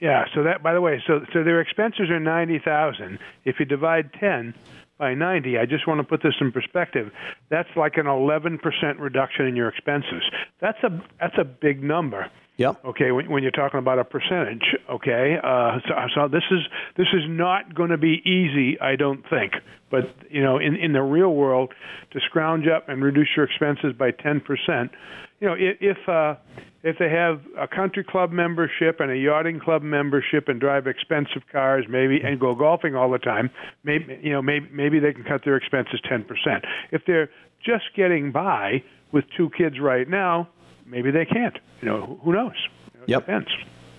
Yeah. 0.02 0.26
So 0.34 0.44
that, 0.44 0.64
by 0.64 0.74
the 0.74 0.82
way, 0.82 1.04
so 1.06 1.22
so 1.32 1.44
their 1.44 1.62
expenses 1.62 2.10
are 2.10 2.20
ninety 2.20 2.58
thousand. 2.58 3.20
If 3.46 3.60
you 3.60 3.66
divide 3.66 4.12
ten 4.20 4.56
by 4.98 5.14
ninety, 5.14 5.60
I 5.60 5.68
just 5.68 5.88
want 5.88 6.00
to 6.00 6.04
put 6.04 6.24
this 6.24 6.34
in 6.42 6.52
perspective. 6.52 7.12
That's 7.50 7.70
like 7.76 7.98
an 7.98 8.08
eleven 8.08 8.58
percent 8.58 9.00
reduction 9.00 9.46
in 9.46 9.56
your 9.56 9.70
expenses. 9.70 10.24
That's 10.60 10.82
a 10.84 10.90
that's 11.20 11.38
a 11.38 11.44
big 11.44 11.84
number. 11.84 12.32
Yep. 12.60 12.84
Okay, 12.84 13.12
when, 13.12 13.32
when 13.32 13.42
you're 13.42 13.54
talking 13.54 13.80
about 13.80 14.00
a 14.00 14.04
percentage, 14.04 14.76
okay, 14.90 15.38
uh, 15.42 15.80
so, 15.88 15.94
so 16.14 16.28
this 16.28 16.44
is 16.52 16.60
this 16.98 17.08
is 17.14 17.24
not 17.26 17.74
going 17.74 17.90
to 17.90 17.98
be 17.98 18.22
easy, 18.26 18.78
I 18.82 18.98
don't 18.98 19.24
think. 19.30 19.54
But 19.90 20.14
you 20.30 20.44
know, 20.44 20.58
in 20.58 20.76
in 20.76 20.92
the 20.92 21.02
real 21.02 21.34
world, 21.34 21.74
to 22.12 22.20
scrounge 22.20 22.68
up 22.68 22.90
and 22.90 23.02
reduce 23.02 23.30
your 23.38 23.46
expenses 23.46 23.94
by 23.98 24.12
ten 24.12 24.42
percent, 24.42 24.92
you 25.40 25.48
know, 25.48 25.54
if 25.58 25.78
if, 25.80 26.10
uh, 26.10 26.36
if 26.84 26.98
they 27.00 27.10
have 27.10 27.40
a 27.58 27.66
country 27.66 28.04
club 28.04 28.30
membership 28.30 29.00
and 29.00 29.10
a 29.10 29.18
yachting 29.18 29.62
club 29.62 29.82
membership 29.82 30.50
and 30.50 30.60
drive 30.60 30.86
expensive 30.86 31.44
cars, 31.50 31.86
maybe 31.88 32.20
and 32.22 32.42
go 32.42 32.56
golfing 32.56 32.94
all 32.94 33.10
the 33.10 33.20
time, 33.20 33.50
maybe 33.86 34.20
you 34.22 34.34
know 34.34 34.42
maybe 34.42 34.68
maybe 34.74 35.00
they 35.00 35.14
can 35.14 35.24
cut 35.24 35.46
their 35.46 35.56
expenses 35.56 36.02
ten 36.10 36.26
percent. 36.26 36.66
If 36.92 37.04
they're 37.08 37.30
just 37.66 37.86
getting 37.96 38.34
by 38.34 38.84
with 39.14 39.24
two 39.38 39.50
kids 39.58 39.80
right 39.80 40.10
now, 40.10 40.50
maybe 40.90 41.12
they 41.12 41.26
can't. 41.26 41.58
You 41.82 41.88
know, 41.90 42.20
who- 42.24 42.34
knows? 42.34 42.54
You 42.94 43.00
know, 43.00 43.04
it 43.04 43.10
Yep. 43.10 43.26
Depends. 43.26 43.48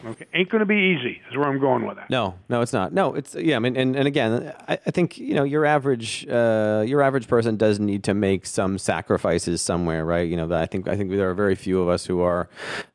Okay, 0.02 0.24
ain't 0.32 0.48
going 0.48 0.60
to 0.60 0.66
be 0.66 0.96
easy. 0.98 1.20
Is 1.30 1.36
where 1.36 1.46
I'm 1.46 1.60
going 1.60 1.86
with 1.86 1.96
that. 1.98 2.08
No, 2.08 2.34
no, 2.48 2.62
it's 2.62 2.72
not. 2.72 2.94
No, 2.94 3.12
it's 3.14 3.34
yeah. 3.34 3.56
I 3.56 3.58
mean, 3.58 3.76
and, 3.76 3.94
and 3.94 4.08
again, 4.08 4.50
I, 4.66 4.78
I 4.86 4.90
think 4.90 5.18
you 5.18 5.34
know 5.34 5.44
your 5.44 5.66
average 5.66 6.26
uh, 6.26 6.82
your 6.86 7.02
average 7.02 7.28
person 7.28 7.56
does 7.58 7.78
need 7.78 8.02
to 8.04 8.14
make 8.14 8.46
some 8.46 8.78
sacrifices 8.78 9.60
somewhere, 9.60 10.06
right? 10.06 10.26
You 10.26 10.36
know, 10.38 10.50
I 10.54 10.64
think 10.64 10.88
I 10.88 10.96
think 10.96 11.10
there 11.10 11.28
are 11.28 11.34
very 11.34 11.54
few 11.54 11.82
of 11.82 11.90
us 11.90 12.06
who 12.06 12.22
are 12.22 12.48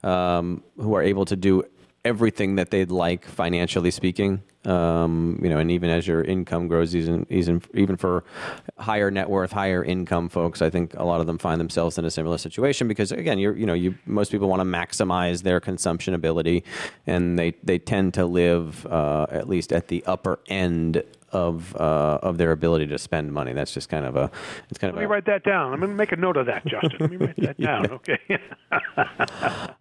um, 0.03 0.63
who 0.77 0.95
are 0.95 1.03
able 1.03 1.25
to 1.25 1.35
do 1.35 1.63
everything 2.05 2.55
that 2.55 2.69
they'd 2.69 2.91
like 2.91 3.25
financially 3.25 3.91
speaking. 3.91 4.43
Um, 4.63 5.39
you 5.43 5.49
know, 5.49 5.59
and 5.59 5.69
even 5.69 5.89
as 5.89 6.07
your 6.07 6.23
income 6.23 6.67
grows, 6.67 6.95
even 6.95 7.27
even 7.29 7.61
even 7.73 7.97
for 7.97 8.23
higher 8.77 9.11
net 9.11 9.29
worth, 9.29 9.51
higher 9.51 9.83
income 9.83 10.29
folks, 10.29 10.61
I 10.61 10.69
think 10.69 10.93
a 10.95 11.03
lot 11.03 11.19
of 11.19 11.27
them 11.27 11.37
find 11.37 11.59
themselves 11.59 11.97
in 11.97 12.05
a 12.05 12.11
similar 12.11 12.37
situation 12.37 12.87
because 12.87 13.11
again, 13.11 13.37
you're 13.37 13.55
you 13.55 13.65
know, 13.65 13.73
you 13.73 13.95
most 14.05 14.31
people 14.31 14.47
want 14.47 14.61
to 14.61 14.65
maximize 14.65 15.43
their 15.43 15.59
consumption 15.59 16.13
ability, 16.13 16.63
and 17.05 17.37
they 17.37 17.53
they 17.63 17.77
tend 17.77 18.13
to 18.15 18.25
live 18.25 18.85
uh, 18.87 19.27
at 19.29 19.47
least 19.49 19.71
at 19.73 19.87
the 19.89 20.03
upper 20.05 20.39
end 20.47 21.03
of 21.35 21.75
uh, 21.75 22.19
of 22.23 22.37
their 22.37 22.51
ability 22.53 22.87
to 22.87 22.97
spend 22.97 23.33
money. 23.33 23.51
That's 23.51 23.73
just 23.73 23.89
kind 23.89 24.05
of 24.05 24.15
a 24.15 24.31
it's 24.69 24.79
kind 24.79 24.93
Let 24.93 25.01
me 25.01 25.05
a, 25.05 25.09
write 25.09 25.25
that 25.25 25.43
down. 25.43 25.73
I'm 25.73 25.79
going 25.79 25.91
to 25.91 25.97
make 25.97 26.13
a 26.13 26.15
note 26.15 26.37
of 26.37 26.45
that, 26.45 26.65
Justin. 26.65 26.97
Let 26.99 27.11
me 27.11 27.17
write 27.17 27.35
that 27.37 27.57
down. 27.59 27.91
Okay. 27.91 28.19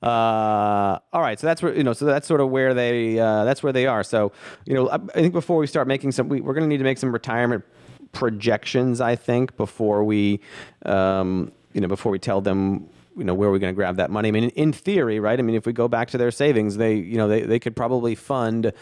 Uh, 0.02 0.98
all 1.14 1.22
right, 1.22 1.40
so 1.40 1.46
that's 1.46 1.62
where 1.62 1.74
you 1.74 1.82
know, 1.82 1.94
so 1.94 2.04
that's 2.04 2.26
sort 2.26 2.40
of 2.40 2.50
where 2.50 2.74
they 2.74 3.18
uh, 3.18 3.44
that's 3.44 3.62
where 3.62 3.72
they 3.72 3.86
are. 3.86 4.02
So 4.02 4.32
you 4.66 4.74
know, 4.74 4.90
I, 4.90 4.96
I 4.96 5.20
think 5.22 5.32
before 5.32 5.56
we 5.56 5.66
start 5.66 5.88
making 5.88 6.12
some, 6.12 6.28
we, 6.28 6.42
we're 6.42 6.52
going 6.52 6.64
to 6.64 6.68
need 6.68 6.78
to 6.78 6.84
make 6.84 6.98
some 6.98 7.10
retirement 7.10 7.64
projections. 8.12 9.00
I 9.00 9.16
think 9.16 9.56
before 9.56 10.04
we, 10.04 10.40
um, 10.84 11.52
you 11.72 11.80
know, 11.80 11.88
before 11.88 12.12
we 12.12 12.18
tell 12.18 12.40
them. 12.40 12.88
You 13.16 13.22
know 13.22 13.32
where 13.32 13.48
are 13.48 13.52
we 13.52 13.60
going 13.60 13.72
to 13.72 13.76
grab 13.76 13.96
that 13.98 14.10
money? 14.10 14.28
I 14.28 14.32
mean, 14.32 14.44
in, 14.44 14.50
in 14.50 14.72
theory, 14.72 15.20
right? 15.20 15.38
I 15.38 15.42
mean, 15.42 15.54
if 15.54 15.66
we 15.66 15.72
go 15.72 15.86
back 15.86 16.10
to 16.10 16.18
their 16.18 16.32
savings, 16.32 16.78
they, 16.78 16.96
you 16.96 17.16
know, 17.16 17.28
they, 17.28 17.42
they 17.42 17.60
could 17.60 17.76
probably 17.76 18.16
fund 18.16 18.72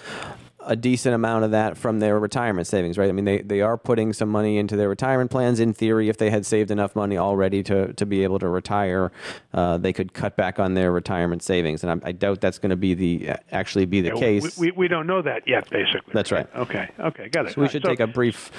a 0.65 0.77
decent 0.77 1.15
amount 1.15 1.45
of 1.45 1.51
that 1.51 1.77
from 1.77 2.01
their 2.01 2.19
retirement 2.19 2.67
savings, 2.67 2.99
right? 2.99 3.09
I 3.09 3.13
mean, 3.13 3.25
they, 3.25 3.39
they 3.39 3.61
are 3.61 3.77
putting 3.77 4.13
some 4.13 4.29
money 4.29 4.59
into 4.59 4.77
their 4.77 4.89
retirement 4.89 5.31
plans. 5.31 5.61
In 5.61 5.73
theory, 5.73 6.09
if 6.09 6.17
they 6.19 6.31
had 6.31 6.47
saved 6.47 6.71
enough 6.71 6.95
money 6.97 7.17
already 7.19 7.63
to, 7.65 7.93
to 7.95 8.07
be 8.07 8.23
able 8.23 8.39
to 8.39 8.49
retire, 8.49 9.13
uh, 9.53 9.79
they 9.79 9.93
could 9.93 10.13
cut 10.13 10.37
back 10.37 10.59
on 10.59 10.75
their 10.75 10.93
retirement 10.93 11.43
savings. 11.43 11.83
And 11.85 12.03
I, 12.05 12.09
I 12.09 12.13
doubt 12.13 12.41
that's 12.41 12.59
going 12.59 12.71
to 12.71 12.77
be 12.77 12.95
the 12.95 13.31
actually 13.51 13.87
be 13.87 14.01
the 14.01 14.09
Yeah, 14.11 14.21
case. 14.21 14.59
We, 14.59 14.71
we, 14.71 14.77
we 14.77 14.89
don't 14.89 15.07
know 15.07 15.23
that 15.23 15.47
yet, 15.47 15.69
basically. 15.71 16.13
That's 16.13 16.33
right. 16.33 16.49
Okay. 16.57 16.89
Okay. 16.99 17.29
Got 17.29 17.47
it. 17.47 17.55
so 17.55 17.61
we 17.61 17.69
should 17.69 17.85
take 17.85 18.01
a 18.01 18.07
brief 18.07 18.51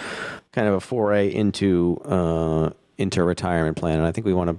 kind 0.51 0.67
of 0.67 0.73
a 0.75 0.79
foray 0.79 1.33
into 1.33 2.01
uh, 2.05 2.71
into 2.97 3.23
retirement 3.23 3.77
plan, 3.77 3.97
and 3.97 4.07
I 4.07 4.11
think 4.11 4.25
we 4.25 4.33
want 4.33 4.49
to 4.49 4.57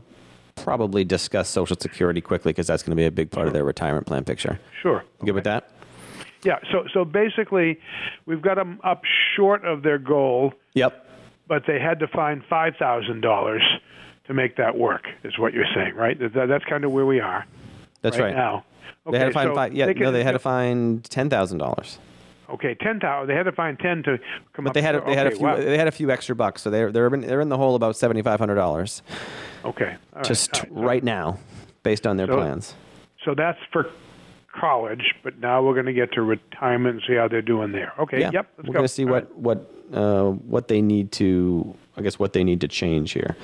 probably 0.62 1.04
discuss 1.04 1.48
Social 1.48 1.76
Security 1.78 2.20
quickly 2.20 2.50
because 2.52 2.66
that's 2.66 2.83
going 2.83 2.92
to 2.92 2.96
be 2.96 3.07
a 3.07 3.11
big 3.11 3.30
part 3.30 3.46
of 3.46 3.52
their 3.52 3.64
retirement 3.64 4.07
plan 4.07 4.24
picture. 4.24 4.61
Sure. 4.80 5.04
You 5.20 5.26
Good 5.26 5.35
with 5.35 5.44
that? 5.44 5.70
Yeah. 6.44 6.59
So 6.70 6.85
so 6.92 7.04
basically, 7.04 7.78
we've 8.26 8.42
got 8.42 8.54
them 8.57 8.80
up 8.85 9.02
short 9.37 9.64
of 9.64 9.83
their 9.83 9.98
goal, 9.98 10.52
Yep. 10.74 11.07
but 11.48 11.64
they 11.66 11.78
had 11.80 11.98
to 12.00 12.09
find 12.09 12.42
five 12.48 12.74
thousand 12.78 13.20
dollars 13.22 13.62
to 14.26 14.35
make 14.35 14.57
that 14.57 14.76
work. 14.78 15.07
Is 15.24 15.38
what 15.38 15.52
you're 15.52 15.66
saying, 15.74 15.94
right? 15.94 16.18
That, 16.18 16.46
that's 16.48 16.64
kind 16.64 16.85
of 16.85 16.92
where 16.92 17.07
we 17.07 17.20
are. 17.20 17.44
That's 18.02 18.18
right, 18.18 18.26
right. 18.26 18.37
now. 18.37 18.64
They 19.11 19.18
had 19.18 19.26
to 19.26 19.33
find 19.33 19.48
so 19.50 19.54
five. 19.54 19.74
Yeah, 19.74 19.87
they 19.87 19.94
no, 19.94 20.12
they 20.12 20.24
had 20.24 20.33
to 20.33 20.38
find 20.38 21.04
ten 21.04 21.28
thousand 21.28 21.59
dollars. 21.59 21.98
Okay, 22.48 22.74
ten 22.74 23.00
thousand. 23.00 23.28
They 23.28 23.35
had 23.35 23.44
to 23.44 23.52
find 23.52 23.78
ten 23.78 24.02
to 24.04 24.18
come 24.52 24.64
But 24.64 24.68
up. 24.68 24.74
they 24.74 24.83
had 24.83 24.94
a, 24.94 25.00
they 25.00 25.14
had 25.14 25.26
a 25.26 25.30
few 25.30 25.46
wow. 25.46 25.57
they 25.57 25.78
had 25.78 25.88
a 25.88 25.92
few 25.92 26.11
extra 26.11 26.35
bucks, 26.35 26.62
so 26.62 26.70
they're 26.70 26.92
they're 26.92 27.07
in, 27.12 27.20
they're 27.22 27.40
in 27.40 27.48
the 27.48 27.57
hole 27.57 27.74
about 27.74 27.96
seventy 27.96 28.22
five 28.22 28.38
hundred 28.38 28.57
dollars 28.57 29.02
Okay, 29.64 29.96
right, 30.14 30.24
just 30.24 30.52
right. 30.52 30.68
Right 30.70 31.04
now, 31.04 31.38
based 31.83 32.07
on 32.07 32.16
their 32.18 32.26
So- 32.26 32.37
plans. 32.37 32.74
So 33.24 33.35
that's 33.35 33.59
for 33.72 33.88
college, 34.59 35.14
but 35.23 35.38
now 35.38 35.62
we're 35.62 35.75
going 35.75 35.87
to 35.87 35.93
get 35.93 36.12
to 36.12 36.23
retirement 36.23 36.97
and 36.97 37.05
see 37.07 37.14
how 37.14 37.29
they're 37.29 37.43
doing 37.43 37.73
there. 37.73 37.93
Okay. 37.99 38.21
Yeah. 38.21 38.31
Yep. 38.33 38.47
Let's 38.57 38.69
We're 38.69 38.73
go. 38.73 38.79
going 38.79 38.85
to 38.85 38.88
see 38.88 39.05
All 39.05 39.11
what 39.11 39.37
what 39.37 39.71
uh, 39.93 40.31
what 40.31 40.69
they 40.69 40.83
need 40.83 41.12
to. 41.12 41.75
I 41.97 42.03
guess 42.03 42.19
what 42.19 42.33
they 42.33 42.43
need 42.43 42.61
to 42.62 42.69
change 42.69 43.12
here. 43.12 43.37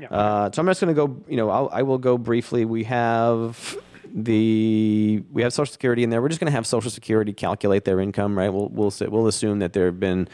Yeah. 0.00 0.08
Uh, 0.08 0.50
so 0.50 0.60
I'm 0.60 0.66
just 0.66 0.80
going 0.80 0.94
to 0.94 1.06
go. 1.06 1.16
You 1.28 1.36
know, 1.36 1.50
I'll, 1.50 1.68
I 1.72 1.82
will 1.82 1.98
go 1.98 2.18
briefly. 2.18 2.64
We 2.64 2.84
have 2.84 3.76
the 4.14 5.22
we 5.32 5.42
have 5.42 5.52
Social 5.52 5.72
Security 5.72 6.02
in 6.02 6.10
there. 6.10 6.20
We're 6.20 6.28
just 6.28 6.40
going 6.40 6.50
to 6.50 6.54
have 6.54 6.66
Social 6.66 6.90
Security 6.90 7.32
calculate 7.32 7.84
their 7.84 8.00
income, 8.00 8.36
right? 8.36 8.50
We'll 8.50 8.68
we'll 8.68 8.92
we'll 9.08 9.26
assume 9.26 9.60
that 9.60 9.72
there 9.72 9.86
have 9.86 9.98
been, 9.98 10.28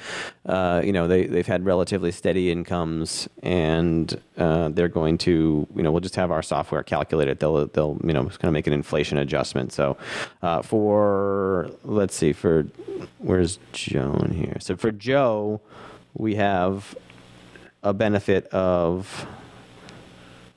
uh, 0.47 0.83
you 0.85 0.93
know, 0.93 1.07
they 1.07 1.27
they've 1.27 1.47
had 1.47 1.65
relatively 1.65 2.11
steady 2.11 2.51
incomes, 2.51 3.29
and 3.43 4.21
uh, 4.37 4.71
they're 4.71 4.89
going 4.89 5.19
to, 5.19 5.67
you 5.75 5.83
know, 5.83 5.93
we'll 5.93 6.01
just 6.01 6.17
have 6.17 6.31
our 6.31 6.43
software 6.43 6.83
calculate 6.83 7.29
it. 7.29 7.41
They'll 7.41 7.67
they'll 7.67 7.99
you 8.05 8.13
know 8.13 8.25
kind 8.25 8.45
of 8.45 8.53
make 8.53 8.67
an 8.67 8.73
inflation 8.73 9.19
adjustment. 9.19 9.73
So 9.73 9.97
uh, 10.43 10.63
for 10.63 11.71
let's 11.85 12.15
see 12.15 12.33
for 12.33 12.67
where's 13.19 13.59
Joan 13.73 14.33
here? 14.33 14.57
So 14.61 14.77
for 14.77 14.91
Joe, 14.91 15.61
we 16.15 16.35
have 16.35 16.97
a 17.83 17.95
benefit 17.95 18.47
of 18.49 19.27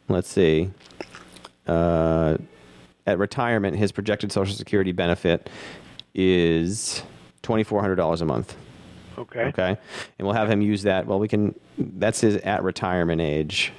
let's 0.09 0.27
see 0.27 0.71
uh, 1.67 2.37
at 3.07 3.17
retirement 3.17 3.77
his 3.77 3.91
projected 3.91 4.31
social 4.31 4.55
security 4.55 4.91
benefit 4.91 5.49
is 6.13 7.03
$2400 7.43 8.21
a 8.21 8.25
month. 8.25 8.55
Okay. 9.17 9.41
okay? 9.45 9.77
And 10.17 10.25
we'll 10.25 10.35
have 10.35 10.49
him 10.49 10.61
use 10.61 10.83
that. 10.83 11.05
Well 11.05 11.19
we 11.19 11.27
can 11.27 11.55
that's 11.77 12.21
his 12.21 12.37
at 12.37 12.63
retirement 12.63 13.21
age. 13.21 13.73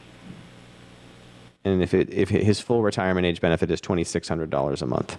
And 1.64 1.82
if 1.82 1.94
it 1.94 2.12
if 2.12 2.28
his 2.28 2.60
full 2.60 2.82
retirement 2.82 3.26
age 3.26 3.40
benefit 3.40 3.70
is 3.70 3.80
$2600 3.80 4.82
a 4.82 4.86
month. 4.86 5.16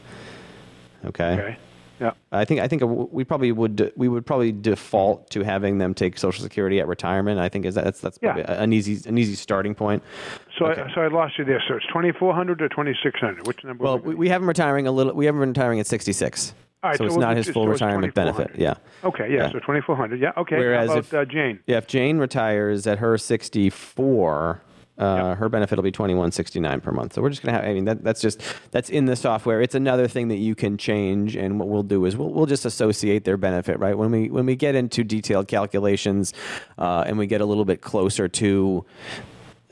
Okay? 1.06 1.34
Okay. 1.34 1.58
Yeah. 2.04 2.12
I 2.32 2.46
think 2.46 2.60
I 2.62 2.68
think 2.68 2.82
we 2.86 3.24
probably 3.24 3.52
would 3.52 3.92
we 3.96 4.08
would 4.08 4.26
probably 4.26 4.52
default 4.52 5.30
to 5.32 5.42
having 5.44 5.78
them 5.78 5.94
take 5.94 6.18
Social 6.18 6.44
Security 6.44 6.80
at 6.80 6.88
retirement. 6.88 7.40
I 7.40 7.50
think 7.50 7.66
is 7.66 7.76
that, 7.76 7.86
that's 7.86 8.02
that's 8.02 8.20
Yeah. 8.22 8.34
probably 8.34 8.56
an 8.56 8.74
easy 8.74 9.08
an 9.10 9.18
easy 9.18 9.36
starting 9.36 9.74
point. 9.74 10.04
So, 10.58 10.66
Okay. 10.68 10.82
I, 10.82 10.94
so 10.94 11.02
I 11.02 11.08
lost 11.08 11.38
you 11.40 11.46
there. 11.46 11.64
So 11.68 11.76
it's 11.76 11.86
2,400 11.88 12.62
or 12.62 12.70
2,600? 12.70 13.48
Which 13.48 13.64
number? 13.64 13.84
Well, 13.84 13.98
we 14.00 14.16
we, 14.16 14.30
have 14.30 14.42
him 14.42 14.48
retiring 14.48 14.86
a 14.88 14.92
little. 14.92 15.14
We 15.14 15.26
have 15.26 15.34
him 15.36 15.42
retiring 15.42 15.80
at 15.80 15.88
66. 15.88 16.54
All 16.84 16.90
right, 16.90 16.98
so 16.98 17.06
so 17.06 17.08
it's 17.08 17.16
not 17.18 17.38
his 17.38 17.48
full 17.50 17.68
retirement 17.70 18.14
benefit. 18.14 18.52
Yeah. 18.58 18.74
Okay. 19.06 19.32
Yeah. 19.32 19.44
Yeah. 19.44 19.48
So 19.54 19.60
2,400. 19.60 20.20
Yeah. 20.20 20.34
Okay. 20.36 20.58
Whereas 20.58 20.90
How 20.90 20.98
if- 20.98 21.14
uh, 21.14 21.24
Jane? 21.24 21.60
Yeah, 21.66 21.78
if 21.78 21.88
Jane 21.88 22.18
retires 22.18 22.86
at 22.86 23.00
her 23.00 23.18
64, 23.18 24.62
uh, 24.98 25.36
her 25.36 25.50
benefit 25.50 25.78
will 25.78 25.84
be 25.84 25.92
2169 25.92 26.82
per 26.82 26.92
month. 26.92 27.14
So 27.14 27.22
we're 27.22 27.30
just 27.30 27.42
gonna 27.42 27.58
have. 27.58 27.66
I 27.66 27.74
mean, 27.74 27.86
that, 27.86 28.04
that's 28.04 28.22
just 28.22 28.42
that's 28.72 28.90
in 28.90 29.06
the 29.06 29.16
software. 29.16 29.62
It's 29.62 29.76
another 29.76 30.08
thing 30.08 30.28
that 30.28 30.38
you 30.38 30.56
can 30.56 30.78
change, 30.78 31.36
and 31.36 31.60
what 31.60 31.68
we'll 31.68 31.84
do 31.84 32.06
is 32.06 32.16
we'll, 32.16 32.30
we'll 32.30 32.46
just 32.46 32.66
associate 32.66 33.24
their 33.24 33.38
benefit. 33.38 33.80
Right 33.80 33.98
when 33.98 34.12
we 34.12 34.30
when 34.30 34.46
we 34.46 34.56
get 34.56 34.76
into 34.76 35.04
detailed 35.04 35.48
calculations, 35.48 36.34
uh, 36.78 37.04
and 37.08 37.18
we 37.18 37.26
get 37.26 37.42
a 37.42 37.46
little 37.46 37.66
bit 37.66 37.82
closer 37.82 38.28
to. 38.28 38.86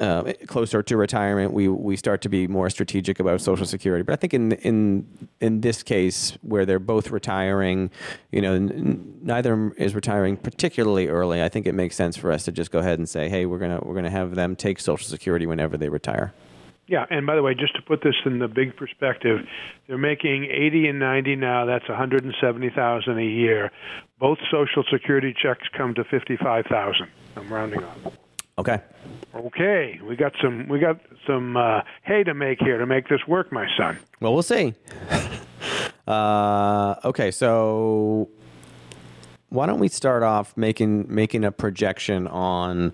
Uh, 0.02 0.34
closer 0.48 0.82
to 0.82 0.98
retirement, 0.98 1.54
we 1.54 1.68
we 1.68 1.96
start 1.96 2.24
to 2.24 2.30
be 2.30 2.48
more 2.48 2.72
strategic 2.72 3.20
about 3.20 3.40
Social 3.40 3.68
Security. 3.68 4.02
But 4.02 4.14
I 4.14 4.16
think 4.16 4.34
in 4.34 4.54
in 4.54 5.30
in 5.40 5.62
this 5.62 5.84
case, 5.84 6.36
where 6.42 6.66
they're 6.66 6.80
both 6.80 7.12
retiring, 7.12 7.92
you 8.32 8.42
know, 8.42 8.58
neither 8.58 9.72
is 9.78 9.94
retiring 9.94 10.38
particularly 10.38 11.08
early. 11.08 11.44
I 11.44 11.50
think 11.50 11.68
it 11.68 11.74
makes 11.74 11.96
sense 11.96 12.18
for 12.18 12.32
us 12.32 12.46
to 12.46 12.52
just 12.52 12.72
go 12.72 12.80
ahead 12.80 12.98
and 12.98 13.08
say, 13.08 13.30
hey, 13.30 13.46
we're 13.46 13.60
gonna 13.60 13.80
we're 13.84 13.94
gonna 13.94 14.10
have 14.10 14.34
them 14.34 14.56
take 14.56 14.80
Social 14.80 15.08
Security 15.08 15.46
whenever 15.46 15.78
they 15.78 15.90
retire. 15.90 16.34
Yeah, 16.88 17.06
and 17.12 17.28
by 17.28 17.36
the 17.36 17.44
way, 17.44 17.54
just 17.54 17.76
to 17.76 17.84
put 17.84 18.02
this 18.02 18.16
in 18.26 18.40
the 18.40 18.48
big 18.48 18.76
perspective, 18.76 19.46
they're 19.88 20.00
making 20.00 20.46
80 20.46 20.88
and 20.88 21.00
90 21.00 21.36
now. 21.36 21.66
That's 21.66 21.88
170,000 21.88 23.18
a 23.20 23.24
year. 23.24 23.72
Both 24.20 24.40
Social 24.50 24.84
Security 24.92 25.34
checks 25.40 25.68
come 25.78 25.94
to 25.94 26.04
55,000. 26.04 27.08
I'm 27.38 27.54
rounding 27.54 27.84
off. 27.84 28.18
Okay. 28.62 28.80
Okay, 29.34 30.00
we 30.04 30.16
got 30.16 30.34
some 30.40 30.68
we 30.68 30.78
got 30.78 31.00
some 31.26 31.58
uh, 31.58 31.82
hay 32.04 32.24
to 32.24 32.36
make 32.36 32.60
here 32.60 32.78
to 32.78 32.86
make 32.86 33.10
this 33.10 33.22
work, 33.28 33.52
my 33.52 33.68
son. 33.76 33.98
Well, 34.20 34.36
we'll 34.36 34.44
see. 34.44 34.76
uh, 36.08 36.96
okay, 37.04 37.32
so 37.32 38.30
why 39.50 39.66
don't 39.66 39.80
we 39.80 39.88
start 39.88 40.22
off 40.22 40.56
making 40.56 41.08
making 41.12 41.44
a 41.44 41.52
projection 41.52 42.28
on 42.28 42.94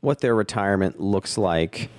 what 0.00 0.20
their 0.20 0.34
retirement 0.34 0.98
looks 0.98 1.36
like 1.36 1.90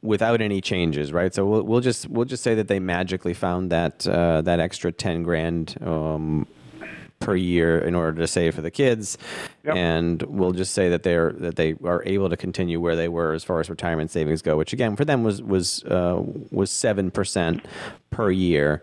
without 0.00 0.40
any 0.40 0.62
changes, 0.62 1.12
right? 1.12 1.34
So 1.34 1.44
we'll, 1.44 1.62
we'll 1.64 1.80
just 1.82 2.08
we'll 2.08 2.24
just 2.24 2.42
say 2.42 2.54
that 2.54 2.68
they 2.68 2.80
magically 2.80 3.34
found 3.34 3.70
that 3.70 4.06
uh, 4.08 4.40
that 4.40 4.60
extra 4.60 4.90
ten 4.90 5.24
grand 5.24 5.76
um, 5.82 6.46
per 7.24 7.36
year 7.36 7.78
in 7.78 7.94
order 7.94 8.20
to 8.20 8.26
save 8.26 8.54
for 8.54 8.62
the 8.62 8.70
kids, 8.70 9.16
Yep. 9.64 9.76
and 9.76 10.22
we'll 10.22 10.52
just 10.52 10.72
say 10.74 10.88
that 10.88 11.02
they're 11.02 11.32
that 11.38 11.56
they 11.56 11.74
are 11.84 12.02
able 12.04 12.28
to 12.28 12.36
continue 12.36 12.80
where 12.80 12.96
they 12.96 13.08
were 13.08 13.32
as 13.32 13.44
far 13.44 13.60
as 13.60 13.70
retirement 13.70 14.10
savings 14.10 14.42
go, 14.42 14.56
which 14.56 14.72
again 14.72 14.96
for 14.96 15.04
them 15.04 15.22
was 15.24 15.40
was 15.42 15.84
uh, 15.84 16.22
was 16.50 16.70
seven 16.70 17.10
percent 17.10 17.64
per 18.10 18.30
year, 18.30 18.82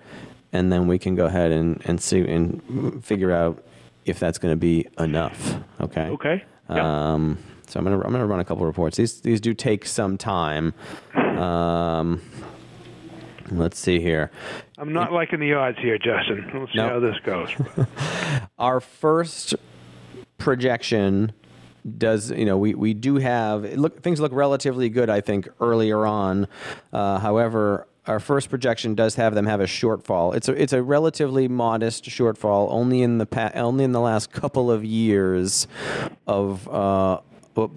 and 0.53 0.71
then 0.71 0.87
we 0.87 0.97
can 0.97 1.15
go 1.15 1.25
ahead 1.25 1.51
and 1.51 1.81
and 1.85 2.01
see 2.01 2.21
and 2.21 3.03
figure 3.03 3.31
out 3.31 3.63
if 4.05 4.19
that's 4.19 4.37
going 4.37 4.51
to 4.53 4.57
be 4.57 4.87
enough. 4.97 5.55
Okay. 5.81 6.07
Okay. 6.09 6.43
Yeah. 6.69 7.13
Um, 7.13 7.37
so 7.67 7.79
I'm 7.79 7.83
gonna 7.85 7.97
I'm 8.01 8.11
gonna 8.11 8.25
run 8.25 8.39
a 8.39 8.45
couple 8.45 8.65
reports. 8.65 8.97
These 8.97 9.21
these 9.21 9.41
do 9.41 9.53
take 9.53 9.85
some 9.85 10.17
time. 10.17 10.73
Um, 11.15 12.21
let's 13.51 13.79
see 13.79 13.99
here. 13.99 14.31
I'm 14.77 14.93
not 14.93 15.11
liking 15.11 15.39
the 15.39 15.53
odds 15.53 15.77
here, 15.79 15.97
Justin. 15.97 16.49
We'll 16.53 16.67
see 16.67 16.73
No. 16.75 16.89
how 16.89 16.99
this 16.99 17.17
goes. 17.23 17.49
Our 18.59 18.79
first 18.79 19.55
projection 20.37 21.31
does 21.97 22.29
you 22.31 22.45
know 22.45 22.57
we, 22.57 22.73
we 22.75 22.93
do 22.93 23.15
have 23.15 23.63
it 23.63 23.79
look 23.79 24.03
things 24.03 24.19
look 24.19 24.33
relatively 24.33 24.89
good 24.89 25.09
I 25.09 25.21
think 25.21 25.47
earlier 25.61 26.05
on. 26.05 26.47
Uh, 26.91 27.19
however, 27.19 27.87
our 28.05 28.19
first 28.19 28.49
projection 28.49 28.95
does 28.95 29.15
have 29.15 29.33
them 29.35 29.45
have 29.45 29.61
a 29.61 29.65
shortfall. 29.65 30.35
It's 30.35 30.47
a 30.49 30.61
it's 30.61 30.73
a 30.73 30.83
relatively 30.83 31.47
modest 31.47 32.03
shortfall, 32.05 32.67
only 32.71 33.01
in 33.01 33.17
the 33.17 33.25
pa- 33.25 33.51
only 33.55 33.83
in 33.85 33.91
the 33.93 33.99
last 34.01 34.31
couple 34.31 34.69
of 34.71 34.83
years 34.83 35.67
of 36.27 36.67
uh, 36.67 37.21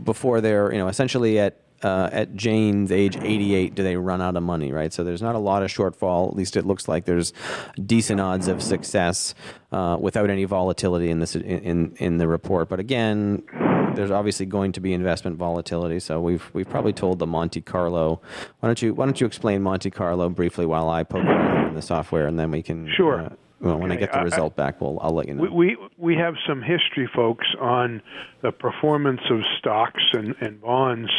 before 0.04 0.40
they're 0.40 0.72
you 0.72 0.78
know 0.78 0.88
essentially 0.88 1.38
at 1.38 1.61
uh, 1.82 2.08
at 2.12 2.34
Jane's 2.34 2.92
age 2.92 3.16
88 3.16 3.74
do 3.74 3.82
they 3.82 3.96
run 3.96 4.20
out 4.22 4.36
of 4.36 4.42
money, 4.42 4.72
right? 4.72 4.92
So 4.92 5.02
there's 5.04 5.22
not 5.22 5.34
a 5.34 5.38
lot 5.38 5.62
of 5.62 5.70
shortfall. 5.70 6.28
At 6.28 6.36
least 6.36 6.56
it 6.56 6.64
looks 6.66 6.88
like 6.88 7.04
there's 7.04 7.32
decent 7.84 8.20
odds 8.20 8.48
of 8.48 8.62
success 8.62 9.34
uh, 9.72 9.96
without 10.00 10.30
any 10.30 10.44
volatility 10.44 11.10
in 11.10 11.18
this 11.20 11.34
in, 11.36 11.94
in 11.96 12.18
the 12.18 12.28
report. 12.28 12.68
But 12.68 12.80
again, 12.80 13.42
there's 13.94 14.10
obviously 14.10 14.46
going 14.46 14.72
to 14.72 14.80
be 14.80 14.92
investment 14.92 15.36
volatility. 15.36 15.98
So 16.00 16.20
we've 16.20 16.48
we've 16.52 16.68
probably 16.68 16.92
told 16.92 17.18
the 17.18 17.26
Monte 17.26 17.60
Carlo. 17.62 18.20
Why 18.60 18.68
don't 18.68 18.80
you 18.82 18.94
why 18.94 19.04
don't 19.06 19.20
you 19.20 19.26
explain 19.26 19.62
Monte 19.62 19.90
Carlo 19.90 20.28
briefly 20.28 20.66
while 20.66 20.88
I 20.88 21.02
poke 21.02 21.24
around 21.24 21.68
in 21.68 21.74
the 21.74 21.82
software, 21.82 22.26
and 22.26 22.38
then 22.38 22.50
we 22.50 22.62
can 22.62 22.88
Sure. 22.96 23.20
uh, 23.20 23.28
well, 23.62 23.78
when 23.78 23.92
I 23.92 23.96
get 23.96 24.10
the 24.12 24.18
I- 24.18 24.22
I- 24.22 24.24
result 24.24 24.56
back, 24.56 24.80
we'll 24.80 24.98
I'll 25.00 25.14
let 25.14 25.28
you 25.28 25.34
know. 25.34 25.42
we, 25.42 25.48
we 25.50 25.76
we 25.96 26.16
have 26.16 26.34
some 26.46 26.62
history, 26.62 27.08
folks, 27.14 27.46
on 27.60 28.02
the 28.42 28.50
performance 28.52 29.20
of 29.30 29.40
stocks 29.58 30.02
and, 30.12 30.34
and 30.40 30.60
bonds, 30.60 31.10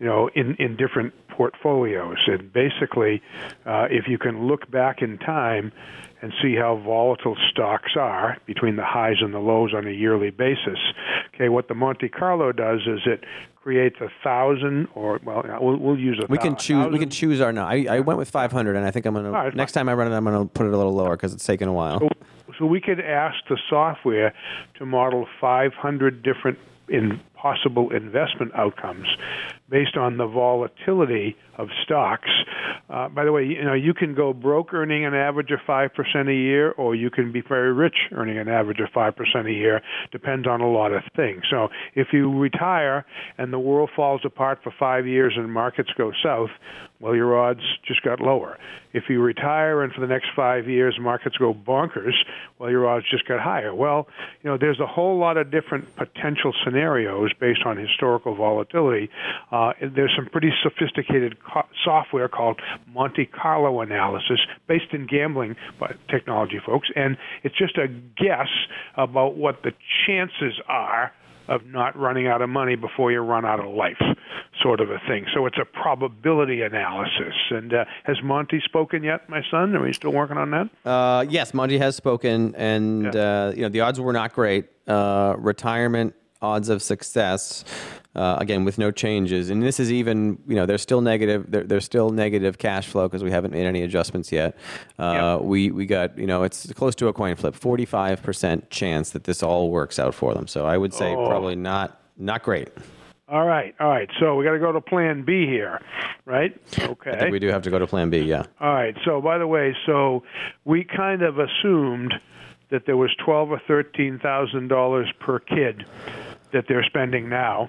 you 0.00 0.06
know, 0.06 0.28
in, 0.34 0.56
in 0.56 0.76
different 0.76 1.12
portfolios. 1.28 2.16
And 2.26 2.52
basically, 2.52 3.22
uh, 3.66 3.86
if 3.90 4.08
you 4.08 4.18
can 4.18 4.46
look 4.46 4.70
back 4.70 5.02
in 5.02 5.18
time 5.18 5.72
and 6.22 6.32
see 6.40 6.54
how 6.54 6.76
volatile 6.76 7.36
stocks 7.50 7.92
are 7.96 8.38
between 8.46 8.76
the 8.76 8.84
highs 8.84 9.16
and 9.20 9.34
the 9.34 9.38
lows 9.40 9.74
on 9.74 9.86
a 9.86 9.90
yearly 9.90 10.30
basis, 10.30 10.78
okay, 11.34 11.48
what 11.48 11.68
the 11.68 11.74
Monte 11.74 12.08
Carlo 12.08 12.52
does 12.52 12.80
is 12.86 13.00
it 13.06 13.24
creates 13.62 13.96
a 14.00 14.08
thousand, 14.24 14.88
or 14.94 15.20
well, 15.24 15.44
we'll, 15.60 15.76
we'll 15.76 15.98
use 15.98 16.20
a 16.22 16.26
we 16.26 16.38
can 16.38 16.56
choose. 16.56 16.90
We 16.90 16.98
can 16.98 17.10
choose 17.10 17.40
our. 17.40 17.52
No, 17.52 17.64
I, 17.64 17.86
I 17.88 18.00
went 18.00 18.18
with 18.18 18.30
500, 18.30 18.76
and 18.76 18.84
I 18.84 18.90
think 18.90 19.06
I'm 19.06 19.14
gonna. 19.14 19.52
next 19.54 19.72
time 19.72 19.88
I 19.88 19.94
run 19.94 20.10
it, 20.10 20.14
I'm 20.14 20.24
gonna 20.24 20.46
put 20.46 20.66
it 20.66 20.72
a 20.72 20.76
little 20.76 20.94
lower 20.94 21.16
because 21.16 21.32
it's 21.32 21.44
taken 21.44 21.68
a 21.68 21.72
while. 21.72 22.00
So, 22.00 22.08
so 22.58 22.66
we 22.66 22.80
could 22.80 23.00
ask 23.00 23.36
the 23.48 23.58
software 23.70 24.34
to 24.78 24.86
model 24.86 25.26
500 25.40 26.22
different 26.22 26.58
in 26.88 27.20
possible 27.42 27.90
investment 27.90 28.52
outcomes 28.54 29.08
based 29.68 29.96
on 29.96 30.16
the 30.16 30.26
volatility 30.26 31.36
of 31.56 31.68
stocks. 31.82 32.30
Uh, 32.88 33.08
by 33.08 33.24
the 33.24 33.32
way, 33.32 33.44
you 33.44 33.64
know 33.64 33.74
you 33.74 33.92
can 33.92 34.14
go 34.14 34.32
broke 34.32 34.72
earning 34.72 35.04
an 35.04 35.14
average 35.14 35.50
of 35.50 35.58
five 35.66 35.92
percent 35.92 36.28
a 36.28 36.34
year, 36.34 36.70
or 36.72 36.94
you 36.94 37.10
can 37.10 37.32
be 37.32 37.40
very 37.40 37.72
rich 37.72 37.96
earning 38.12 38.38
an 38.38 38.48
average 38.48 38.80
of 38.80 38.88
five 38.94 39.16
percent 39.16 39.48
a 39.48 39.52
year. 39.52 39.82
Depends 40.12 40.46
on 40.46 40.60
a 40.60 40.70
lot 40.70 40.92
of 40.92 41.02
things. 41.16 41.42
So 41.50 41.68
if 41.94 42.08
you 42.12 42.38
retire 42.38 43.04
and 43.38 43.52
the 43.52 43.58
world 43.58 43.90
falls 43.96 44.20
apart 44.24 44.60
for 44.62 44.72
five 44.78 45.06
years 45.06 45.34
and 45.36 45.52
markets 45.52 45.90
go 45.98 46.12
south, 46.22 46.50
well, 47.02 47.16
your 47.16 47.36
odds 47.36 47.62
just 47.84 48.02
got 48.02 48.20
lower. 48.20 48.56
If 48.92 49.04
you 49.08 49.20
retire 49.20 49.82
and 49.82 49.92
for 49.92 50.00
the 50.00 50.06
next 50.06 50.28
five 50.36 50.68
years 50.68 50.96
markets 51.00 51.36
go 51.36 51.52
bonkers, 51.52 52.14
well, 52.58 52.70
your 52.70 52.86
odds 52.86 53.06
just 53.10 53.26
got 53.26 53.40
higher. 53.40 53.74
Well, 53.74 54.06
you 54.42 54.50
know, 54.50 54.56
there's 54.56 54.78
a 54.78 54.86
whole 54.86 55.18
lot 55.18 55.36
of 55.36 55.50
different 55.50 55.96
potential 55.96 56.52
scenarios 56.64 57.31
just 57.32 57.40
based 57.40 57.60
on 57.64 57.76
historical 57.76 58.34
volatility. 58.34 59.08
Uh, 59.50 59.72
there's 59.80 60.12
some 60.16 60.26
pretty 60.26 60.50
sophisticated 60.62 61.36
co- 61.42 61.66
software 61.84 62.28
called 62.28 62.60
Monte 62.86 63.26
Carlo 63.26 63.80
analysis 63.80 64.40
based 64.68 64.92
in 64.92 65.06
gambling 65.06 65.56
technology, 66.08 66.60
folks, 66.64 66.88
and 66.96 67.16
it's 67.42 67.56
just 67.56 67.76
a 67.78 67.88
guess 67.88 68.48
about 68.96 69.36
what 69.36 69.62
the 69.62 69.72
chances 70.06 70.60
are 70.68 71.12
of 71.48 71.66
not 71.66 71.98
running 71.98 72.28
out 72.28 72.40
of 72.40 72.48
money 72.48 72.76
before 72.76 73.10
you 73.10 73.18
run 73.18 73.44
out 73.44 73.58
of 73.58 73.66
life, 73.74 74.00
sort 74.62 74.80
of 74.80 74.90
a 74.90 74.98
thing. 75.08 75.26
So 75.34 75.44
it's 75.46 75.58
a 75.60 75.64
probability 75.64 76.62
analysis. 76.62 77.34
And 77.50 77.74
uh, 77.74 77.84
has 78.04 78.22
Monty 78.22 78.60
spoken 78.64 79.02
yet, 79.02 79.28
my 79.28 79.42
son? 79.50 79.74
Are 79.74 79.82
we 79.82 79.92
still 79.92 80.12
working 80.12 80.36
on 80.36 80.52
that? 80.52 80.88
Uh, 80.88 81.26
yes, 81.28 81.52
Monty 81.52 81.78
has 81.78 81.96
spoken, 81.96 82.54
and 82.54 83.12
yeah. 83.12 83.48
uh, 83.48 83.52
you 83.56 83.62
know 83.62 83.68
the 83.68 83.80
odds 83.80 84.00
were 84.00 84.12
not 84.12 84.32
great. 84.32 84.66
Uh, 84.86 85.34
retirement 85.38 86.14
odds 86.42 86.68
of 86.68 86.82
success 86.82 87.64
uh, 88.14 88.36
again 88.40 88.64
with 88.64 88.76
no 88.76 88.90
changes 88.90 89.48
and 89.48 89.62
this 89.62 89.80
is 89.80 89.90
even 89.90 90.38
you 90.46 90.54
know 90.54 90.66
there's 90.66 90.82
still 90.82 91.00
negative 91.00 91.50
there, 91.50 91.64
there's 91.64 91.84
still 91.84 92.10
negative 92.10 92.58
cash 92.58 92.88
flow 92.88 93.08
because 93.08 93.24
we 93.24 93.30
haven't 93.30 93.52
made 93.52 93.64
any 93.64 93.82
adjustments 93.82 94.30
yet 94.30 94.56
uh, 94.98 95.38
yep. 95.38 95.46
we 95.46 95.70
we 95.70 95.86
got 95.86 96.16
you 96.18 96.26
know 96.26 96.42
it's 96.42 96.70
close 96.74 96.94
to 96.94 97.08
a 97.08 97.12
coin 97.12 97.34
flip 97.36 97.54
45% 97.54 98.68
chance 98.70 99.10
that 99.10 99.24
this 99.24 99.42
all 99.42 99.70
works 99.70 99.98
out 99.98 100.14
for 100.14 100.34
them 100.34 100.46
so 100.46 100.66
i 100.66 100.76
would 100.76 100.92
say 100.92 101.14
oh. 101.14 101.26
probably 101.26 101.56
not 101.56 102.00
not 102.18 102.42
great 102.42 102.68
all 103.32 103.46
right, 103.46 103.74
all 103.80 103.88
right. 103.88 104.10
So 104.20 104.34
we 104.34 104.44
got 104.44 104.52
to 104.52 104.58
go 104.58 104.72
to 104.72 104.80
Plan 104.82 105.24
B 105.24 105.46
here, 105.46 105.80
right? 106.26 106.54
Okay. 106.78 107.30
we 107.30 107.38
do 107.38 107.48
have 107.48 107.62
to 107.62 107.70
go 107.70 107.78
to 107.78 107.86
Plan 107.86 108.10
B, 108.10 108.18
yeah. 108.18 108.44
All 108.60 108.74
right. 108.74 108.94
So 109.06 109.22
by 109.22 109.38
the 109.38 109.46
way, 109.46 109.74
so 109.86 110.22
we 110.66 110.84
kind 110.84 111.22
of 111.22 111.38
assumed 111.38 112.12
that 112.68 112.84
there 112.84 112.98
was 112.98 113.10
twelve 113.24 113.50
or 113.50 113.60
thirteen 113.66 114.18
thousand 114.18 114.68
dollars 114.68 115.08
per 115.18 115.38
kid 115.38 115.86
that 116.52 116.64
they're 116.68 116.84
spending 116.84 117.28
now, 117.28 117.68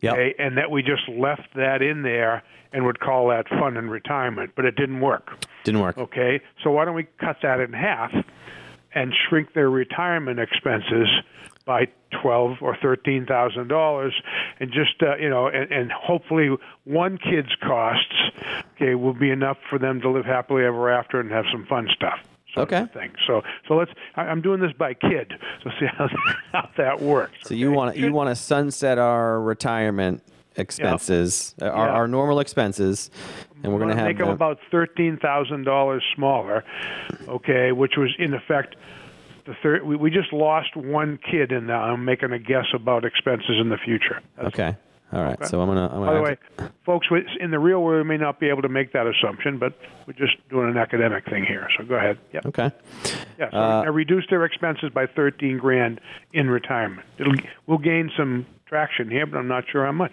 yep. 0.00 0.14
okay, 0.14 0.34
and 0.38 0.56
that 0.58 0.70
we 0.70 0.82
just 0.82 1.08
left 1.08 1.54
that 1.54 1.82
in 1.82 2.02
there 2.02 2.42
and 2.72 2.86
would 2.86 3.00
call 3.00 3.28
that 3.28 3.48
fun 3.48 3.76
and 3.76 3.90
retirement, 3.90 4.52
but 4.56 4.64
it 4.64 4.76
didn't 4.76 5.00
work. 5.00 5.44
Didn't 5.64 5.80
work. 5.80 5.98
Okay, 5.98 6.40
so 6.62 6.70
why 6.70 6.84
don't 6.84 6.94
we 6.94 7.06
cut 7.18 7.36
that 7.42 7.60
in 7.60 7.72
half 7.72 8.12
and 8.94 9.12
shrink 9.28 9.52
their 9.54 9.70
retirement 9.70 10.38
expenses 10.38 11.08
by 11.64 11.86
twelve 12.22 12.56
or 12.60 12.76
thirteen 12.76 13.26
thousand 13.26 13.68
dollars, 13.68 14.14
and 14.58 14.72
just 14.72 15.02
uh, 15.02 15.16
you 15.16 15.28
know, 15.28 15.46
and, 15.46 15.70
and 15.70 15.92
hopefully 15.92 16.50
one 16.84 17.18
kid's 17.18 17.54
costs, 17.62 18.14
okay, 18.74 18.94
will 18.94 19.14
be 19.14 19.30
enough 19.30 19.58
for 19.70 19.78
them 19.78 20.00
to 20.00 20.10
live 20.10 20.24
happily 20.24 20.64
ever 20.64 20.90
after 20.90 21.20
and 21.20 21.30
have 21.30 21.44
some 21.52 21.66
fun 21.66 21.88
stuff 21.94 22.18
okay. 22.56 22.86
thing. 22.92 23.12
So 23.26 23.42
so 23.68 23.74
let's. 23.74 23.90
I, 24.16 24.26
am 24.26 24.42
doing 24.42 24.60
this 24.60 24.72
by 24.72 24.94
kid. 24.94 25.32
So 25.62 25.70
see 25.80 25.86
how, 25.86 26.08
how 26.52 26.68
that 26.76 27.00
works. 27.00 27.34
So 27.42 27.48
okay? 27.48 27.56
you 27.56 27.72
want 27.72 27.96
you 27.96 28.12
want 28.12 28.28
to 28.28 28.34
sunset 28.34 28.98
our 28.98 29.40
retirement 29.40 30.22
expenses, 30.56 31.54
uh, 31.62 31.66
our, 31.66 31.88
our 31.88 32.08
normal 32.08 32.40
expenses, 32.40 33.10
and 33.62 33.72
we're, 33.72 33.78
going 33.78 33.90
to 33.90 33.96
have 33.96 34.06
make 34.06 34.18
them 34.18 34.28
about 34.28 34.58
thirteen 34.70 35.18
thousand 35.18 35.64
dollars 35.64 36.02
smaller. 36.14 36.64
Okay, 37.28 37.72
which 37.72 37.92
was 37.96 38.14
in 38.18 38.34
effect. 38.34 38.76
The 39.44 39.56
third, 39.60 39.84
we, 39.84 39.96
we 39.96 40.10
just 40.10 40.32
lost 40.32 40.76
one 40.76 41.18
kid 41.18 41.50
in 41.50 41.66
that. 41.66 41.72
I'm 41.72 42.04
making 42.04 42.30
a 42.30 42.38
guess 42.38 42.66
about 42.74 43.04
expenses 43.04 43.56
in 43.60 43.70
the 43.70 43.78
future. 43.78 44.20
That's 44.36 44.48
okay. 44.48 44.76
All 45.12 45.22
right. 45.22 45.34
Okay. 45.34 45.46
So 45.46 45.60
I'm 45.60 45.68
gonna. 45.68 45.88
I'm 45.88 46.04
gonna 46.04 46.06
By 46.06 46.14
the 46.14 46.22
way, 46.22 46.36
to... 46.58 46.72
folks, 46.86 47.06
in 47.38 47.50
the 47.50 47.58
real 47.58 47.82
world, 47.82 48.06
we 48.06 48.08
may 48.08 48.22
not 48.22 48.40
be 48.40 48.48
able 48.48 48.62
to 48.62 48.68
make 48.68 48.92
that 48.92 49.06
assumption, 49.06 49.58
but 49.58 49.74
we're 50.06 50.14
just 50.14 50.36
doing 50.48 50.70
an 50.70 50.78
academic 50.78 51.26
thing 51.26 51.44
here. 51.44 51.68
So 51.76 51.84
go 51.84 51.96
ahead. 51.96 52.18
Yep. 52.32 52.46
Okay. 52.46 52.70
Yeah. 53.38 53.50
So 53.50 53.56
uh, 53.56 53.82
I 53.82 53.88
reduced 53.88 54.30
their 54.30 54.44
expenses 54.44 54.90
by 54.90 55.06
13 55.06 55.58
grand 55.58 56.00
in 56.32 56.48
retirement. 56.48 57.06
It'll 57.18 57.34
we'll 57.66 57.78
gain 57.78 58.10
some 58.16 58.46
traction 58.66 59.10
here, 59.10 59.26
but 59.26 59.36
I'm 59.36 59.48
not 59.48 59.64
sure 59.70 59.84
how 59.84 59.92
much. 59.92 60.12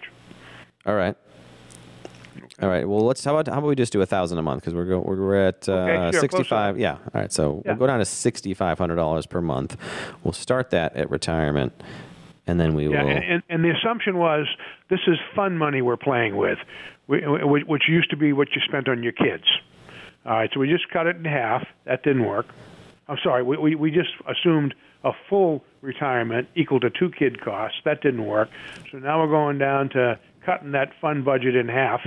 All 0.84 0.94
right. 0.94 1.16
All 2.60 2.68
right. 2.68 2.86
Well, 2.86 3.00
let's 3.06 3.24
how 3.24 3.34
about 3.34 3.50
how 3.50 3.58
about 3.58 3.68
we 3.68 3.74
just 3.74 3.94
do 3.94 4.02
a 4.02 4.06
thousand 4.06 4.36
a 4.36 4.42
month 4.42 4.62
because 4.62 4.74
we're 4.74 4.84
go, 4.84 5.00
we're 5.00 5.34
at 5.34 5.66
uh, 5.66 5.72
okay, 5.72 6.10
sure, 6.12 6.20
sixty 6.20 6.42
five. 6.42 6.78
Yeah. 6.78 6.92
All 6.92 7.10
right. 7.14 7.32
So 7.32 7.62
yeah. 7.64 7.72
we'll 7.72 7.78
go 7.78 7.86
down 7.86 8.00
to 8.00 8.04
sixty 8.04 8.52
five 8.52 8.78
hundred 8.78 8.96
dollars 8.96 9.24
per 9.24 9.40
month. 9.40 9.78
We'll 10.24 10.34
start 10.34 10.68
that 10.70 10.94
at 10.94 11.10
retirement 11.10 11.72
and 12.50 12.58
then 12.58 12.74
we 12.74 12.88
yeah, 12.88 13.02
will. 13.02 13.10
And, 13.10 13.42
and 13.48 13.64
the 13.64 13.70
assumption 13.70 14.18
was 14.18 14.46
this 14.88 15.00
is 15.06 15.16
fun 15.36 15.56
money 15.56 15.82
we're 15.82 15.96
playing 15.96 16.36
with, 16.36 16.58
which 17.06 17.82
used 17.88 18.10
to 18.10 18.16
be 18.16 18.32
what 18.32 18.48
you 18.54 18.60
spent 18.66 18.88
on 18.88 19.02
your 19.02 19.12
kids. 19.12 19.44
All 20.26 20.32
right, 20.32 20.50
so 20.52 20.60
we 20.60 20.68
just 20.68 20.88
cut 20.90 21.06
it 21.06 21.16
in 21.16 21.24
half. 21.24 21.66
That 21.84 22.02
didn't 22.02 22.26
work. 22.26 22.46
I'm 23.08 23.18
sorry, 23.22 23.42
we, 23.42 23.56
we, 23.56 23.74
we 23.74 23.90
just 23.90 24.10
assumed 24.28 24.74
a 25.02 25.12
full 25.28 25.64
retirement 25.80 26.48
equal 26.54 26.80
to 26.80 26.90
two 26.90 27.10
kid 27.10 27.40
costs. 27.40 27.78
That 27.84 28.02
didn't 28.02 28.26
work. 28.26 28.50
So 28.92 28.98
now 28.98 29.22
we're 29.22 29.30
going 29.30 29.58
down 29.58 29.88
to 29.90 30.18
cutting 30.44 30.72
that 30.72 30.92
fund 31.00 31.24
budget 31.24 31.56
in 31.56 31.68
half, 31.68 32.00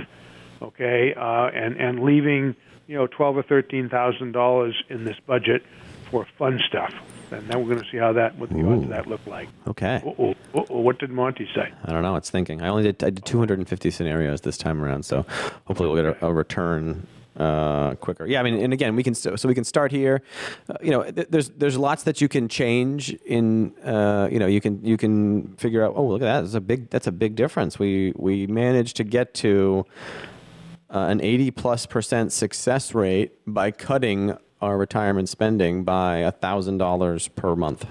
okay, 0.62 1.14
uh, 1.14 1.46
and 1.46 1.76
and 1.76 2.04
leaving 2.04 2.54
you 2.86 2.96
know 2.96 3.06
twelve 3.06 3.36
or 3.36 3.42
thirteen 3.42 3.88
thousand 3.88 4.32
dollars 4.32 4.80
in 4.88 5.04
this 5.04 5.16
budget 5.26 5.62
for 6.10 6.26
fun 6.38 6.60
stuff 6.68 6.94
and 7.32 7.46
then 7.48 7.60
we're 7.60 7.74
going 7.74 7.84
to 7.84 7.90
see 7.90 7.98
how 7.98 8.12
that 8.12 8.36
what 8.38 8.50
the 8.50 8.58
Ooh. 8.60 8.72
odds 8.72 8.84
of 8.84 8.88
that 8.90 9.06
look 9.06 9.26
like. 9.26 9.48
Okay. 9.66 10.02
Uh-oh. 10.04 10.34
Uh-oh. 10.54 10.80
What 10.80 10.98
did 10.98 11.10
Monty 11.10 11.48
say? 11.54 11.72
I 11.84 11.92
don't 11.92 12.02
know. 12.02 12.16
It's 12.16 12.30
thinking. 12.30 12.62
I 12.62 12.68
only 12.68 12.82
did 12.84 13.02
I 13.02 13.10
did 13.10 13.24
250 13.24 13.90
scenarios 13.90 14.40
this 14.42 14.56
time 14.56 14.82
around, 14.82 15.04
so 15.04 15.24
hopefully 15.66 15.88
we'll 15.88 16.12
get 16.12 16.22
a, 16.22 16.26
a 16.26 16.32
return 16.32 17.06
uh, 17.36 17.94
quicker. 17.96 18.26
Yeah, 18.26 18.40
I 18.40 18.42
mean, 18.42 18.62
and 18.62 18.72
again, 18.72 18.94
we 18.94 19.02
can 19.02 19.14
st- 19.14 19.38
so 19.38 19.48
we 19.48 19.54
can 19.54 19.64
start 19.64 19.90
here. 19.90 20.22
Uh, 20.68 20.74
you 20.82 20.90
know, 20.90 21.02
th- 21.10 21.28
there's 21.30 21.50
there's 21.50 21.76
lots 21.76 22.04
that 22.04 22.20
you 22.20 22.28
can 22.28 22.48
change 22.48 23.12
in. 23.24 23.74
Uh, 23.84 24.28
you 24.30 24.38
know, 24.38 24.46
you 24.46 24.60
can 24.60 24.84
you 24.84 24.96
can 24.96 25.54
figure 25.56 25.84
out. 25.84 25.94
Oh, 25.96 26.06
look 26.06 26.22
at 26.22 26.26
that! 26.26 26.40
That's 26.42 26.54
a 26.54 26.60
big 26.60 26.90
that's 26.90 27.06
a 27.06 27.12
big 27.12 27.34
difference. 27.34 27.78
We 27.78 28.12
we 28.16 28.46
managed 28.46 28.96
to 28.96 29.04
get 29.04 29.34
to. 29.34 29.84
Uh, 30.90 31.08
an 31.08 31.20
80 31.20 31.50
plus 31.50 31.86
percent 31.86 32.30
success 32.30 32.94
rate 32.94 33.32
by 33.48 33.72
cutting 33.72 34.36
our 34.60 34.78
retirement 34.78 35.28
spending 35.28 35.84
by 35.84 36.20
$1,000 36.42 37.34
per 37.34 37.56
month. 37.56 37.86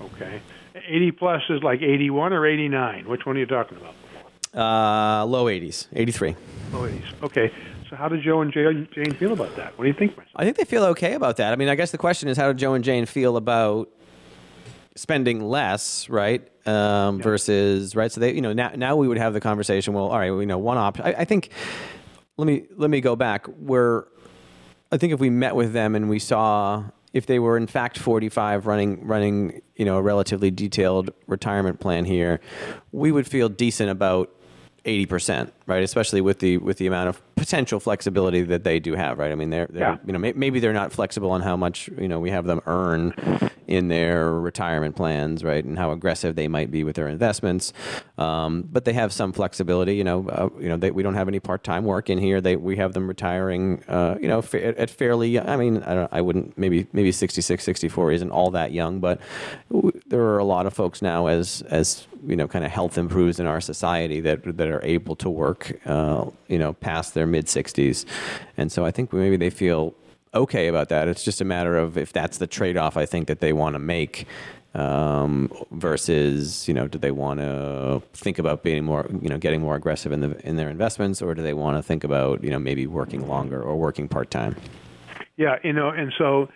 Okay. 0.00 0.40
80 0.74 1.12
plus 1.12 1.42
is 1.50 1.62
like 1.62 1.82
81 1.82 2.32
or 2.32 2.46
89? 2.46 3.08
Which 3.08 3.26
one 3.26 3.36
are 3.36 3.40
you 3.40 3.46
talking 3.46 3.78
about? 3.78 3.94
Uh, 4.54 5.24
low 5.26 5.46
80s, 5.46 5.86
83. 5.92 6.36
Low 6.72 6.88
80s. 6.88 7.22
Okay. 7.22 7.52
So 7.88 7.96
how 7.96 8.08
did 8.08 8.22
Joe 8.22 8.42
and 8.42 8.52
Jane 8.52 9.14
feel 9.18 9.32
about 9.32 9.56
that? 9.56 9.78
What 9.78 9.84
do 9.84 9.88
you 9.88 9.96
think? 9.96 10.16
I 10.36 10.44
think 10.44 10.56
they 10.56 10.64
feel 10.64 10.84
okay 10.86 11.14
about 11.14 11.36
that. 11.38 11.52
I 11.52 11.56
mean, 11.56 11.68
I 11.68 11.74
guess 11.74 11.90
the 11.90 11.98
question 11.98 12.28
is 12.28 12.36
how 12.36 12.48
did 12.48 12.58
Joe 12.58 12.74
and 12.74 12.84
Jane 12.84 13.06
feel 13.06 13.36
about 13.36 13.88
spending 14.94 15.42
less, 15.42 16.08
right? 16.08 16.46
Um, 16.66 17.16
yeah. 17.16 17.22
Versus 17.22 17.96
right. 17.96 18.12
So 18.12 18.20
they, 18.20 18.34
you 18.34 18.42
know, 18.42 18.52
now 18.52 18.72
now 18.76 18.96
we 18.96 19.08
would 19.08 19.16
have 19.16 19.32
the 19.32 19.40
conversation. 19.40 19.94
Well, 19.94 20.08
all 20.08 20.18
right, 20.18 20.30
we 20.30 20.44
know 20.44 20.58
one 20.58 20.76
option. 20.76 21.06
I, 21.06 21.14
I 21.20 21.24
think. 21.24 21.50
Let 22.36 22.46
me 22.46 22.66
let 22.76 22.88
me 22.88 23.00
go 23.00 23.16
back. 23.16 23.46
Where 23.46 24.06
I 24.90 24.96
think 24.96 25.12
if 25.12 25.20
we 25.20 25.30
met 25.30 25.54
with 25.54 25.72
them 25.72 25.94
and 25.94 26.08
we 26.08 26.18
saw 26.18 26.84
if 27.12 27.26
they 27.26 27.38
were 27.38 27.56
in 27.56 27.66
fact 27.66 27.98
45 27.98 28.66
running 28.66 29.06
running 29.06 29.62
you 29.76 29.84
know 29.84 29.96
a 29.96 30.02
relatively 30.02 30.50
detailed 30.50 31.10
retirement 31.26 31.80
plan 31.80 32.04
here, 32.04 32.40
we 32.92 33.12
would 33.12 33.26
feel 33.26 33.48
decent 33.48 33.90
about 33.90 34.34
80%, 34.88 35.50
right? 35.66 35.82
Especially 35.82 36.20
with 36.20 36.38
the 36.38 36.56
with 36.58 36.78
the 36.78 36.86
amount 36.86 37.10
of 37.10 37.34
potential 37.36 37.78
flexibility 37.78 38.42
that 38.42 38.64
they 38.64 38.80
do 38.80 38.94
have, 38.94 39.18
right? 39.18 39.30
I 39.30 39.34
mean, 39.34 39.50
they're, 39.50 39.68
they're 39.68 39.82
yeah. 39.82 39.96
you 40.06 40.12
know 40.12 40.18
maybe 40.18 40.60
they're 40.60 40.72
not 40.72 40.92
flexible 40.92 41.30
on 41.30 41.42
how 41.42 41.56
much 41.56 41.88
you 41.98 42.08
know 42.08 42.18
we 42.18 42.30
have 42.30 42.46
them 42.46 42.60
earn 42.66 43.14
in 43.68 43.88
their 43.88 44.32
retirement 44.32 44.96
plans, 44.96 45.44
right, 45.44 45.62
and 45.62 45.78
how 45.78 45.92
aggressive 45.92 46.34
they 46.34 46.48
might 46.48 46.70
be 46.70 46.84
with 46.84 46.96
their 46.96 47.06
investments. 47.06 47.74
Um, 48.16 48.62
but 48.72 48.86
they 48.86 48.94
have 48.94 49.12
some 49.12 49.32
flexibility. 49.32 49.94
You 49.94 50.04
know, 50.04 50.26
uh, 50.28 50.48
you 50.58 50.70
know, 50.70 50.78
they, 50.78 50.90
we 50.90 51.02
don't 51.02 51.14
have 51.14 51.28
any 51.28 51.38
part-time 51.38 51.84
work 51.84 52.08
in 52.08 52.18
here. 52.18 52.40
They 52.40 52.56
we 52.56 52.76
have 52.76 52.94
them 52.94 53.06
retiring, 53.06 53.84
uh, 53.86 54.16
you 54.20 54.26
know, 54.26 54.40
fa- 54.40 54.78
at 54.80 54.88
fairly. 54.88 55.38
I 55.38 55.56
mean, 55.56 55.82
I 55.82 55.94
don't. 55.94 56.12
I 56.12 56.22
wouldn't 56.22 56.56
maybe 56.56 56.86
maybe 56.92 57.12
66, 57.12 57.62
64 57.62 58.12
isn't 58.12 58.30
all 58.30 58.50
that 58.52 58.72
young, 58.72 59.00
but 59.00 59.20
there 60.06 60.22
are 60.22 60.38
a 60.38 60.44
lot 60.44 60.64
of 60.64 60.72
folks 60.72 61.02
now 61.02 61.26
as 61.26 61.62
as 61.68 62.07
you 62.26 62.36
know, 62.36 62.48
kind 62.48 62.64
of 62.64 62.70
health 62.70 62.98
improves 62.98 63.40
in 63.40 63.46
our 63.46 63.60
society 63.60 64.20
that 64.20 64.56
that 64.56 64.68
are 64.68 64.82
able 64.84 65.16
to 65.16 65.30
work, 65.30 65.78
uh, 65.86 66.26
you 66.48 66.58
know, 66.58 66.72
past 66.74 67.14
their 67.14 67.26
mid 67.26 67.46
60s, 67.46 68.04
and 68.56 68.70
so 68.70 68.84
I 68.84 68.90
think 68.90 69.12
maybe 69.12 69.36
they 69.36 69.50
feel 69.50 69.94
okay 70.34 70.68
about 70.68 70.88
that. 70.90 71.08
It's 71.08 71.24
just 71.24 71.40
a 71.40 71.44
matter 71.44 71.76
of 71.76 71.96
if 71.96 72.12
that's 72.12 72.38
the 72.38 72.46
trade 72.46 72.76
off 72.76 72.96
I 72.96 73.06
think 73.06 73.28
that 73.28 73.40
they 73.40 73.52
want 73.52 73.74
to 73.74 73.78
make. 73.78 74.26
Um, 74.74 75.50
versus, 75.72 76.68
you 76.68 76.74
know, 76.74 76.86
do 76.86 76.98
they 76.98 77.10
want 77.10 77.40
to 77.40 78.02
think 78.12 78.38
about 78.38 78.62
being 78.62 78.84
more, 78.84 79.08
you 79.22 79.30
know, 79.30 79.38
getting 79.38 79.62
more 79.62 79.74
aggressive 79.74 80.12
in 80.12 80.20
the 80.20 80.46
in 80.46 80.56
their 80.56 80.68
investments, 80.68 81.22
or 81.22 81.34
do 81.34 81.42
they 81.42 81.54
want 81.54 81.78
to 81.78 81.82
think 81.82 82.04
about, 82.04 82.44
you 82.44 82.50
know, 82.50 82.58
maybe 82.58 82.86
working 82.86 83.26
longer 83.26 83.60
or 83.60 83.76
working 83.76 84.08
part 84.08 84.30
time? 84.30 84.54
Yeah, 85.38 85.56
you 85.64 85.72
know, 85.72 85.88
and 85.88 86.12
so 86.18 86.48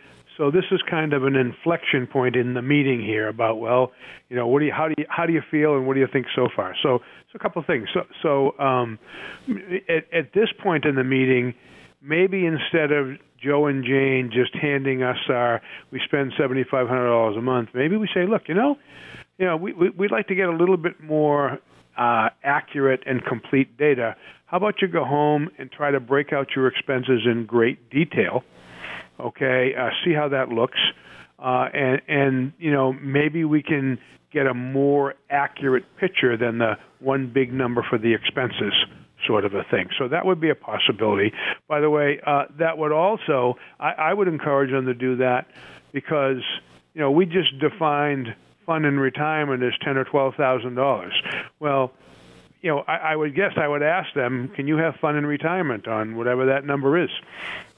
so 0.43 0.51
this 0.51 0.65
is 0.73 0.81
kind 0.91 1.13
of 1.13 1.23
an 1.23 1.37
inflection 1.37 2.09
point 2.09 2.35
in 2.35 2.55
the 2.55 2.63
meeting 2.63 3.01
here 3.01 3.29
about 3.29 3.61
well, 3.61 3.93
you 4.29 4.35
know, 4.35 4.49
what 4.49 4.59
do 4.59 4.65
you 4.65 4.73
how 4.73 4.89
do 4.89 4.95
you 4.99 5.05
how 5.09 5.25
do 5.25 5.33
you 5.33 5.43
feel 5.53 5.77
and 5.77 5.87
what 5.87 5.95
do 5.95 6.01
you 6.01 6.09
think 6.13 6.27
so 6.35 6.49
far? 6.57 6.75
So, 6.83 6.99
so 6.99 7.37
a 7.37 7.39
couple 7.39 7.61
of 7.61 7.67
things. 7.67 7.89
So 7.95 8.01
so 8.25 8.59
um, 8.59 8.99
at 9.89 10.13
at 10.13 10.33
this 10.35 10.49
point 10.61 10.85
in 10.85 10.97
the 10.97 11.05
meeting, 11.05 11.55
maybe 12.03 12.45
instead 12.45 12.91
of 12.91 13.19
Joe 13.41 13.67
and 13.67 13.85
Jane 13.85 14.33
just 14.33 14.53
handing 14.61 15.05
us 15.05 15.19
our 15.29 15.63
we 15.93 16.01
spend 16.05 16.33
seventy 16.37 16.65
five 16.69 16.89
hundred 16.89 17.07
dollars 17.07 17.37
a 17.37 17.43
month, 17.43 17.69
maybe 17.73 17.97
we 17.97 18.09
say, 18.13 18.27
look, 18.27 18.49
you 18.49 18.57
know, 18.57 18.79
you 19.39 19.47
know, 19.47 19.57
we, 19.57 19.73
we 19.75 19.91
we'd 19.91 20.11
like 20.11 20.27
to 20.27 20.35
get 20.35 20.49
a 20.49 20.57
little 20.57 20.77
bit 20.77 21.01
more 21.01 21.61
uh, 21.97 22.31
accurate 22.43 23.05
and 23.07 23.25
complete 23.25 23.79
data. 23.79 24.17
How 24.47 24.57
about 24.57 24.83
you 24.83 24.89
go 24.89 25.05
home 25.05 25.51
and 25.57 25.71
try 25.71 25.93
to 25.93 26.01
break 26.01 26.33
out 26.33 26.49
your 26.57 26.67
expenses 26.67 27.21
in 27.27 27.47
great 27.47 27.91
detail? 27.91 28.43
Okay, 29.21 29.75
uh, 29.79 29.91
see 30.05 30.13
how 30.13 30.29
that 30.29 30.49
looks, 30.49 30.79
uh, 31.39 31.69
and 31.73 32.01
and 32.09 32.53
you 32.59 32.73
know 32.73 32.93
maybe 32.93 33.45
we 33.45 33.63
can 33.63 33.99
get 34.33 34.47
a 34.47 34.55
more 34.55 35.15
accurate 35.31 35.85
picture 35.99 36.37
than 36.37 36.59
the 36.59 36.75
one 37.01 37.31
big 37.33 37.53
number 37.53 37.85
for 37.89 37.99
the 37.99 38.15
expenses 38.15 38.73
sort 39.27 39.45
of 39.45 39.55
a 39.55 39.63
thing. 39.71 39.89
So 39.99 40.09
that 40.09 40.27
would 40.27 40.41
be 40.41 40.51
a 40.51 40.55
possibility. 40.55 41.33
By 41.69 41.81
the 41.81 41.91
way, 41.91 42.21
uh, 42.27 42.45
that 42.59 42.79
would 42.79 42.93
also 42.93 43.57
I, 43.79 43.93
I 43.93 44.15
would 44.15 44.29
encourage 44.29 44.71
them 44.71 44.87
to 44.87 44.95
do 44.95 45.17
that 45.17 45.47
because 45.93 46.43
you 46.95 47.01
know 47.01 47.11
we 47.11 47.27
just 47.27 47.59
defined 47.61 48.35
fund 48.67 48.87
in 48.87 48.99
retirement 48.99 49.63
as 49.63 49.73
ten 49.85 49.97
or 49.97 50.05
twelve 50.05 50.35
thousand 50.37 50.75
dollars. 50.75 51.13
Well, 51.61 51.93
you 52.63 52.71
know, 52.71 52.85
I, 52.87 53.13
I 53.13 53.17
would 53.17 53.35
guess 53.35 53.53
I 53.57 53.67
would 53.67 53.83
ask 53.83 54.15
them, 54.15 54.49
can 54.55 54.69
you 54.69 54.77
have 54.77 54.95
fun 55.01 55.17
in 55.17 55.27
retirement 55.27 55.89
on 55.89 56.17
whatever 56.17 56.47
that 56.47 56.65
number 56.65 57.03
is, 57.03 57.11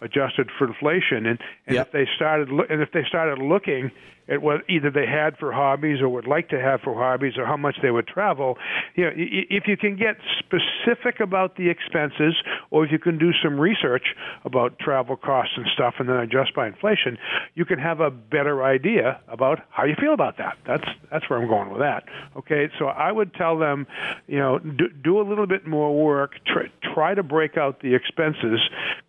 adjusted 0.05 0.51
for 0.59 0.69
inflation? 0.69 1.27
And, 1.27 1.39
and 1.67 1.75
Yep. 1.77 1.87
if 1.89 1.93
they 1.93 2.07
started 2.15 2.49
lo- 2.51 2.67
and 2.69 2.81
if 2.83 2.93
they 2.93 3.03
started 3.09 3.39
looking 3.39 3.91
at 4.27 4.41
what 4.41 4.63
either 4.71 4.91
they 4.91 5.07
had 5.07 5.37
for 5.37 5.53
hobbies 5.53 6.01
or 6.01 6.09
would 6.09 6.27
like 6.27 6.49
to 6.49 6.59
have 6.59 6.81
for 6.81 6.95
hobbies 6.95 7.35
or 7.37 7.45
how 7.45 7.59
much 7.59 7.77
they 7.83 7.91
would 7.91 8.07
travel, 8.07 8.57
you 8.95 9.05
know, 9.05 9.11
if 9.15 9.65
you 9.67 9.77
can 9.77 9.97
get 9.97 10.17
specific 10.39 11.21
about 11.21 11.57
the 11.57 11.69
expenses 11.69 12.35
or 12.71 12.87
if 12.87 12.93
you 12.93 12.99
can 12.99 13.19
do 13.19 13.33
some 13.43 13.61
research 13.61 14.15
about 14.45 14.79
travel 14.79 15.17
costs 15.17 15.53
and 15.59 15.67
stuff 15.75 15.95
and 15.99 16.09
then 16.09 16.17
adjust 16.17 16.55
by 16.55 16.67
inflation, 16.67 17.19
you 17.55 17.67
can 17.67 17.79
have 17.79 18.01
a 18.01 18.11
better 18.11 18.65
idea 18.65 19.21
about 19.29 19.61
how 19.69 19.85
you 19.85 19.95
feel 20.01 20.15
about 20.15 20.39
that. 20.39 20.57
That's 20.67 20.89
that's 21.11 21.29
where 21.29 21.39
I'm 21.41 21.49
going 21.49 21.69
with 21.71 21.81
that. 21.81 22.05
Okay, 22.35 22.71
so 22.79 22.87
I 22.87 23.13
would 23.13 23.35
tell 23.35 23.59
them, 23.59 23.87
you 24.27 24.39
know, 24.39 24.59
do, 24.59 24.89
do 24.89 25.21
a 25.21 25.25
little 25.29 25.47
bit 25.47 25.67
more 25.67 25.95
work. 26.03 26.33
Try, 26.47 26.65
try 26.95 27.15
to 27.15 27.23
break 27.23 27.59
out 27.59 27.81
the 27.81 27.95
expenses. 27.95 28.59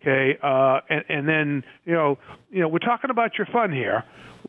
Okay, 0.02 0.36
uh, 0.42 0.80
and, 0.88 1.04
and 1.08 1.28
then 1.28 1.64
you 1.84 1.92
know, 1.94 2.18
you 2.50 2.60
know, 2.60 2.68
we're 2.68 2.78
talking 2.78 3.10
about 3.10 3.38
your 3.38 3.46
fun 3.46 3.72
here. 3.72 4.04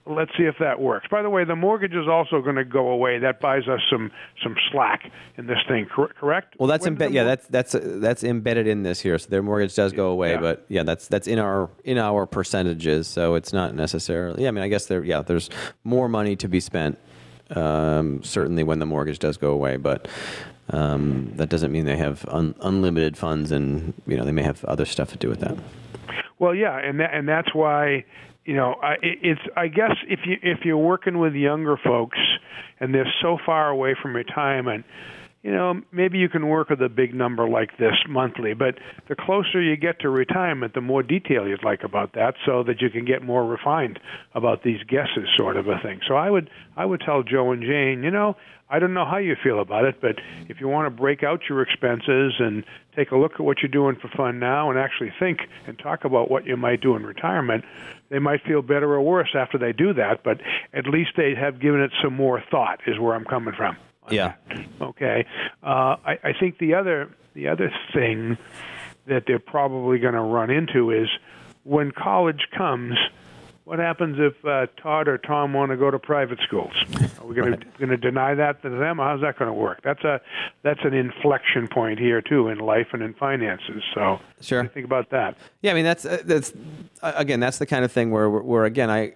Let's 0.05 0.31
see 0.37 0.43
if 0.43 0.55
that 0.59 0.79
works. 0.79 1.07
By 1.11 1.21
the 1.21 1.29
way, 1.29 1.43
the 1.43 1.55
mortgage 1.55 1.93
is 1.93 2.07
also 2.07 2.41
going 2.41 2.55
to 2.55 2.63
go 2.63 2.89
away. 2.89 3.19
That 3.19 3.41
buys 3.41 3.67
us 3.67 3.81
some 3.91 4.09
some 4.41 4.55
slack 4.71 5.11
in 5.37 5.47
this 5.47 5.57
thing. 5.67 5.85
Cor- 5.93 6.13
correct? 6.17 6.55
Well, 6.57 6.67
that's 6.67 6.85
When 6.85 6.95
does 6.95 7.07
embe- 7.07 7.09
the 7.09 7.15
yeah, 7.15 7.23
that's 7.25 7.47
that's 7.47 7.75
that's 7.81 8.23
embedded 8.23 8.67
in 8.67 8.83
this 8.83 9.01
here. 9.01 9.17
So 9.17 9.27
their 9.29 9.41
mortgage 9.43 9.75
does 9.75 9.91
go 9.91 10.07
away, 10.09 10.31
Yeah. 10.31 10.39
but 10.39 10.65
yeah, 10.69 10.83
that's 10.83 11.07
that's 11.09 11.27
in 11.27 11.39
our 11.39 11.69
in 11.83 11.97
our 11.97 12.25
percentages. 12.25 13.07
So 13.07 13.35
it's 13.35 13.51
not 13.51 13.75
necessarily. 13.75 14.43
Yeah, 14.43 14.49
I 14.49 14.51
mean, 14.51 14.63
I 14.63 14.69
guess 14.69 14.85
there. 14.85 15.03
Yeah, 15.03 15.23
there's 15.23 15.49
more 15.83 16.07
money 16.07 16.35
to 16.37 16.47
be 16.47 16.59
spent. 16.61 16.97
Um, 17.49 18.23
certainly 18.23 18.63
when 18.63 18.79
the 18.79 18.85
mortgage 18.85 19.19
does 19.19 19.37
go 19.37 19.51
away, 19.51 19.77
but 19.77 20.07
um, 20.69 21.31
that 21.35 21.49
doesn't 21.49 21.71
mean 21.71 21.85
they 21.85 21.95
have 21.97 22.25
un- 22.29 22.55
unlimited 22.61 23.17
funds, 23.17 23.51
and 23.51 23.93
you 24.05 24.15
know 24.15 24.23
they 24.25 24.31
may 24.33 24.43
have 24.43 24.63
other 24.65 24.85
stuff 24.85 25.11
to 25.11 25.17
do 25.17 25.27
with 25.29 25.39
that. 25.39 25.57
Well, 26.39 26.53
yeah, 26.55 26.77
and 26.77 26.99
that, 26.99 27.13
and 27.13 27.27
that's 27.27 27.53
why 27.53 28.05
you 28.45 28.55
know 28.55 28.75
I, 28.81 28.93
it- 29.01 29.19
it's 29.23 29.41
I 29.55 29.67
guess 29.67 29.95
if 30.07 30.19
you 30.25 30.37
if 30.41 30.59
you're 30.65 30.77
working 30.77 31.17
with 31.19 31.33
younger 31.33 31.77
folks 31.83 32.17
and 32.79 32.93
they're 32.93 33.11
so 33.21 33.37
far 33.45 33.69
away 33.69 33.95
from 34.01 34.15
retirement, 34.15 34.85
you 35.47 35.53
know 35.53 35.79
maybe 35.93 36.17
you 36.17 36.27
can 36.27 36.49
work 36.49 36.69
with 36.69 36.81
a 36.81 36.89
big 36.89 37.15
number 37.15 37.47
like 37.47 37.77
this 37.77 37.95
monthly. 38.09 38.53
But 38.53 38.75
the 39.07 39.15
closer 39.15 39.61
you 39.61 39.77
get 39.77 40.01
to 40.01 40.09
retirement, 40.09 40.73
the 40.73 40.81
more 40.81 41.01
detail 41.01 41.47
you'd 41.47 41.63
like 41.63 41.85
about 41.85 42.11
that, 42.15 42.33
so 42.45 42.63
that 42.63 42.81
you 42.81 42.89
can 42.89 43.05
get 43.05 43.23
more 43.23 43.45
refined 43.45 43.97
about 44.35 44.63
these 44.63 44.83
guesses, 44.83 45.29
sort 45.37 45.55
of 45.55 45.67
a 45.69 45.79
thing. 45.81 46.01
So 46.05 46.15
I 46.15 46.29
would 46.29 46.49
I 46.75 46.85
would 46.85 46.99
tell 46.99 47.23
Joe 47.23 47.53
and 47.53 47.63
Jane, 47.63 48.03
you 48.03 48.11
know. 48.11 48.35
I 48.69 48.79
don't 48.79 48.93
know 48.93 49.05
how 49.05 49.15
you 49.15 49.37
feel 49.41 49.61
about 49.61 49.85
it, 49.85 50.01
but 50.01 50.17
if 50.49 50.59
you 50.59 50.67
want 50.67 50.87
to 50.87 50.89
break 50.89 51.23
out 51.23 51.39
your 51.47 51.61
expenses 51.61 52.33
and 52.37 52.65
take 52.97 53.11
a 53.11 53.15
look 53.15 53.35
at 53.35 53.39
what 53.39 53.59
you're 53.61 53.71
doing 53.71 53.95
for 53.95 54.09
fun 54.09 54.39
now 54.39 54.69
and 54.69 54.77
actually 54.77 55.13
think 55.17 55.39
and 55.67 55.79
talk 55.79 56.03
about 56.03 56.29
what 56.29 56.45
you 56.45 56.57
might 56.57 56.81
do 56.81 56.97
in 56.97 57.05
retirement, 57.05 57.63
they 58.09 58.19
might 58.19 58.43
feel 58.43 58.61
better 58.61 58.91
or 58.91 59.01
worse 59.01 59.33
after 59.33 59.57
they 59.57 59.71
do 59.71 59.93
that, 59.93 60.21
but 60.21 60.41
at 60.73 60.85
least 60.85 61.11
they 61.15 61.33
have 61.33 61.61
given 61.61 61.79
it 61.79 61.91
some 62.03 62.13
more 62.13 62.43
thought 62.51 62.81
is 62.85 62.99
where 62.99 63.15
I'm 63.15 63.23
coming 63.23 63.53
from. 63.55 63.77
Yeah. 64.09 64.33
Okay. 64.79 65.25
Uh, 65.63 65.95
I, 66.05 66.19
I 66.23 66.33
think 66.39 66.59
the 66.59 66.73
other 66.75 67.09
the 67.33 67.47
other 67.47 67.71
thing 67.93 68.37
that 69.07 69.23
they're 69.27 69.39
probably 69.39 69.99
going 69.99 70.13
to 70.13 70.21
run 70.21 70.49
into 70.49 70.91
is 70.91 71.07
when 71.63 71.91
college 71.91 72.47
comes, 72.55 72.95
what 73.63 73.79
happens 73.79 74.17
if 74.19 74.33
uh, 74.45 74.67
Todd 74.81 75.07
or 75.07 75.17
Tom 75.17 75.53
want 75.53 75.71
to 75.71 75.77
go 75.77 75.89
to 75.91 75.99
private 75.99 76.39
schools? 76.45 76.71
Are 77.19 77.25
we 77.25 77.35
going 77.35 77.51
to 77.59 77.65
going 77.79 77.89
to 77.89 77.97
deny 77.97 78.33
that 78.35 78.61
to 78.61 78.69
them? 78.69 78.97
How's 78.97 79.21
that 79.21 79.37
going 79.37 79.49
to 79.49 79.53
work? 79.53 79.81
That's 79.83 80.03
a 80.03 80.21
that's 80.63 80.79
an 80.83 80.93
inflection 80.93 81.67
point 81.67 81.99
here 81.99 82.21
too 82.21 82.47
in 82.49 82.59
life 82.59 82.87
and 82.93 83.01
in 83.01 83.13
finances. 83.15 83.83
So, 83.93 84.19
Sure. 84.41 84.59
what 84.59 84.63
do 84.63 84.67
you 84.69 84.73
think 84.73 84.85
about 84.85 85.09
that? 85.09 85.37
Yeah, 85.61 85.71
I 85.71 85.73
mean 85.73 85.85
that's 85.85 86.05
uh, 86.05 86.21
that's 86.23 86.53
uh, 87.01 87.13
again 87.15 87.39
that's 87.39 87.57
the 87.57 87.65
kind 87.65 87.83
of 87.83 87.91
thing 87.91 88.11
where 88.11 88.29
where 88.29 88.65
again 88.65 88.89
I 88.89 89.13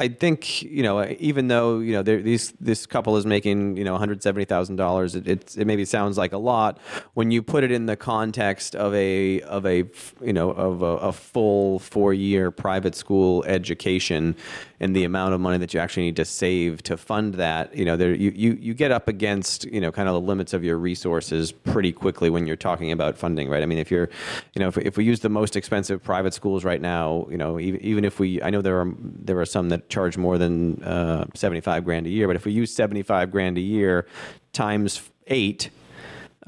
I 0.00 0.06
think 0.08 0.62
you 0.62 0.82
know 0.82 1.04
even 1.18 1.48
though 1.48 1.80
you 1.80 1.92
know 1.92 2.02
these 2.02 2.52
this 2.60 2.86
couple 2.86 3.16
is 3.16 3.26
making 3.26 3.76
you 3.76 3.84
know 3.84 3.92
one 3.92 3.98
hundred 4.00 4.22
seventy 4.22 4.44
thousand 4.44 4.76
dollars, 4.76 5.14
it 5.16 5.26
it's- 5.26 5.56
it 5.56 5.66
maybe 5.66 5.84
sounds 5.84 6.16
like 6.16 6.32
a 6.32 6.38
lot. 6.38 6.78
When 7.14 7.30
you 7.32 7.42
put 7.42 7.64
it 7.64 7.72
in 7.72 7.86
the 7.86 7.96
context 7.96 8.76
of 8.76 8.94
a 8.94 9.40
of 9.42 9.66
a 9.66 9.84
you 10.22 10.32
know 10.32 10.50
of 10.50 10.82
a, 10.82 11.08
a 11.08 11.12
full 11.12 11.80
four 11.80 12.14
year 12.14 12.50
private 12.52 12.94
school 12.94 13.44
education 13.44 14.36
and 14.80 14.94
the 14.94 15.04
amount 15.04 15.34
of 15.34 15.40
money 15.40 15.58
that 15.58 15.74
you 15.74 15.80
actually 15.80 16.04
need 16.04 16.16
to 16.16 16.24
save 16.24 16.82
to 16.84 16.96
fund 16.96 17.34
that. 17.34 17.74
You 17.76 17.84
know 17.84 17.96
there 17.96 18.14
you 18.14 18.30
you, 18.30 18.58
you 18.60 18.74
get 18.74 18.90
up 18.90 19.08
against 19.08 19.64
you 19.66 19.80
know 19.80 19.90
kind 19.90 20.08
of 20.08 20.14
the 20.14 20.20
limits 20.20 20.52
of 20.52 20.64
your 20.64 20.78
resources 20.78 21.52
pretty 21.52 21.92
quickly 21.92 22.30
when 22.30 22.46
you're 22.46 22.56
talking 22.56 22.92
about 22.92 23.16
funding, 23.16 23.48
right? 23.48 23.62
I 23.62 23.66
mean 23.66 23.78
if 23.78 23.90
you're 23.90 24.08
you 24.54 24.60
know 24.60 24.68
if, 24.68 24.78
if 24.78 24.96
we 24.96 25.04
use 25.04 25.20
the 25.20 25.28
most 25.28 25.56
expensive 25.56 26.02
private 26.02 26.34
schools 26.34 26.64
right 26.64 26.80
now, 26.80 27.26
you 27.30 27.38
know 27.38 27.58
even, 27.58 27.80
even 27.80 28.04
if 28.04 28.20
we 28.20 28.42
I 28.42 28.50
know 28.50 28.62
there 28.62 28.80
are 28.80 28.92
there 28.98 29.40
are 29.40 29.46
some 29.46 29.68
that 29.70 29.88
charge 29.88 30.16
more 30.16 30.38
than 30.38 30.82
uh, 30.82 31.26
75 31.34 31.84
grand 31.84 32.06
a 32.06 32.10
year, 32.10 32.26
but 32.26 32.36
if 32.36 32.44
we 32.44 32.52
use 32.52 32.72
75 32.74 33.30
grand 33.30 33.58
a 33.58 33.62
year 33.62 34.06
times 34.52 35.10
eight, 35.28 35.70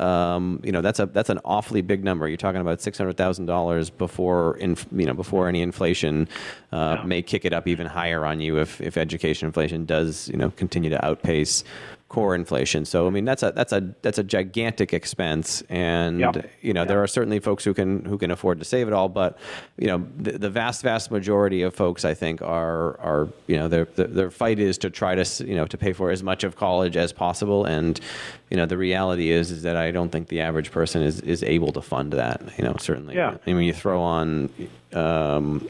um, 0.01 0.61
you 0.65 0.73
know 0.73 0.81
that's 0.81 0.99
a 0.99 1.07
that's 1.07 1.29
an 1.29 1.39
awfully 1.45 1.83
big 1.83 2.03
number. 2.03 2.27
You're 2.27 2.37
talking 2.37 2.61
about 2.61 2.81
six 2.81 2.97
hundred 2.99 3.17
thousand 3.17 3.47
dollars 3.47 3.91
before 3.91 4.57
inf- 4.57 4.87
you 4.93 5.07
know 5.07 5.15
before 5.15 5.49
any 5.49 5.61
inflation 5.63 6.29
uh, 6.73 7.03
may 7.05 7.23
kick 7.23 7.45
it 7.45 7.53
up 7.53 7.69
even 7.69 7.87
higher 7.87 8.25
on 8.25 8.41
you 8.41 8.59
if 8.59 8.81
if 8.81 8.97
education 8.97 9.47
inflation 9.47 9.85
does 9.85 10.29
you 10.29 10.37
know 10.37 10.51
continue 10.51 10.91
to 10.91 11.05
outpace 11.05 11.65
core 12.11 12.35
inflation. 12.35 12.85
So 12.85 13.07
I 13.07 13.11
mean 13.11 13.25
that's 13.25 13.45
a 13.45 13.53
that's 13.53 13.73
a 13.73 13.95
that's 14.03 14.19
a 14.19 14.25
gigantic 14.25 14.93
expense, 14.93 15.63
and 15.71 16.21
you 16.61 16.75
know 16.75 16.85
there 16.85 17.01
are 17.03 17.07
certainly 17.07 17.39
folks 17.39 17.65
who 17.65 17.73
can 17.73 18.05
who 18.05 18.19
can 18.19 18.33
afford 18.33 18.59
to 18.59 18.65
save 18.65 18.89
it 18.89 18.93
all, 18.93 19.09
but 19.09 19.39
you 19.79 19.87
know 19.87 20.05
the, 20.17 20.33
the 20.33 20.51
vast 20.51 20.83
vast 20.83 21.13
majority 21.13 21.63
of 21.63 21.73
folks 21.73 22.05
I 22.05 22.15
think 22.15 22.43
are 22.43 22.99
are 23.01 23.29
you 23.47 23.57
know 23.57 23.69
their 23.69 23.85
their 23.85 24.09
their 24.09 24.31
fight 24.31 24.59
is 24.59 24.77
to 24.79 24.91
try 24.91 25.15
to 25.15 25.47
you 25.47 25.55
know 25.55 25.67
to 25.67 25.79
pay 25.79 25.93
for 25.93 26.11
as 26.11 26.23
much 26.23 26.43
of 26.43 26.57
college 26.57 26.97
as 26.97 27.13
possible, 27.13 27.65
and 27.65 28.01
you 28.51 28.57
know 28.57 28.67
the 28.67 28.77
reality 28.77 29.31
is 29.31 29.53
is 29.53 29.63
that 29.63 29.77
I 29.77 29.93
don't 29.93 30.11
think 30.11 30.29
the 30.29 30.41
average 30.41 30.73
person 30.73 31.03
is 31.03 31.21
is 31.21 31.45
able 31.45 31.71
to 31.73 31.81
fund 31.81 32.13
that. 32.15 32.43
You 32.59 32.65
know 32.65 32.75
certainly. 32.81 33.15
Yeah. 33.15 33.37
I 33.47 33.53
mean 33.53 33.65
you 33.65 33.73
throw 33.73 34.03
on. 34.03 34.51
Um, 34.93 35.69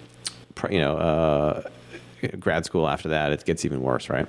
you 0.70 0.78
know, 0.78 0.98
uh, 0.98 1.62
grad 2.38 2.66
school 2.66 2.86
after 2.86 3.08
that, 3.08 3.32
it 3.32 3.44
gets 3.46 3.64
even 3.64 3.80
worse, 3.80 4.10
right? 4.10 4.26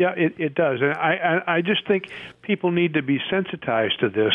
Yeah, 0.00 0.12
it, 0.16 0.32
it 0.38 0.54
does, 0.54 0.80
and 0.80 0.94
I, 0.94 1.42
I 1.46 1.56
I 1.56 1.60
just 1.60 1.86
think 1.86 2.04
people 2.40 2.70
need 2.70 2.94
to 2.94 3.02
be 3.02 3.18
sensitized 3.28 4.00
to 4.00 4.08
this 4.08 4.32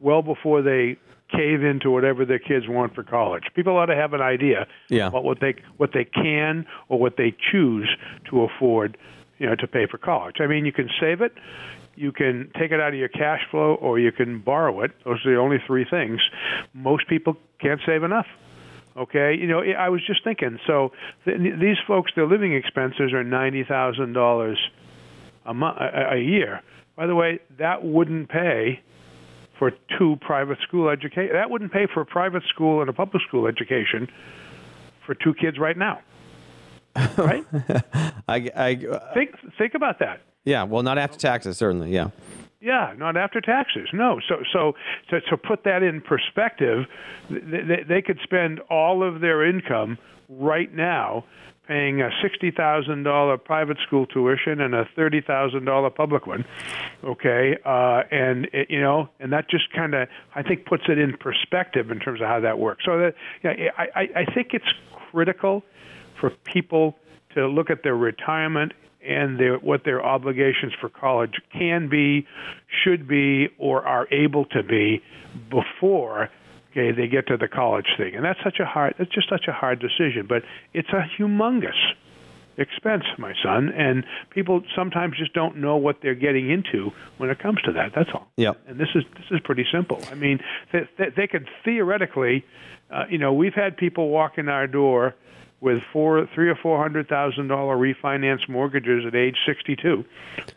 well 0.00 0.22
before 0.22 0.60
they 0.60 0.96
cave 1.30 1.62
into 1.62 1.88
whatever 1.88 2.24
their 2.24 2.40
kids 2.40 2.66
want 2.68 2.96
for 2.96 3.04
college. 3.04 3.44
People 3.54 3.76
ought 3.76 3.86
to 3.86 3.94
have 3.94 4.12
an 4.12 4.20
idea 4.20 4.66
Yeah. 4.88 5.06
about 5.06 5.22
what 5.22 5.38
they 5.38 5.54
what 5.76 5.92
they 5.92 6.04
can 6.04 6.66
or 6.88 6.98
what 6.98 7.16
they 7.16 7.32
choose 7.52 7.88
to 8.28 8.42
afford, 8.42 8.98
you 9.38 9.46
know, 9.46 9.54
to 9.54 9.68
pay 9.68 9.86
for 9.86 9.98
college. 9.98 10.36
I 10.40 10.48
mean, 10.48 10.66
you 10.66 10.72
can 10.72 10.90
save 11.00 11.20
it, 11.20 11.32
you 11.94 12.10
can 12.10 12.50
take 12.58 12.72
it 12.72 12.80
out 12.80 12.88
of 12.88 12.98
your 12.98 13.08
cash 13.08 13.42
flow, 13.52 13.74
or 13.74 14.00
you 14.00 14.10
can 14.10 14.40
borrow 14.40 14.80
it. 14.80 14.90
Those 15.04 15.24
are 15.24 15.30
the 15.32 15.38
only 15.38 15.58
three 15.64 15.86
things. 15.88 16.20
Most 16.72 17.06
people 17.06 17.36
can't 17.60 17.80
save 17.86 18.02
enough. 18.02 18.26
Okay, 18.96 19.36
you 19.36 19.46
know, 19.46 19.60
I 19.60 19.90
was 19.90 20.04
just 20.04 20.24
thinking. 20.24 20.58
So 20.66 20.90
th- 21.24 21.38
these 21.60 21.78
folks, 21.86 22.10
their 22.16 22.26
living 22.26 22.52
expenses 22.54 23.12
are 23.12 23.22
ninety 23.22 23.62
thousand 23.62 24.12
dollars 24.14 24.58
a, 25.46 25.54
mo- 25.54 25.76
a, 25.78 26.14
a 26.16 26.18
year. 26.20 26.60
By 26.96 27.06
the 27.06 27.14
way, 27.14 27.40
that 27.58 27.84
wouldn't 27.84 28.28
pay 28.28 28.80
for 29.58 29.72
two 29.98 30.16
private 30.20 30.58
school 30.66 30.88
education. 30.88 31.32
That 31.32 31.50
wouldn't 31.50 31.72
pay 31.72 31.86
for 31.92 32.00
a 32.00 32.06
private 32.06 32.42
school 32.48 32.80
and 32.80 32.88
a 32.88 32.92
public 32.92 33.22
school 33.26 33.46
education 33.46 34.08
for 35.06 35.14
two 35.14 35.34
kids 35.34 35.58
right 35.58 35.76
now. 35.76 36.00
Right? 37.18 37.44
I, 38.28 38.50
I, 38.54 38.86
uh, 38.86 39.14
think 39.14 39.34
think 39.58 39.74
about 39.74 39.98
that. 39.98 40.20
yeah, 40.44 40.62
well, 40.62 40.84
not 40.84 40.96
after 40.96 41.18
taxes, 41.18 41.56
certainly. 41.56 41.90
Yeah, 41.90 42.10
Yeah, 42.60 42.94
not 42.96 43.16
after 43.16 43.40
taxes. 43.40 43.88
No. 43.92 44.20
So 44.28 44.36
so 44.52 44.74
to, 45.10 45.20
to 45.22 45.36
put 45.36 45.64
that 45.64 45.82
in 45.82 46.00
perspective, 46.00 46.86
they, 47.28 47.84
they 47.88 48.00
could 48.00 48.20
spend 48.22 48.60
all 48.70 49.02
of 49.02 49.20
their 49.20 49.44
income 49.44 49.98
right 50.28 50.72
now 50.72 51.24
paying 51.66 52.02
a 52.02 52.10
sixty 52.22 52.50
thousand 52.50 53.04
dollar 53.04 53.36
private 53.38 53.78
school 53.86 54.06
tuition 54.06 54.60
and 54.60 54.74
a 54.74 54.88
thirty 54.96 55.20
thousand 55.20 55.64
dollar 55.64 55.90
public 55.90 56.26
one. 56.26 56.44
Okay, 57.02 57.56
uh, 57.64 58.02
and 58.10 58.46
it, 58.52 58.70
you 58.70 58.80
know, 58.80 59.08
and 59.20 59.32
that 59.32 59.48
just 59.48 59.72
kind 59.72 59.94
of 59.94 60.08
I 60.34 60.42
think 60.42 60.66
puts 60.66 60.84
it 60.88 60.98
in 60.98 61.16
perspective 61.16 61.90
in 61.90 62.00
terms 62.00 62.20
of 62.20 62.26
how 62.28 62.40
that 62.40 62.58
works. 62.58 62.84
So 62.84 62.98
that 62.98 63.14
yeah, 63.42 63.70
I, 63.76 64.08
I 64.14 64.24
think 64.34 64.48
it's 64.52 64.72
critical 65.10 65.62
for 66.20 66.30
people 66.30 66.96
to 67.34 67.46
look 67.46 67.70
at 67.70 67.82
their 67.82 67.96
retirement 67.96 68.72
and 69.04 69.38
their, 69.38 69.58
what 69.58 69.84
their 69.84 70.04
obligations 70.04 70.72
for 70.80 70.88
college 70.88 71.34
can 71.52 71.88
be, 71.88 72.26
should 72.82 73.06
be, 73.06 73.48
or 73.58 73.86
are 73.86 74.08
able 74.10 74.46
to 74.46 74.62
be 74.62 75.02
before 75.50 76.30
okay 76.74 76.92
they 76.92 77.06
get 77.06 77.26
to 77.28 77.36
the 77.36 77.48
college 77.48 77.86
thing. 77.96 78.14
And 78.14 78.24
that's 78.24 78.40
such 78.42 78.58
a 78.60 78.64
hard. 78.64 78.94
It's 78.98 79.12
just 79.12 79.28
such 79.28 79.46
a 79.48 79.52
hard 79.52 79.80
decision, 79.80 80.26
but 80.28 80.42
it's 80.72 80.88
a 80.90 81.06
humongous 81.18 81.94
expense, 82.56 83.04
my 83.18 83.34
son, 83.42 83.70
and 83.70 84.04
people 84.30 84.62
sometimes 84.76 85.16
just 85.18 85.32
don't 85.32 85.56
know 85.56 85.76
what 85.76 85.96
they're 86.02 86.14
getting 86.14 86.50
into 86.50 86.92
when 87.18 87.30
it 87.30 87.38
comes 87.38 87.60
to 87.62 87.72
that. 87.72 87.92
That's 87.94 88.10
all. 88.14 88.28
Yeah. 88.36 88.52
And 88.66 88.78
this 88.78 88.88
is 88.94 89.04
this 89.14 89.26
is 89.30 89.40
pretty 89.44 89.66
simple. 89.72 90.00
I 90.10 90.14
mean, 90.14 90.40
they, 90.72 90.88
they, 90.98 91.10
they 91.16 91.26
could 91.26 91.48
theoretically, 91.64 92.44
uh, 92.90 93.04
you 93.10 93.18
know, 93.18 93.32
we've 93.32 93.54
had 93.54 93.76
people 93.76 94.08
walk 94.08 94.38
in 94.38 94.48
our 94.48 94.66
door 94.66 95.14
with 95.64 95.78
four, 95.94 96.28
three 96.34 96.50
or 96.50 96.54
four 96.54 96.80
hundred 96.80 97.08
thousand 97.08 97.48
dollar 97.48 97.74
refinance 97.74 98.46
mortgages 98.50 99.04
at 99.06 99.14
age 99.14 99.36
62 99.46 100.04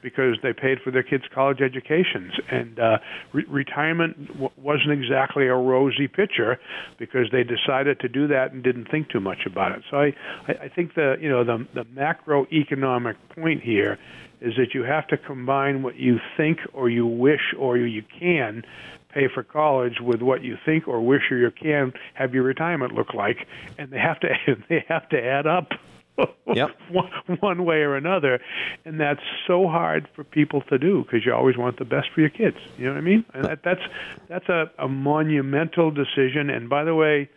because 0.01 0.35
they 0.43 0.51
paid 0.51 0.81
for 0.83 0.91
their 0.91 1.01
kids' 1.01 1.23
college 1.33 1.61
educations, 1.61 2.33
and 2.51 2.77
uh, 2.77 2.97
re- 3.31 3.45
retirement 3.47 4.27
w- 4.33 4.49
wasn't 4.57 4.91
exactly 4.91 5.47
a 5.47 5.55
rosy 5.55 6.09
picture 6.09 6.59
because 6.99 7.27
they 7.31 7.45
decided 7.45 8.01
to 8.01 8.09
do 8.09 8.27
that 8.27 8.51
and 8.51 8.61
didn't 8.61 8.91
think 8.91 9.09
too 9.09 9.21
much 9.21 9.45
about 9.45 9.71
it. 9.71 9.81
So 9.89 9.95
I, 9.97 10.13
I, 10.49 10.53
I 10.63 10.67
think 10.67 10.93
the 10.95 11.15
you 11.21 11.29
know 11.29 11.45
the 11.45 11.65
the 11.73 11.85
macroeconomic 11.85 13.15
point 13.33 13.63
here 13.63 13.97
is 14.41 14.55
that 14.57 14.73
you 14.73 14.83
have 14.83 15.07
to 15.07 15.17
combine 15.17 15.83
what 15.83 15.95
you 15.95 16.17
think 16.35 16.59
or 16.73 16.89
you 16.89 17.07
wish 17.07 17.53
or 17.57 17.77
you 17.77 18.03
can 18.19 18.61
pay 19.09 19.27
for 19.33 19.43
college 19.43 19.99
with 20.01 20.21
what 20.21 20.43
you 20.43 20.57
think 20.65 20.87
or 20.87 21.01
wish 21.01 21.31
or 21.31 21.37
you 21.37 21.51
can 21.51 21.93
have 22.13 22.33
your 22.33 22.43
retirement 22.43 22.93
look 22.93 23.13
like, 23.13 23.47
and 23.77 23.91
they 23.91 23.99
have 23.99 24.19
to 24.21 24.29
they 24.69 24.85
have 24.87 25.07
to 25.09 25.23
add 25.23 25.47
up. 25.47 25.71
Yep. 26.51 26.69
one, 26.89 27.11
one 27.41 27.65
way 27.65 27.81
or 27.81 27.95
another, 27.95 28.39
and 28.85 28.99
that's 28.99 29.21
so 29.45 29.67
hard 29.67 30.07
for 30.15 30.23
people 30.23 30.61
to 30.61 30.79
do 30.79 31.03
because 31.03 31.23
you 31.23 31.31
always 31.31 31.57
want 31.57 31.77
the 31.77 31.85
best 31.85 32.07
for 32.15 32.21
your 32.21 32.31
kids. 32.31 32.57
You 32.75 32.85
know 32.85 32.93
what 32.93 32.97
I 32.97 33.01
mean? 33.01 33.25
And 33.35 33.45
that, 33.45 33.59
that's 33.63 33.81
that's 34.27 34.49
a, 34.49 34.71
a 34.79 34.87
monumental 34.87 35.91
decision. 35.91 36.49
And 36.49 36.69
by 36.69 36.85
the 36.85 36.95
way, 36.95 37.29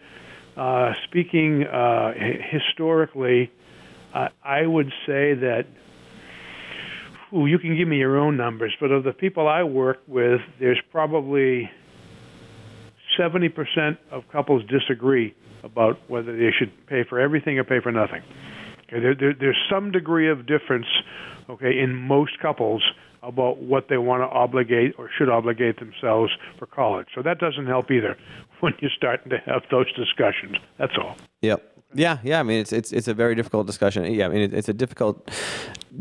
uh, 0.56 0.94
speaking 1.04 1.64
uh, 1.64 2.14
historically, 2.50 3.50
uh, 4.14 4.28
I 4.42 4.64
would 4.64 4.92
say 5.06 5.34
that 5.34 5.66
ooh, 7.32 7.46
you 7.46 7.58
can 7.58 7.76
give 7.76 7.88
me 7.88 7.98
your 7.98 8.18
own 8.18 8.36
numbers, 8.36 8.74
but 8.80 8.90
of 8.90 9.04
the 9.04 9.12
people 9.12 9.48
I 9.48 9.62
work 9.62 10.02
with, 10.06 10.40
there's 10.58 10.80
probably 10.90 11.70
70% 13.18 13.98
of 14.10 14.24
couples 14.32 14.62
disagree 14.68 15.34
about 15.62 15.98
whether 16.08 16.36
they 16.36 16.50
should 16.58 16.72
pay 16.86 17.04
for 17.08 17.20
everything 17.20 17.58
or 17.58 17.64
pay 17.64 17.80
for 17.80 17.92
nothing. 17.92 18.22
Okay, 18.84 19.00
there, 19.00 19.14
there, 19.14 19.34
there's 19.38 19.58
some 19.70 19.92
degree 19.92 20.30
of 20.30 20.46
difference, 20.46 20.86
okay, 21.48 21.78
in 21.78 21.94
most 21.94 22.38
couples 22.40 22.82
about 23.22 23.58
what 23.58 23.88
they 23.88 23.98
want 23.98 24.22
to 24.22 24.26
obligate 24.26 24.94
or 24.98 25.10
should 25.18 25.28
obligate 25.28 25.78
themselves 25.78 26.32
for 26.58 26.66
college. 26.66 27.06
So 27.14 27.22
that 27.22 27.38
doesn't 27.38 27.66
help 27.66 27.90
either 27.90 28.16
when 28.60 28.74
you're 28.80 28.90
starting 28.96 29.30
to 29.30 29.38
have 29.46 29.62
those 29.70 29.92
discussions. 29.92 30.56
That's 30.78 30.96
all. 30.98 31.16
Yep. 31.42 31.69
Yeah, 31.94 32.18
yeah. 32.22 32.38
I 32.40 32.42
mean, 32.44 32.60
it's 32.60 32.72
it's 32.72 32.92
it's 32.92 33.08
a 33.08 33.14
very 33.14 33.34
difficult 33.34 33.66
discussion. 33.66 34.04
Yeah, 34.12 34.26
I 34.26 34.28
mean, 34.28 34.42
it, 34.42 34.54
it's 34.54 34.68
a 34.68 34.72
difficult 34.72 35.28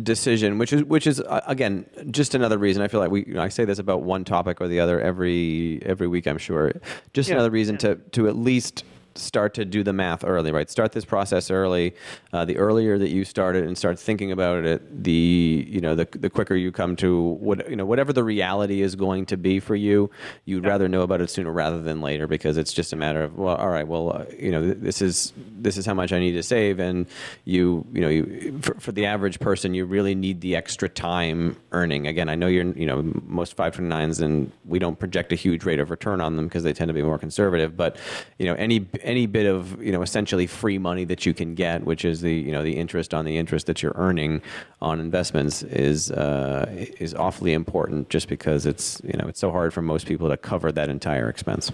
decision, 0.04 0.58
which 0.58 0.72
is 0.72 0.84
which 0.84 1.08
is 1.08 1.20
uh, 1.20 1.42
again 1.48 1.86
just 2.12 2.36
another 2.36 2.58
reason. 2.58 2.84
I 2.84 2.88
feel 2.88 3.00
like 3.00 3.12
we. 3.12 3.26
You 3.26 3.34
know, 3.34 3.42
I 3.42 3.50
say 3.50 3.66
this 3.66 3.80
about 3.80 4.04
one 4.04 4.24
topic 4.24 4.62
or 4.62 4.68
the 4.68 4.80
other 4.80 5.02
every 5.02 5.82
every 5.86 6.08
week. 6.08 6.28
I'm 6.28 6.38
sure. 6.38 6.74
Just 7.14 7.30
Yeah, 7.30 7.36
another 7.36 7.50
reason 7.52 7.76
yeah. 7.76 7.80
to 7.80 7.96
to 7.96 8.28
at 8.28 8.36
least 8.36 8.84
start 9.16 9.53
to 9.55 9.66
do 9.66 9.84
the 9.84 9.93
math 9.93 10.24
early, 10.24 10.51
right? 10.51 10.70
Start 10.70 10.91
this 10.91 11.05
process 11.05 11.51
early. 11.51 11.95
Uh, 12.32 12.45
the 12.45 12.57
earlier 12.57 12.97
that 12.97 13.10
you 13.10 13.26
start 13.26 13.55
it 13.55 13.66
and 13.66 13.78
start 13.78 13.99
thinking 13.99 14.32
about 14.32 14.64
it, 14.66 15.03
the 15.03 15.66
you 15.68 15.82
know 15.82 15.95
the 15.95 16.07
the 16.12 16.30
quicker 16.30 16.55
you 16.55 16.72
come 16.72 16.95
to 16.97 17.20
what 17.20 17.70
you 17.70 17.76
know 17.76 17.86
whatever 17.86 18.14
the 18.14 18.24
reality 18.24 18.82
is 18.82 18.95
going 18.95 19.26
to 19.26 19.38
be 19.38 19.60
for 19.60 19.76
you. 19.76 20.10
You'd 20.45 20.66
rather 20.66 20.88
know 20.88 21.01
about 21.01 21.22
it 21.22 21.30
sooner 21.30 21.51
rather 21.51 21.82
than 21.82 22.01
later 22.01 22.28
because 22.28 22.57
it's 22.57 22.74
just 22.74 22.93
a 22.93 22.95
matter 22.95 23.24
of 23.24 23.38
well, 23.38 23.55
all 23.55 23.70
right, 23.70 23.88
well, 23.88 24.16
uh, 24.16 24.26
you 24.38 24.51
know, 24.51 24.62
th- 24.62 24.78
this 24.80 25.01
is 25.01 25.34
this 25.38 25.78
is 25.78 25.86
how 25.86 25.93
much 25.93 26.12
I 26.14 26.20
need 26.20 26.34
to 26.34 26.43
save, 26.43 26.80
and 26.80 27.05
you 27.45 27.86
you 27.93 28.01
know 28.01 28.10
you 28.10 28.60
for, 28.62 28.76
for 28.76 28.91
the 28.91 29.05
average 29.05 29.39
person, 29.39 29.74
you 29.74 29.86
really 29.86 30.16
need 30.16 30.41
the 30.41 30.55
extra 30.55 30.89
time 30.89 31.57
earning. 31.72 32.07
Again, 32.07 32.30
I 32.30 32.36
know 32.36 32.47
you're 32.47 32.72
you 32.74 32.86
know 32.86 33.12
most 33.26 33.55
five 33.55 33.74
twenty 33.74 33.89
nines, 33.89 34.20
and 34.20 34.51
we 34.66 34.80
don't 34.80 34.99
project 34.99 35.32
a 35.32 35.36
huge 35.36 35.66
rate 35.66 35.80
of 35.80 35.89
return 35.89 36.22
on 36.22 36.36
them 36.36 36.47
because 36.47 36.64
they 36.64 36.74
tend 36.74 36.89
to 36.89 36.93
be 36.93 37.01
more 37.01 37.18
conservative. 37.18 37.76
But 37.76 37.97
you 38.38 38.45
know 38.45 38.53
any 38.55 38.88
any 39.02 39.26
bit 39.26 39.45
of 39.45 39.82
you 39.82 39.91
know 39.91 40.02
essentially 40.02 40.47
free 40.47 40.78
money 40.78 41.04
that 41.06 41.26
you 41.26 41.34
can 41.34 41.56
get, 41.56 41.84
which 41.84 42.06
is 42.06 42.22
the 42.22 42.34
you 42.34 42.52
know 42.52 42.64
the 42.64 42.78
interest 42.78 43.14
on 43.14 43.26
the 43.26 43.38
interest 43.38 43.66
that 43.68 43.82
you're 43.82 43.95
earning 43.95 44.41
on 44.82 45.00
investments, 45.00 45.64
is 45.64 46.12
uh, 46.12 46.66
is 47.00 47.14
awfully 47.14 47.54
important. 47.54 48.10
Just 48.10 48.28
because 48.28 48.66
it's 48.66 49.02
you 49.04 49.18
know 49.18 49.28
it's 49.28 49.39
so 49.39 49.52
hard 49.52 49.74
for 49.74 49.82
most 49.82 50.08
people 50.08 50.30
to 50.30 50.38
cover 50.38 50.72
that 50.72 50.89
entire 50.89 51.30
expense. 51.30 51.72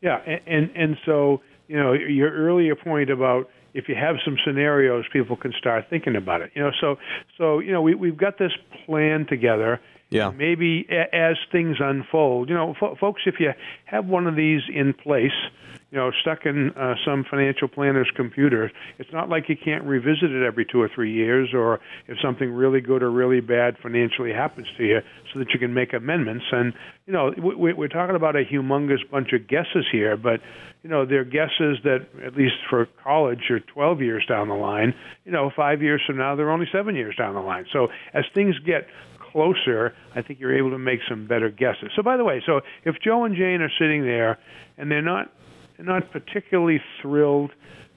Yeah, 0.00 0.20
and, 0.26 0.40
and 0.46 0.70
and 0.76 0.96
so 1.04 1.40
you 1.68 1.76
know 1.76 1.92
your 1.92 2.30
earlier 2.30 2.74
point 2.74 3.10
about 3.10 3.48
if 3.74 3.88
you 3.88 3.94
have 3.94 4.16
some 4.24 4.36
scenarios, 4.44 5.04
people 5.12 5.36
can 5.36 5.52
start 5.58 5.86
thinking 5.88 6.16
about 6.16 6.42
it. 6.42 6.50
You 6.54 6.62
know, 6.62 6.72
so 6.80 6.96
so 7.38 7.58
you 7.58 7.72
know 7.72 7.82
we 7.82 7.94
we've 7.94 8.16
got 8.16 8.38
this 8.38 8.52
plan 8.86 9.26
together. 9.26 9.80
Yeah. 10.12 10.30
Maybe 10.30 10.86
a, 10.90 11.14
as 11.14 11.36
things 11.50 11.78
unfold, 11.80 12.48
you 12.48 12.54
know, 12.54 12.74
fo- 12.78 12.96
folks, 12.96 13.22
if 13.26 13.36
you 13.40 13.52
have 13.86 14.06
one 14.06 14.26
of 14.26 14.36
these 14.36 14.60
in 14.72 14.92
place, 14.92 15.30
you 15.90 15.98
know, 15.98 16.10
stuck 16.22 16.46
in 16.46 16.70
uh, 16.70 16.94
some 17.04 17.24
financial 17.28 17.68
planner's 17.68 18.10
computer, 18.16 18.70
it's 18.98 19.12
not 19.12 19.28
like 19.28 19.48
you 19.48 19.56
can't 19.56 19.84
revisit 19.84 20.30
it 20.30 20.44
every 20.44 20.64
two 20.64 20.80
or 20.80 20.90
three 20.94 21.12
years, 21.12 21.50
or 21.54 21.80
if 22.08 22.18
something 22.22 22.50
really 22.50 22.80
good 22.80 23.02
or 23.02 23.10
really 23.10 23.40
bad 23.40 23.76
financially 23.82 24.32
happens 24.32 24.66
to 24.78 24.84
you, 24.84 25.00
so 25.32 25.38
that 25.38 25.50
you 25.52 25.58
can 25.58 25.74
make 25.74 25.92
amendments. 25.92 26.46
And 26.50 26.72
you 27.06 27.12
know, 27.12 27.32
we, 27.36 27.74
we're 27.74 27.88
talking 27.88 28.16
about 28.16 28.36
a 28.36 28.44
humongous 28.44 29.08
bunch 29.10 29.32
of 29.34 29.46
guesses 29.46 29.84
here, 29.92 30.16
but 30.16 30.40
you 30.82 30.88
know, 30.90 31.06
they're 31.06 31.24
guesses 31.24 31.78
that 31.84 32.06
at 32.24 32.36
least 32.36 32.56
for 32.68 32.88
college 33.04 33.50
are 33.50 33.60
12 33.60 34.00
years 34.00 34.24
down 34.26 34.48
the 34.48 34.54
line. 34.54 34.94
You 35.24 35.30
know, 35.30 35.50
five 35.54 35.82
years 35.82 36.02
from 36.06 36.16
now, 36.16 36.34
they're 36.34 36.50
only 36.50 36.66
seven 36.72 36.96
years 36.96 37.14
down 37.16 37.34
the 37.34 37.40
line. 37.40 37.66
So 37.72 37.88
as 38.14 38.24
things 38.34 38.58
get 38.66 38.88
closer, 39.32 39.94
I 40.14 40.22
think 40.22 40.38
you're 40.40 40.56
able 40.56 40.70
to 40.70 40.78
make 40.78 41.00
some 41.08 41.26
better 41.26 41.48
guesses. 41.50 41.90
So 41.96 42.02
by 42.02 42.16
the 42.16 42.24
way, 42.24 42.42
so 42.44 42.60
if 42.84 42.96
Joe 43.00 43.24
and 43.24 43.34
Jane 43.34 43.60
are 43.62 43.70
sitting 43.78 44.02
there 44.04 44.38
and 44.78 44.90
they're 44.90 45.02
not 45.02 45.32
they're 45.76 45.86
not 45.86 46.10
particularly 46.12 46.80
thrilled 47.00 47.50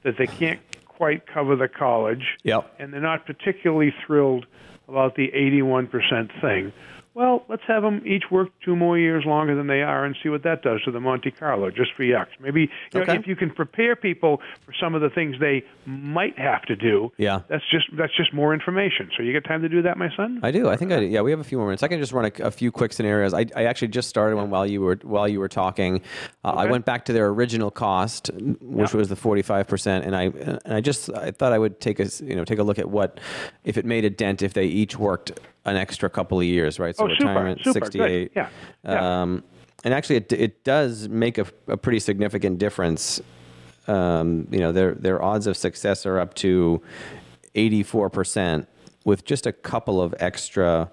that 0.03 0.15
they 0.17 0.27
can't 0.27 0.59
quite 0.85 1.27
cover 1.27 1.55
the 1.55 1.67
college, 1.67 2.23
Yep. 2.43 2.75
and 2.79 2.93
they're 2.93 3.01
not 3.01 3.25
particularly 3.25 3.93
thrilled 4.05 4.45
about 4.87 5.15
the 5.15 5.29
81% 5.33 6.29
thing. 6.41 6.71
Well, 7.15 7.45
let's 7.47 7.63
have 7.67 7.81
them 7.81 8.01
each 8.05 8.25
work 8.29 8.49
two 8.65 8.75
more 8.75 8.99
years 8.99 9.23
longer 9.25 9.55
than 9.55 9.67
they 9.67 9.81
are 9.81 10.03
and 10.03 10.17
see 10.21 10.27
what 10.27 10.43
that 10.43 10.61
does 10.61 10.81
to 10.83 10.91
the 10.91 10.99
Monte 10.99 11.31
Carlo, 11.31 11.71
just 11.71 11.93
for 11.95 12.03
yucks. 12.03 12.27
Maybe 12.41 12.69
you 12.93 13.05
know, 13.05 13.13
if 13.13 13.25
you 13.25 13.37
can 13.37 13.51
prepare 13.51 13.95
people 13.95 14.41
for 14.65 14.73
some 14.81 14.93
of 14.95 15.01
the 15.01 15.09
things 15.09 15.37
they 15.39 15.63
might 15.85 16.37
have 16.37 16.63
to 16.63 16.75
do, 16.75 17.13
Yeah. 17.17 17.39
that's 17.47 17.63
just 17.71 17.85
that's 17.97 18.13
just 18.17 18.33
more 18.33 18.53
information. 18.53 19.09
So 19.15 19.23
you 19.23 19.31
get 19.31 19.45
time 19.45 19.61
to 19.61 19.69
do 19.69 19.81
that, 19.83 19.97
my 19.97 20.09
son. 20.17 20.41
I 20.43 20.51
do. 20.51 20.67
I 20.67 20.75
think 20.75 20.91
I 20.91 20.99
do. 20.99 21.05
Yeah, 21.05 21.21
we 21.21 21.31
have 21.31 21.39
a 21.39 21.45
few 21.45 21.57
more 21.57 21.67
minutes. 21.67 21.83
I 21.83 21.87
can 21.87 22.01
just 22.01 22.11
run 22.11 22.25
a, 22.25 22.43
a 22.43 22.51
few 22.51 22.69
quick 22.69 22.91
scenarios. 22.91 23.33
I, 23.33 23.45
I 23.55 23.63
actually 23.63 23.87
just 23.87 24.09
started 24.09 24.35
one 24.35 24.49
while 24.49 24.67
you 24.67 24.81
were 24.81 24.99
while 25.03 25.27
you 25.29 25.39
were 25.39 25.47
talking. 25.47 26.01
Uh, 26.43 26.49
I 26.49 26.65
went 26.65 26.83
back 26.83 27.05
to 27.05 27.13
their 27.13 27.27
original 27.27 27.71
cost, 27.71 28.29
which 28.59 28.91
Yeah. 28.91 28.97
was 28.97 29.07
the 29.07 29.15
forty 29.15 29.41
five 29.41 29.67
percent, 29.67 30.03
and 30.03 30.17
I 30.17 30.23
and 30.23 30.59
I 30.73 30.81
just 30.81 31.09
I 31.13 31.31
thought 31.31 31.53
I 31.53 31.59
would 31.59 31.79
take 31.79 32.01
a 32.01 32.07
you 32.21 32.35
know 32.35 32.43
take 32.43 32.59
a 32.59 32.63
look 32.63 32.77
at 32.77 32.89
what 32.89 33.21
if 33.63 33.77
it 33.77 33.85
made 33.85 34.03
a 34.03 34.09
dent 34.09 34.41
if 34.41 34.53
they 34.53 34.65
each 34.65 34.97
worked 34.99 35.31
an 35.65 35.75
extra 35.75 36.09
couple 36.09 36.39
of 36.39 36.45
years, 36.45 36.79
right? 36.79 36.95
So 36.95 37.05
Oh, 37.05 37.09
super, 37.09 37.27
retirement 37.27 37.59
super, 37.63 37.79
good. 37.79 37.83
sixty 37.93 38.01
eight. 38.01 38.31
Yeah, 38.35 38.49
yeah. 38.83 39.21
Um, 39.21 39.43
and 39.83 39.93
actually, 39.93 40.17
it 40.17 40.31
it 40.33 40.63
does 40.63 41.09
make 41.09 41.37
a, 41.37 41.45
a 41.67 41.77
pretty 41.77 41.99
significant 41.99 42.59
difference. 42.59 43.19
Um, 43.87 44.47
you 44.51 44.59
know, 44.59 44.71
their 44.71 44.93
their 44.95 45.21
odds 45.21 45.47
of 45.47 45.55
success 45.57 46.05
are 46.05 46.19
up 46.19 46.33
to 46.35 46.81
eighty 47.55 47.83
four 47.83 48.09
percent 48.09 48.67
with 49.03 49.25
just 49.25 49.45
a 49.45 49.51
couple 49.51 50.01
of 50.01 50.15
extra 50.19 50.89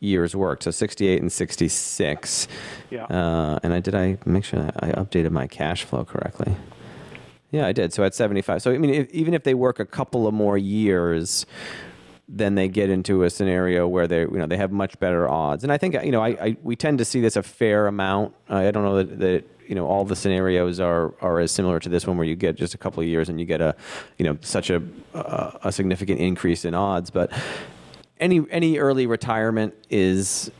years 0.00 0.34
worked. 0.34 0.62
So 0.64 0.70
sixty 0.70 1.06
eight 1.08 1.20
and 1.20 1.30
sixty 1.30 1.68
six. 1.68 2.48
Yeah. 2.90 3.04
Uh, 3.04 3.58
and 3.62 3.72
I 3.74 3.80
did 3.80 3.94
I 3.94 4.18
make 4.24 4.44
sure 4.44 4.60
I 4.80 4.92
updated 4.92 5.30
my 5.30 5.46
cash 5.46 5.84
flow 5.84 6.04
correctly. 6.04 6.56
Yeah, 7.50 7.66
I 7.66 7.72
did. 7.72 7.92
So 7.92 8.02
at 8.02 8.14
75. 8.14 8.62
So 8.62 8.72
I 8.72 8.78
mean, 8.78 8.94
if, 8.94 9.10
even 9.10 9.34
if 9.34 9.44
they 9.44 9.52
work 9.52 9.78
a 9.78 9.84
couple 9.84 10.26
of 10.26 10.32
more 10.32 10.56
years, 10.56 11.44
then 12.28 12.54
they 12.54 12.68
get 12.68 12.88
into 12.88 13.24
a 13.24 13.30
scenario 13.30 13.86
where 13.86 14.06
they 14.06 14.20
you 14.20 14.38
know 14.38 14.46
they 14.46 14.56
have 14.56 14.72
much 14.72 14.98
better 14.98 15.28
odds. 15.28 15.64
And 15.64 15.72
I 15.72 15.78
think 15.78 15.94
you 16.04 16.12
know 16.12 16.22
I, 16.22 16.28
I 16.28 16.56
we 16.62 16.76
tend 16.76 16.98
to 16.98 17.04
see 17.04 17.20
this 17.20 17.36
a 17.36 17.42
fair 17.42 17.86
amount. 17.86 18.34
Uh, 18.48 18.56
I 18.56 18.70
don't 18.70 18.84
know 18.84 19.02
that, 19.02 19.18
that 19.18 19.44
you 19.66 19.74
know 19.74 19.86
all 19.86 20.04
the 20.04 20.16
scenarios 20.16 20.80
are 20.80 21.14
are 21.20 21.40
as 21.40 21.50
similar 21.50 21.80
to 21.80 21.88
this 21.88 22.06
one 22.06 22.16
where 22.16 22.26
you 22.26 22.36
get 22.36 22.56
just 22.56 22.74
a 22.74 22.78
couple 22.78 23.02
of 23.02 23.08
years 23.08 23.28
and 23.28 23.40
you 23.40 23.46
get 23.46 23.60
a 23.60 23.74
you 24.18 24.24
know 24.24 24.38
such 24.40 24.70
a 24.70 24.82
a, 25.14 25.58
a 25.64 25.72
significant 25.72 26.20
increase 26.20 26.64
in 26.64 26.74
odds, 26.74 27.10
but 27.10 27.32
any 28.20 28.44
any 28.50 28.78
early 28.78 29.06
retirement 29.06 29.74
is 29.90 30.50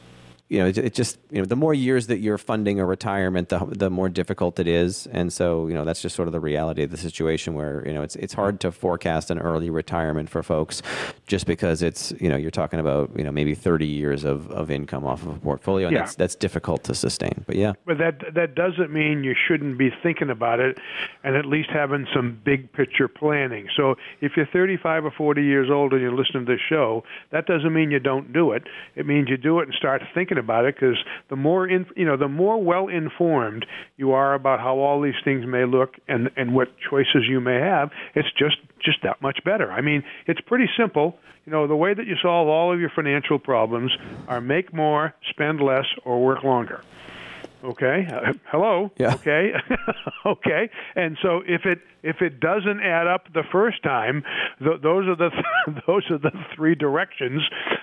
you 0.53 0.59
know, 0.59 0.67
it, 0.67 0.77
it, 0.77 0.93
just 0.93 1.19
you 1.31 1.39
know, 1.39 1.47
the 1.47 1.57
more 1.57 1.73
years 1.73 2.09
that 2.09 2.19
you're 2.19 2.37
funding 2.37 2.79
a 2.79 2.85
retirement, 2.85 3.49
the 3.49 3.59
the 3.71 3.89
more 3.89 4.11
difficult 4.11 4.61
it 4.61 4.69
is, 4.69 5.07
and 5.07 5.33
so 5.33 5.67
you 5.67 5.73
know 5.73 5.83
that's 5.83 6.03
just 6.03 6.15
sort 6.15 6.29
of 6.29 6.33
the 6.33 6.41
reality 6.41 6.83
of 6.83 6.91
the 6.91 6.99
situation 6.99 7.55
where 7.55 7.83
you 7.87 7.95
know 7.95 8.03
it's 8.03 8.17
it's 8.17 8.35
hard 8.35 8.61
to 8.61 8.71
forecast 8.71 9.31
an 9.31 9.39
early 9.39 9.71
retirement 9.71 10.29
for 10.29 10.43
folks, 10.43 10.83
just 11.27 11.47
because 11.47 11.81
it's 11.81 12.13
you 12.21 12.29
know 12.29 12.37
you're 12.37 12.51
talking 12.51 12.81
about 12.81 13.11
you 13.17 13.25
know 13.25 13.33
maybe 13.33 13.55
30 13.55 13.87
years 13.87 14.25
of, 14.25 14.51
of 14.51 14.71
income 14.71 15.07
off 15.07 15.23
of 15.23 15.29
a 15.29 15.39
portfolio, 15.41 15.87
and 15.89 15.95
Yeah. 15.95 16.01
that's 16.01 16.17
that's 16.17 16.35
difficult 16.35 16.85
to 16.85 16.95
sustain. 16.95 17.45
But 17.47 17.57
yeah, 17.57 17.73
But 17.87 17.97
that 17.97 18.35
that 18.35 18.55
doesn't 18.55 18.93
mean 18.93 19.25
you 19.25 19.35
shouldn't 19.35 19.79
be 19.79 19.91
thinking 20.03 20.29
about 20.29 20.61
it, 20.61 20.77
and 21.25 21.35
at 21.35 21.47
least 21.47 21.71
having 21.71 22.07
some 22.15 22.39
big 22.45 22.71
picture 22.75 23.09
planning. 23.09 23.69
So 23.75 23.97
if 24.21 24.37
you're 24.37 24.45
35 24.53 25.07
or 25.07 25.11
40 25.13 25.43
years 25.43 25.71
old 25.71 25.95
and 25.95 26.03
you're 26.03 26.15
listening 26.15 26.45
to 26.45 26.53
this 26.53 26.61
show, 26.69 27.05
that 27.31 27.47
doesn't 27.47 27.73
mean 27.73 27.91
you 27.91 28.01
don't 28.01 28.35
do 28.35 28.53
it. 28.53 28.65
It 28.97 29.07
means 29.07 29.31
you 29.31 29.39
do 29.39 29.61
it 29.61 29.69
and 29.69 29.75
start 29.75 30.03
thinking 30.13 30.42
about 30.43 30.65
it 30.65 30.75
because 30.75 30.97
the 31.31 31.37
more 31.37 31.67
in, 31.67 31.87
you 31.97 32.05
know, 32.05 32.17
the 32.17 32.29
more 32.29 32.63
well 32.63 32.89
informed 32.89 33.67
you 33.97 34.13
are 34.13 34.35
about 34.35 34.61
how 34.61 34.79
all 34.79 35.01
these 35.01 35.21
things 35.25 35.47
may 35.47 35.65
look 35.65 35.95
and 36.09 36.31
and 36.37 36.55
what 36.55 36.69
choices 36.91 37.25
you 37.29 37.41
may 37.41 37.59
have, 37.59 37.91
it's 38.15 38.29
just 38.39 38.57
just 38.85 38.99
that 39.03 39.23
much 39.23 39.39
better. 39.45 39.71
I 39.71 39.81
mean, 39.81 40.03
it's 40.27 40.41
pretty 40.41 40.69
simple. 40.77 41.17
You 41.47 41.53
know, 41.53 41.67
the 41.67 41.77
way 41.77 41.93
that 41.93 42.07
you 42.07 42.15
solve 42.23 42.49
all 42.49 42.73
of 42.73 42.79
your 42.81 42.91
financial 42.95 43.39
problems 43.39 43.91
are 44.29 44.41
make 44.41 44.73
more, 44.73 45.15
spend 45.31 45.61
less, 45.61 45.87
or 46.05 46.25
work 46.25 46.45
longer. 46.45 46.83
Okay. 47.65 48.07
Uh, 48.11 48.33
hello. 48.51 48.91
Yeah. 48.99 49.15
Okay. 49.15 49.53
okay. 50.27 50.71
And 50.97 51.17
so 51.23 51.43
if 51.47 51.65
it 51.65 51.81
if 52.03 52.21
it 52.21 52.41
doesn't 52.41 52.81
add 52.81 53.07
up 53.07 53.33
the 53.33 53.45
first 53.53 53.83
time, 53.83 54.25
th- 54.59 54.81
those 54.83 55.07
are 55.07 55.17
the 55.17 55.31
th- 55.31 55.85
those 55.87 56.11
are 56.11 56.19
the 56.19 56.33
three 56.55 56.75
directions 56.75 57.43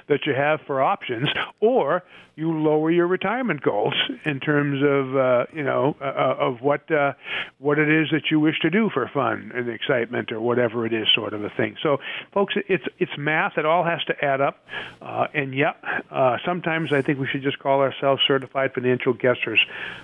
that 0.10 0.26
you 0.26 0.34
have 0.34 0.60
for 0.68 0.82
options, 0.82 1.30
or 1.62 2.04
you 2.40 2.52
lower 2.52 2.90
your 2.90 3.06
retirement 3.06 3.62
goals 3.62 3.94
in 4.26 4.40
terms 4.40 4.82
of 4.82 5.16
uh, 5.16 5.46
you 5.54 5.64
know 5.64 5.96
uh, 6.02 6.36
of 6.40 6.62
what 6.62 6.90
uh, 6.92 7.14
what 7.60 7.78
it 7.78 7.90
is 7.90 8.08
that 8.12 8.32
you 8.32 8.40
wish 8.40 8.60
to 8.62 8.70
do 8.70 8.90
for 8.94 9.10
fun 9.14 9.52
and 9.54 9.70
excitement 9.70 10.32
or 10.32 10.40
whatever 10.40 10.86
it 10.86 10.94
is, 10.94 11.08
sort 11.14 11.34
of 11.34 11.44
a 11.44 11.50
thing. 11.50 11.76
So, 11.84 11.98
folks, 12.34 12.56
it's 12.68 12.86
it's 12.98 13.12
math. 13.18 13.58
It 13.58 13.66
all 13.66 13.84
has 13.84 14.04
to 14.06 14.26
add 14.26 14.42
up, 14.42 14.66
uh, 15.02 15.28
and 15.34 15.54
yeah, 15.54 15.74
uh, 16.10 16.38
sometimes 16.46 16.94
I 16.94 17.02
think 17.02 17.20
we 17.20 17.28
should 17.28 17.44
just 17.44 17.60
call 17.60 17.82
ourselves 17.82 18.22
certified 18.28 18.74
financial 18.74 19.14
guessers, 19.14 19.60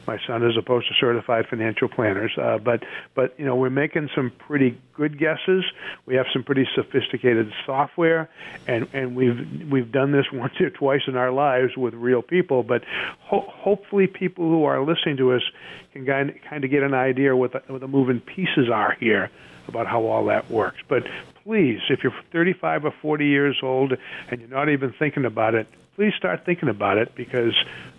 my 0.05 0.19
son, 0.27 0.43
as 0.43 0.57
opposed 0.57 0.87
to 0.89 0.93
certified 0.99 1.45
financial 1.49 1.87
planners. 1.87 2.31
Uh, 2.37 2.57
but 2.57 2.83
but 3.15 3.33
you 3.39 3.45
know 3.45 3.55
we're 3.55 3.69
making 3.69 4.09
some 4.13 4.31
pretty 4.37 4.77
good 4.93 5.17
guesses. 5.17 5.63
We 6.05 6.15
have 6.15 6.25
some 6.33 6.43
pretty 6.43 6.67
sophisticated 6.75 7.51
software, 7.65 8.29
and 8.67 8.87
and 8.93 9.15
we've 9.15 9.71
we've 9.71 9.91
done 9.95 10.11
this 10.11 10.25
once 10.33 10.53
or 10.59 10.69
twice 10.69 11.01
in 11.07 11.15
our 11.15 11.31
lives 11.31 11.75
with 11.77 11.93
real 11.95 12.21
people. 12.21 12.61
But 12.61 12.83
ho- 13.21 13.47
hopefully, 13.47 14.05
people 14.07 14.45
who 14.47 14.65
are 14.65 14.85
listening 14.85 15.17
to 15.17 15.33
us 15.33 15.41
can 15.93 16.05
kind 16.05 16.63
of, 16.63 16.69
get 16.69 16.83
an 16.83 16.93
idea 16.93 17.35
what 17.35 17.53
the, 17.53 17.61
what 17.67 17.81
the 17.81 17.87
moving 17.87 18.19
pieces 18.19 18.69
are 18.71 18.95
here 18.99 19.31
about 19.67 19.87
how 19.87 20.03
all 20.05 20.25
that 20.25 20.51
works. 20.51 20.77
But 20.87 21.03
please, 21.43 21.79
if 21.89 22.03
you're 22.03 22.13
35 22.31 22.85
or 22.85 22.93
40 23.01 23.25
years 23.25 23.57
old 23.63 23.93
and 24.29 24.39
you're 24.41 24.49
not 24.49 24.69
even 24.69 24.93
thinking 24.99 25.25
about 25.25 25.55
it, 25.55 25.67
please 25.95 26.11
start 26.17 26.45
thinking 26.45 26.67
about 26.69 26.97
it 26.97 27.15
because 27.15 27.53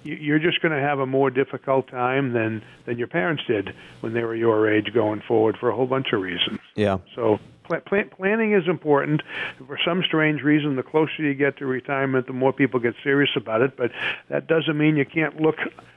you- 0.05 0.16
you're 0.16 0.38
just 0.38 0.61
going 0.61 0.72
to 0.72 0.80
have 0.80 0.99
a 1.01 1.07
more 1.07 1.30
difficult 1.30 1.88
time 1.88 2.32
than 2.34 2.62
than 2.84 2.99
your 2.99 3.09
parents 3.09 3.42
did 3.49 3.72
when 4.03 4.12
they 4.12 4.22
were 4.22 4.34
your 4.34 4.70
age 4.70 4.92
going 4.92 5.20
forward 5.26 5.57
for 5.59 5.70
a 5.70 5.74
whole 5.74 5.86
bunch 5.86 6.12
of 6.12 6.20
reasons. 6.20 6.61
yeah. 6.74 6.99
So 7.16 7.40
planning 7.66 8.52
is 8.52 8.68
important. 8.68 9.22
For 9.66 9.78
some 9.84 10.02
strange 10.02 10.42
reason, 10.42 10.76
the 10.76 10.82
closer 10.82 11.22
you 11.22 11.34
get 11.34 11.58
to 11.58 11.66
retirement, 11.66 12.26
the 12.26 12.32
more 12.32 12.52
people 12.52 12.80
get 12.80 12.94
serious 13.02 13.30
about 13.36 13.62
it. 13.62 13.76
But 13.76 13.90
that 14.28 14.46
doesn't 14.46 14.76
mean 14.76 14.96
you 14.96 15.06
can't 15.06 15.40
look 15.40 15.56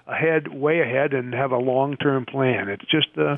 ahead, 0.09 0.47
way 0.47 0.81
ahead, 0.81 1.13
and 1.13 1.33
have 1.33 1.51
a 1.51 1.57
long-term 1.57 2.25
plan. 2.25 2.67
It's 2.69 2.85
just, 2.85 3.07
uh, 3.17 3.37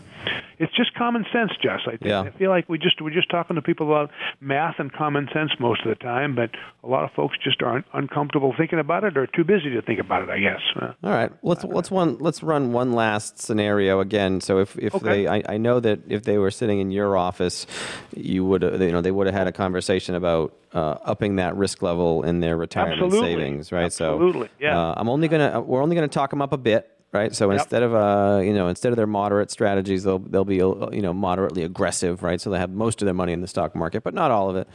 it's 0.58 0.74
just 0.76 0.94
common 0.94 1.26
sense, 1.34 1.52
Jess. 1.62 1.82
I, 1.86 1.92
think. 1.92 2.04
Yeah. 2.06 2.22
I 2.22 2.30
feel 2.32 2.50
like 2.50 2.70
we 2.70 2.78
just 2.78 3.02
we're 3.02 3.10
just 3.10 3.30
talking 3.30 3.56
to 3.56 3.62
people 3.62 3.88
about 3.88 4.12
math 4.40 4.76
and 4.80 4.92
common 4.92 5.28
sense 5.34 5.52
most 5.60 5.82
of 5.84 5.90
the 5.90 5.96
time, 5.96 6.36
but 6.36 6.52
a 6.84 6.88
lot 6.88 7.04
of 7.04 7.12
folks 7.12 7.38
just 7.44 7.62
aren't 7.62 7.86
uncomfortable 7.94 8.54
thinking 8.58 8.80
about 8.80 9.04
it 9.04 9.18
or 9.18 9.28
too 9.28 9.44
busy 9.44 9.72
to 9.72 9.82
think 9.82 10.00
about 10.00 10.24
it. 10.24 10.30
I 10.30 10.40
guess. 10.40 10.62
Uh, 10.76 10.94
All 11.04 11.12
right, 11.12 11.32
let's 11.44 11.64
let's 11.64 11.92
one 11.92 12.18
let's 12.20 12.44
run 12.44 12.72
one 12.74 12.94
last 12.94 13.40
scenario 13.40 14.00
again. 14.00 14.40
So 14.42 14.60
if 14.60 14.78
if 14.78 14.96
Okay. 14.96 15.24
they, 15.24 15.28
I, 15.28 15.44
I 15.48 15.58
know 15.58 15.80
that 15.80 16.00
if 16.08 16.24
they 16.24 16.38
were 16.38 16.52
sitting 16.52 16.80
in 16.80 16.92
your 16.92 17.18
office, 17.18 17.66
you 18.16 18.46
would 18.46 18.62
you 18.64 18.92
know 18.92 19.02
they 19.02 19.12
would 19.12 19.28
have 19.28 19.36
had 19.36 19.48
a 19.48 19.52
conversation 19.52 20.16
about 20.16 20.54
uh, 20.74 20.98
upping 21.04 21.36
that 21.38 21.56
risk 21.56 21.82
level 21.82 22.24
in 22.24 22.40
their 22.40 22.56
retirement 22.58 23.02
Absolutely. 23.02 23.30
savings, 23.34 23.72
right? 23.72 23.86
Absolutely, 23.86 24.48
So 24.48 24.54
yeah. 24.60 24.80
uh, 24.80 24.94
I'm 24.98 25.10
only 25.10 25.28
gonna 25.28 25.62
we're 25.62 25.82
only 25.84 25.96
gonna 25.96 26.08
talk 26.08 26.30
them 26.30 26.42
up 26.42 26.54
a 26.54 26.58
bit. 26.58 26.90
Right, 27.14 27.36
so 27.36 27.52
instead 27.52 27.84
of 27.84 27.94
uh, 27.94 28.40
you 28.42 28.54
know, 28.54 28.70
instead 28.70 28.94
of 28.94 28.96
their 28.96 29.06
moderate 29.06 29.52
strategies, 29.52 30.04
they'll 30.06 30.20
they'll 30.20 30.46
be 30.46 30.62
uh, 30.62 30.90
you 30.92 31.02
know 31.02 31.12
moderately 31.12 31.64
aggressive, 31.64 32.24
right? 32.24 32.40
So 32.40 32.50
they 32.52 32.58
have 32.58 32.70
most 32.70 33.02
of 33.02 33.06
their 33.06 33.14
money 33.14 33.34
in 33.34 33.42
the 33.42 33.50
stock 33.50 33.76
market, 33.76 34.02
but 34.06 34.14
not 34.14 34.32
all 34.32 34.50
of 34.50 34.56
it. 34.56 34.66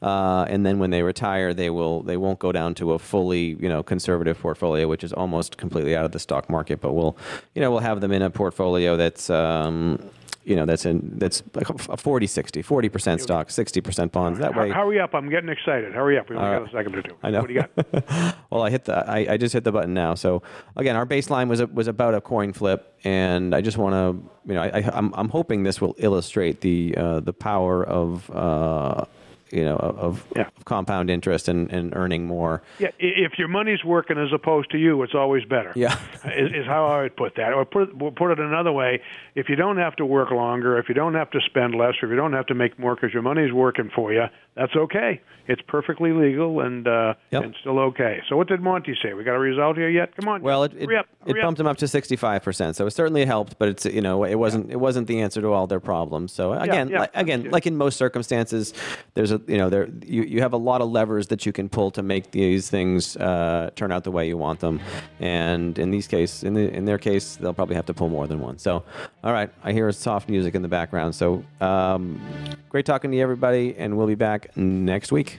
Uh, 0.00 0.44
and 0.48 0.64
then 0.64 0.78
when 0.78 0.90
they 0.90 1.02
retire, 1.02 1.52
they 1.52 1.68
will 1.68 2.04
they 2.04 2.16
won't 2.16 2.38
go 2.38 2.52
down 2.52 2.76
to 2.76 2.92
a 2.92 2.98
fully 3.00 3.56
you 3.58 3.68
know 3.68 3.82
conservative 3.82 4.38
portfolio, 4.38 4.86
which 4.86 5.02
is 5.02 5.12
almost 5.12 5.56
completely 5.56 5.96
out 5.96 6.04
of 6.04 6.12
the 6.12 6.20
stock 6.20 6.48
market. 6.48 6.80
But 6.80 6.92
we'll 6.92 7.16
you 7.56 7.60
know 7.60 7.72
we'll 7.72 7.80
have 7.80 8.00
them 8.00 8.12
in 8.12 8.22
a 8.22 8.30
portfolio 8.30 8.96
that's 8.96 9.28
um, 9.28 9.98
you 10.44 10.56
know 10.56 10.64
that's 10.64 10.86
in 10.86 11.18
that's 11.18 11.42
like 11.54 11.68
a 11.68 11.96
40 11.96 12.26
60 12.26 12.62
40 12.62 12.88
percent 12.88 13.20
stock, 13.20 13.50
60 13.50 13.80
percent 13.80 14.12
bonds. 14.12 14.38
That 14.38 14.56
way, 14.56 14.70
hurry 14.70 14.98
up! 14.98 15.14
I'm 15.14 15.28
getting 15.28 15.50
excited. 15.50 15.92
Hurry 15.92 16.18
up! 16.18 16.30
We 16.30 16.36
only 16.36 16.58
got 16.58 16.68
a 16.68 16.72
second 16.72 16.96
or 16.96 17.02
two. 17.02 17.16
I 17.22 17.30
know. 17.30 17.40
What 17.40 17.48
do 17.48 17.54
you 17.54 17.62
got? 17.62 18.36
well, 18.50 18.62
I 18.62 18.70
hit 18.70 18.84
the 18.84 19.08
I, 19.08 19.34
I 19.34 19.36
just 19.36 19.52
hit 19.52 19.64
the 19.64 19.72
button 19.72 19.92
now. 19.92 20.14
So 20.14 20.42
again, 20.76 20.96
our 20.96 21.06
baseline 21.06 21.48
was 21.48 21.60
a, 21.60 21.66
was 21.66 21.88
about 21.88 22.14
a 22.14 22.20
coin 22.20 22.52
flip, 22.52 22.96
and 23.04 23.54
I 23.54 23.60
just 23.60 23.76
want 23.76 23.94
to 23.94 24.30
you 24.48 24.54
know 24.54 24.62
I, 24.62 24.78
I 24.78 24.90
I'm 24.92 25.12
I'm 25.14 25.28
hoping 25.28 25.62
this 25.62 25.80
will 25.80 25.94
illustrate 25.98 26.60
the 26.62 26.94
uh, 26.96 27.20
the 27.20 27.32
power 27.32 27.84
of. 27.84 28.30
Uh, 28.30 29.04
you 29.52 29.64
know, 29.64 29.76
of, 29.76 30.24
Yeah. 30.36 30.48
of 30.56 30.64
compound 30.64 31.10
interest 31.10 31.48
and, 31.48 31.70
and 31.72 31.94
earning 31.96 32.26
more. 32.26 32.62
Yeah, 32.78 32.88
if 32.98 33.38
your 33.38 33.48
money's 33.48 33.84
working 33.84 34.18
as 34.18 34.32
opposed 34.32 34.70
to 34.70 34.78
you, 34.78 35.02
it's 35.02 35.14
always 35.14 35.44
better. 35.44 35.72
Yeah. 35.74 35.98
is, 36.24 36.50
is 36.52 36.66
how 36.66 36.86
I 36.86 37.02
would 37.02 37.16
put 37.16 37.36
that. 37.36 37.52
Or 37.52 37.64
put 37.64 37.96
we'll 37.96 38.10
put 38.12 38.30
it 38.32 38.38
another 38.40 38.72
way: 38.72 39.00
if 39.34 39.48
you 39.48 39.56
don't 39.56 39.78
have 39.78 39.96
to 39.96 40.06
work 40.06 40.30
longer, 40.30 40.78
if 40.78 40.88
you 40.88 40.94
don't 40.94 41.14
have 41.14 41.30
to 41.30 41.40
spend 41.46 41.74
less, 41.74 41.94
or 42.02 42.06
if 42.06 42.10
you 42.10 42.16
don't 42.16 42.32
have 42.32 42.46
to 42.46 42.54
make 42.54 42.78
more 42.78 42.94
because 42.94 43.12
your 43.12 43.22
money's 43.22 43.52
working 43.52 43.90
for 43.94 44.12
you, 44.12 44.24
that's 44.56 44.74
okay. 44.76 45.20
It's 45.46 45.62
perfectly 45.66 46.12
legal 46.12 46.60
and 46.60 46.86
uh, 46.86 47.14
Yep. 47.32 47.42
and 47.42 47.56
still 47.60 47.78
okay. 47.80 48.20
So 48.28 48.36
what 48.36 48.46
did 48.46 48.60
Monty 48.60 48.96
say? 49.02 49.14
We 49.14 49.24
got 49.24 49.34
a 49.34 49.38
result 49.40 49.76
here 49.76 49.88
yet? 49.88 50.14
Come 50.14 50.28
on. 50.28 50.42
Well, 50.42 50.62
it 50.62 50.72
it, 50.74 50.82
up, 50.94 51.06
it 51.26 51.32
hurry 51.32 51.40
up. 51.40 51.46
bumped 51.46 51.58
them 51.58 51.66
up 51.66 51.76
to 51.78 51.88
sixty 51.88 52.14
five 52.14 52.44
percent, 52.44 52.76
so 52.76 52.86
it 52.86 52.92
certainly 52.92 53.24
helped. 53.24 53.58
But 53.58 53.68
it's 53.70 53.84
you 53.84 54.00
know 54.00 54.22
it 54.22 54.36
wasn't 54.36 54.70
it 54.70 54.76
wasn't 54.76 55.08
the 55.08 55.20
answer 55.20 55.40
to 55.40 55.48
all 55.52 55.66
their 55.66 55.80
problems. 55.80 56.32
So 56.32 56.52
again, 56.52 56.88
yeah. 56.88 57.00
li- 57.00 57.06
again, 57.14 57.50
like 57.50 57.66
in 57.66 57.76
most 57.76 57.96
circumstances, 57.96 58.74
there's 59.14 59.32
a 59.32 59.40
you 59.48 59.58
know 59.58 59.70
there 59.70 59.88
you, 60.04 60.22
you 60.22 60.40
have 60.40 60.52
a 60.52 60.56
lot 60.58 60.82
of 60.82 60.90
levers 60.90 61.28
that 61.28 61.44
you 61.46 61.52
can 61.52 61.68
pull 61.68 61.90
to 61.92 62.02
make 62.02 62.30
these 62.30 62.70
things 62.70 63.16
uh, 63.16 63.70
turn 63.74 63.90
out 63.90 64.04
the 64.04 64.12
way 64.12 64.28
you 64.28 64.36
want 64.36 64.60
them. 64.60 64.78
And 65.18 65.76
in 65.80 65.90
these 65.90 66.06
case, 66.06 66.44
in 66.44 66.54
the 66.54 66.72
in 66.72 66.84
their 66.84 66.98
case, 66.98 67.34
they'll 67.36 67.54
probably 67.54 67.74
have 67.76 67.86
to 67.86 67.94
pull 67.94 68.08
more 68.08 68.28
than 68.28 68.40
one. 68.40 68.58
So, 68.58 68.84
all 69.24 69.32
right, 69.32 69.50
I 69.64 69.72
hear 69.72 69.90
soft 69.90 70.28
music 70.28 70.54
in 70.54 70.62
the 70.62 70.68
background. 70.68 71.16
So, 71.16 71.44
um, 71.60 72.20
great 72.68 72.86
talking 72.86 73.10
to 73.10 73.16
you, 73.16 73.22
everybody, 73.22 73.74
and 73.76 73.96
we'll 73.96 74.06
be 74.06 74.14
back 74.40 74.56
next 74.56 75.12
week. 75.12 75.38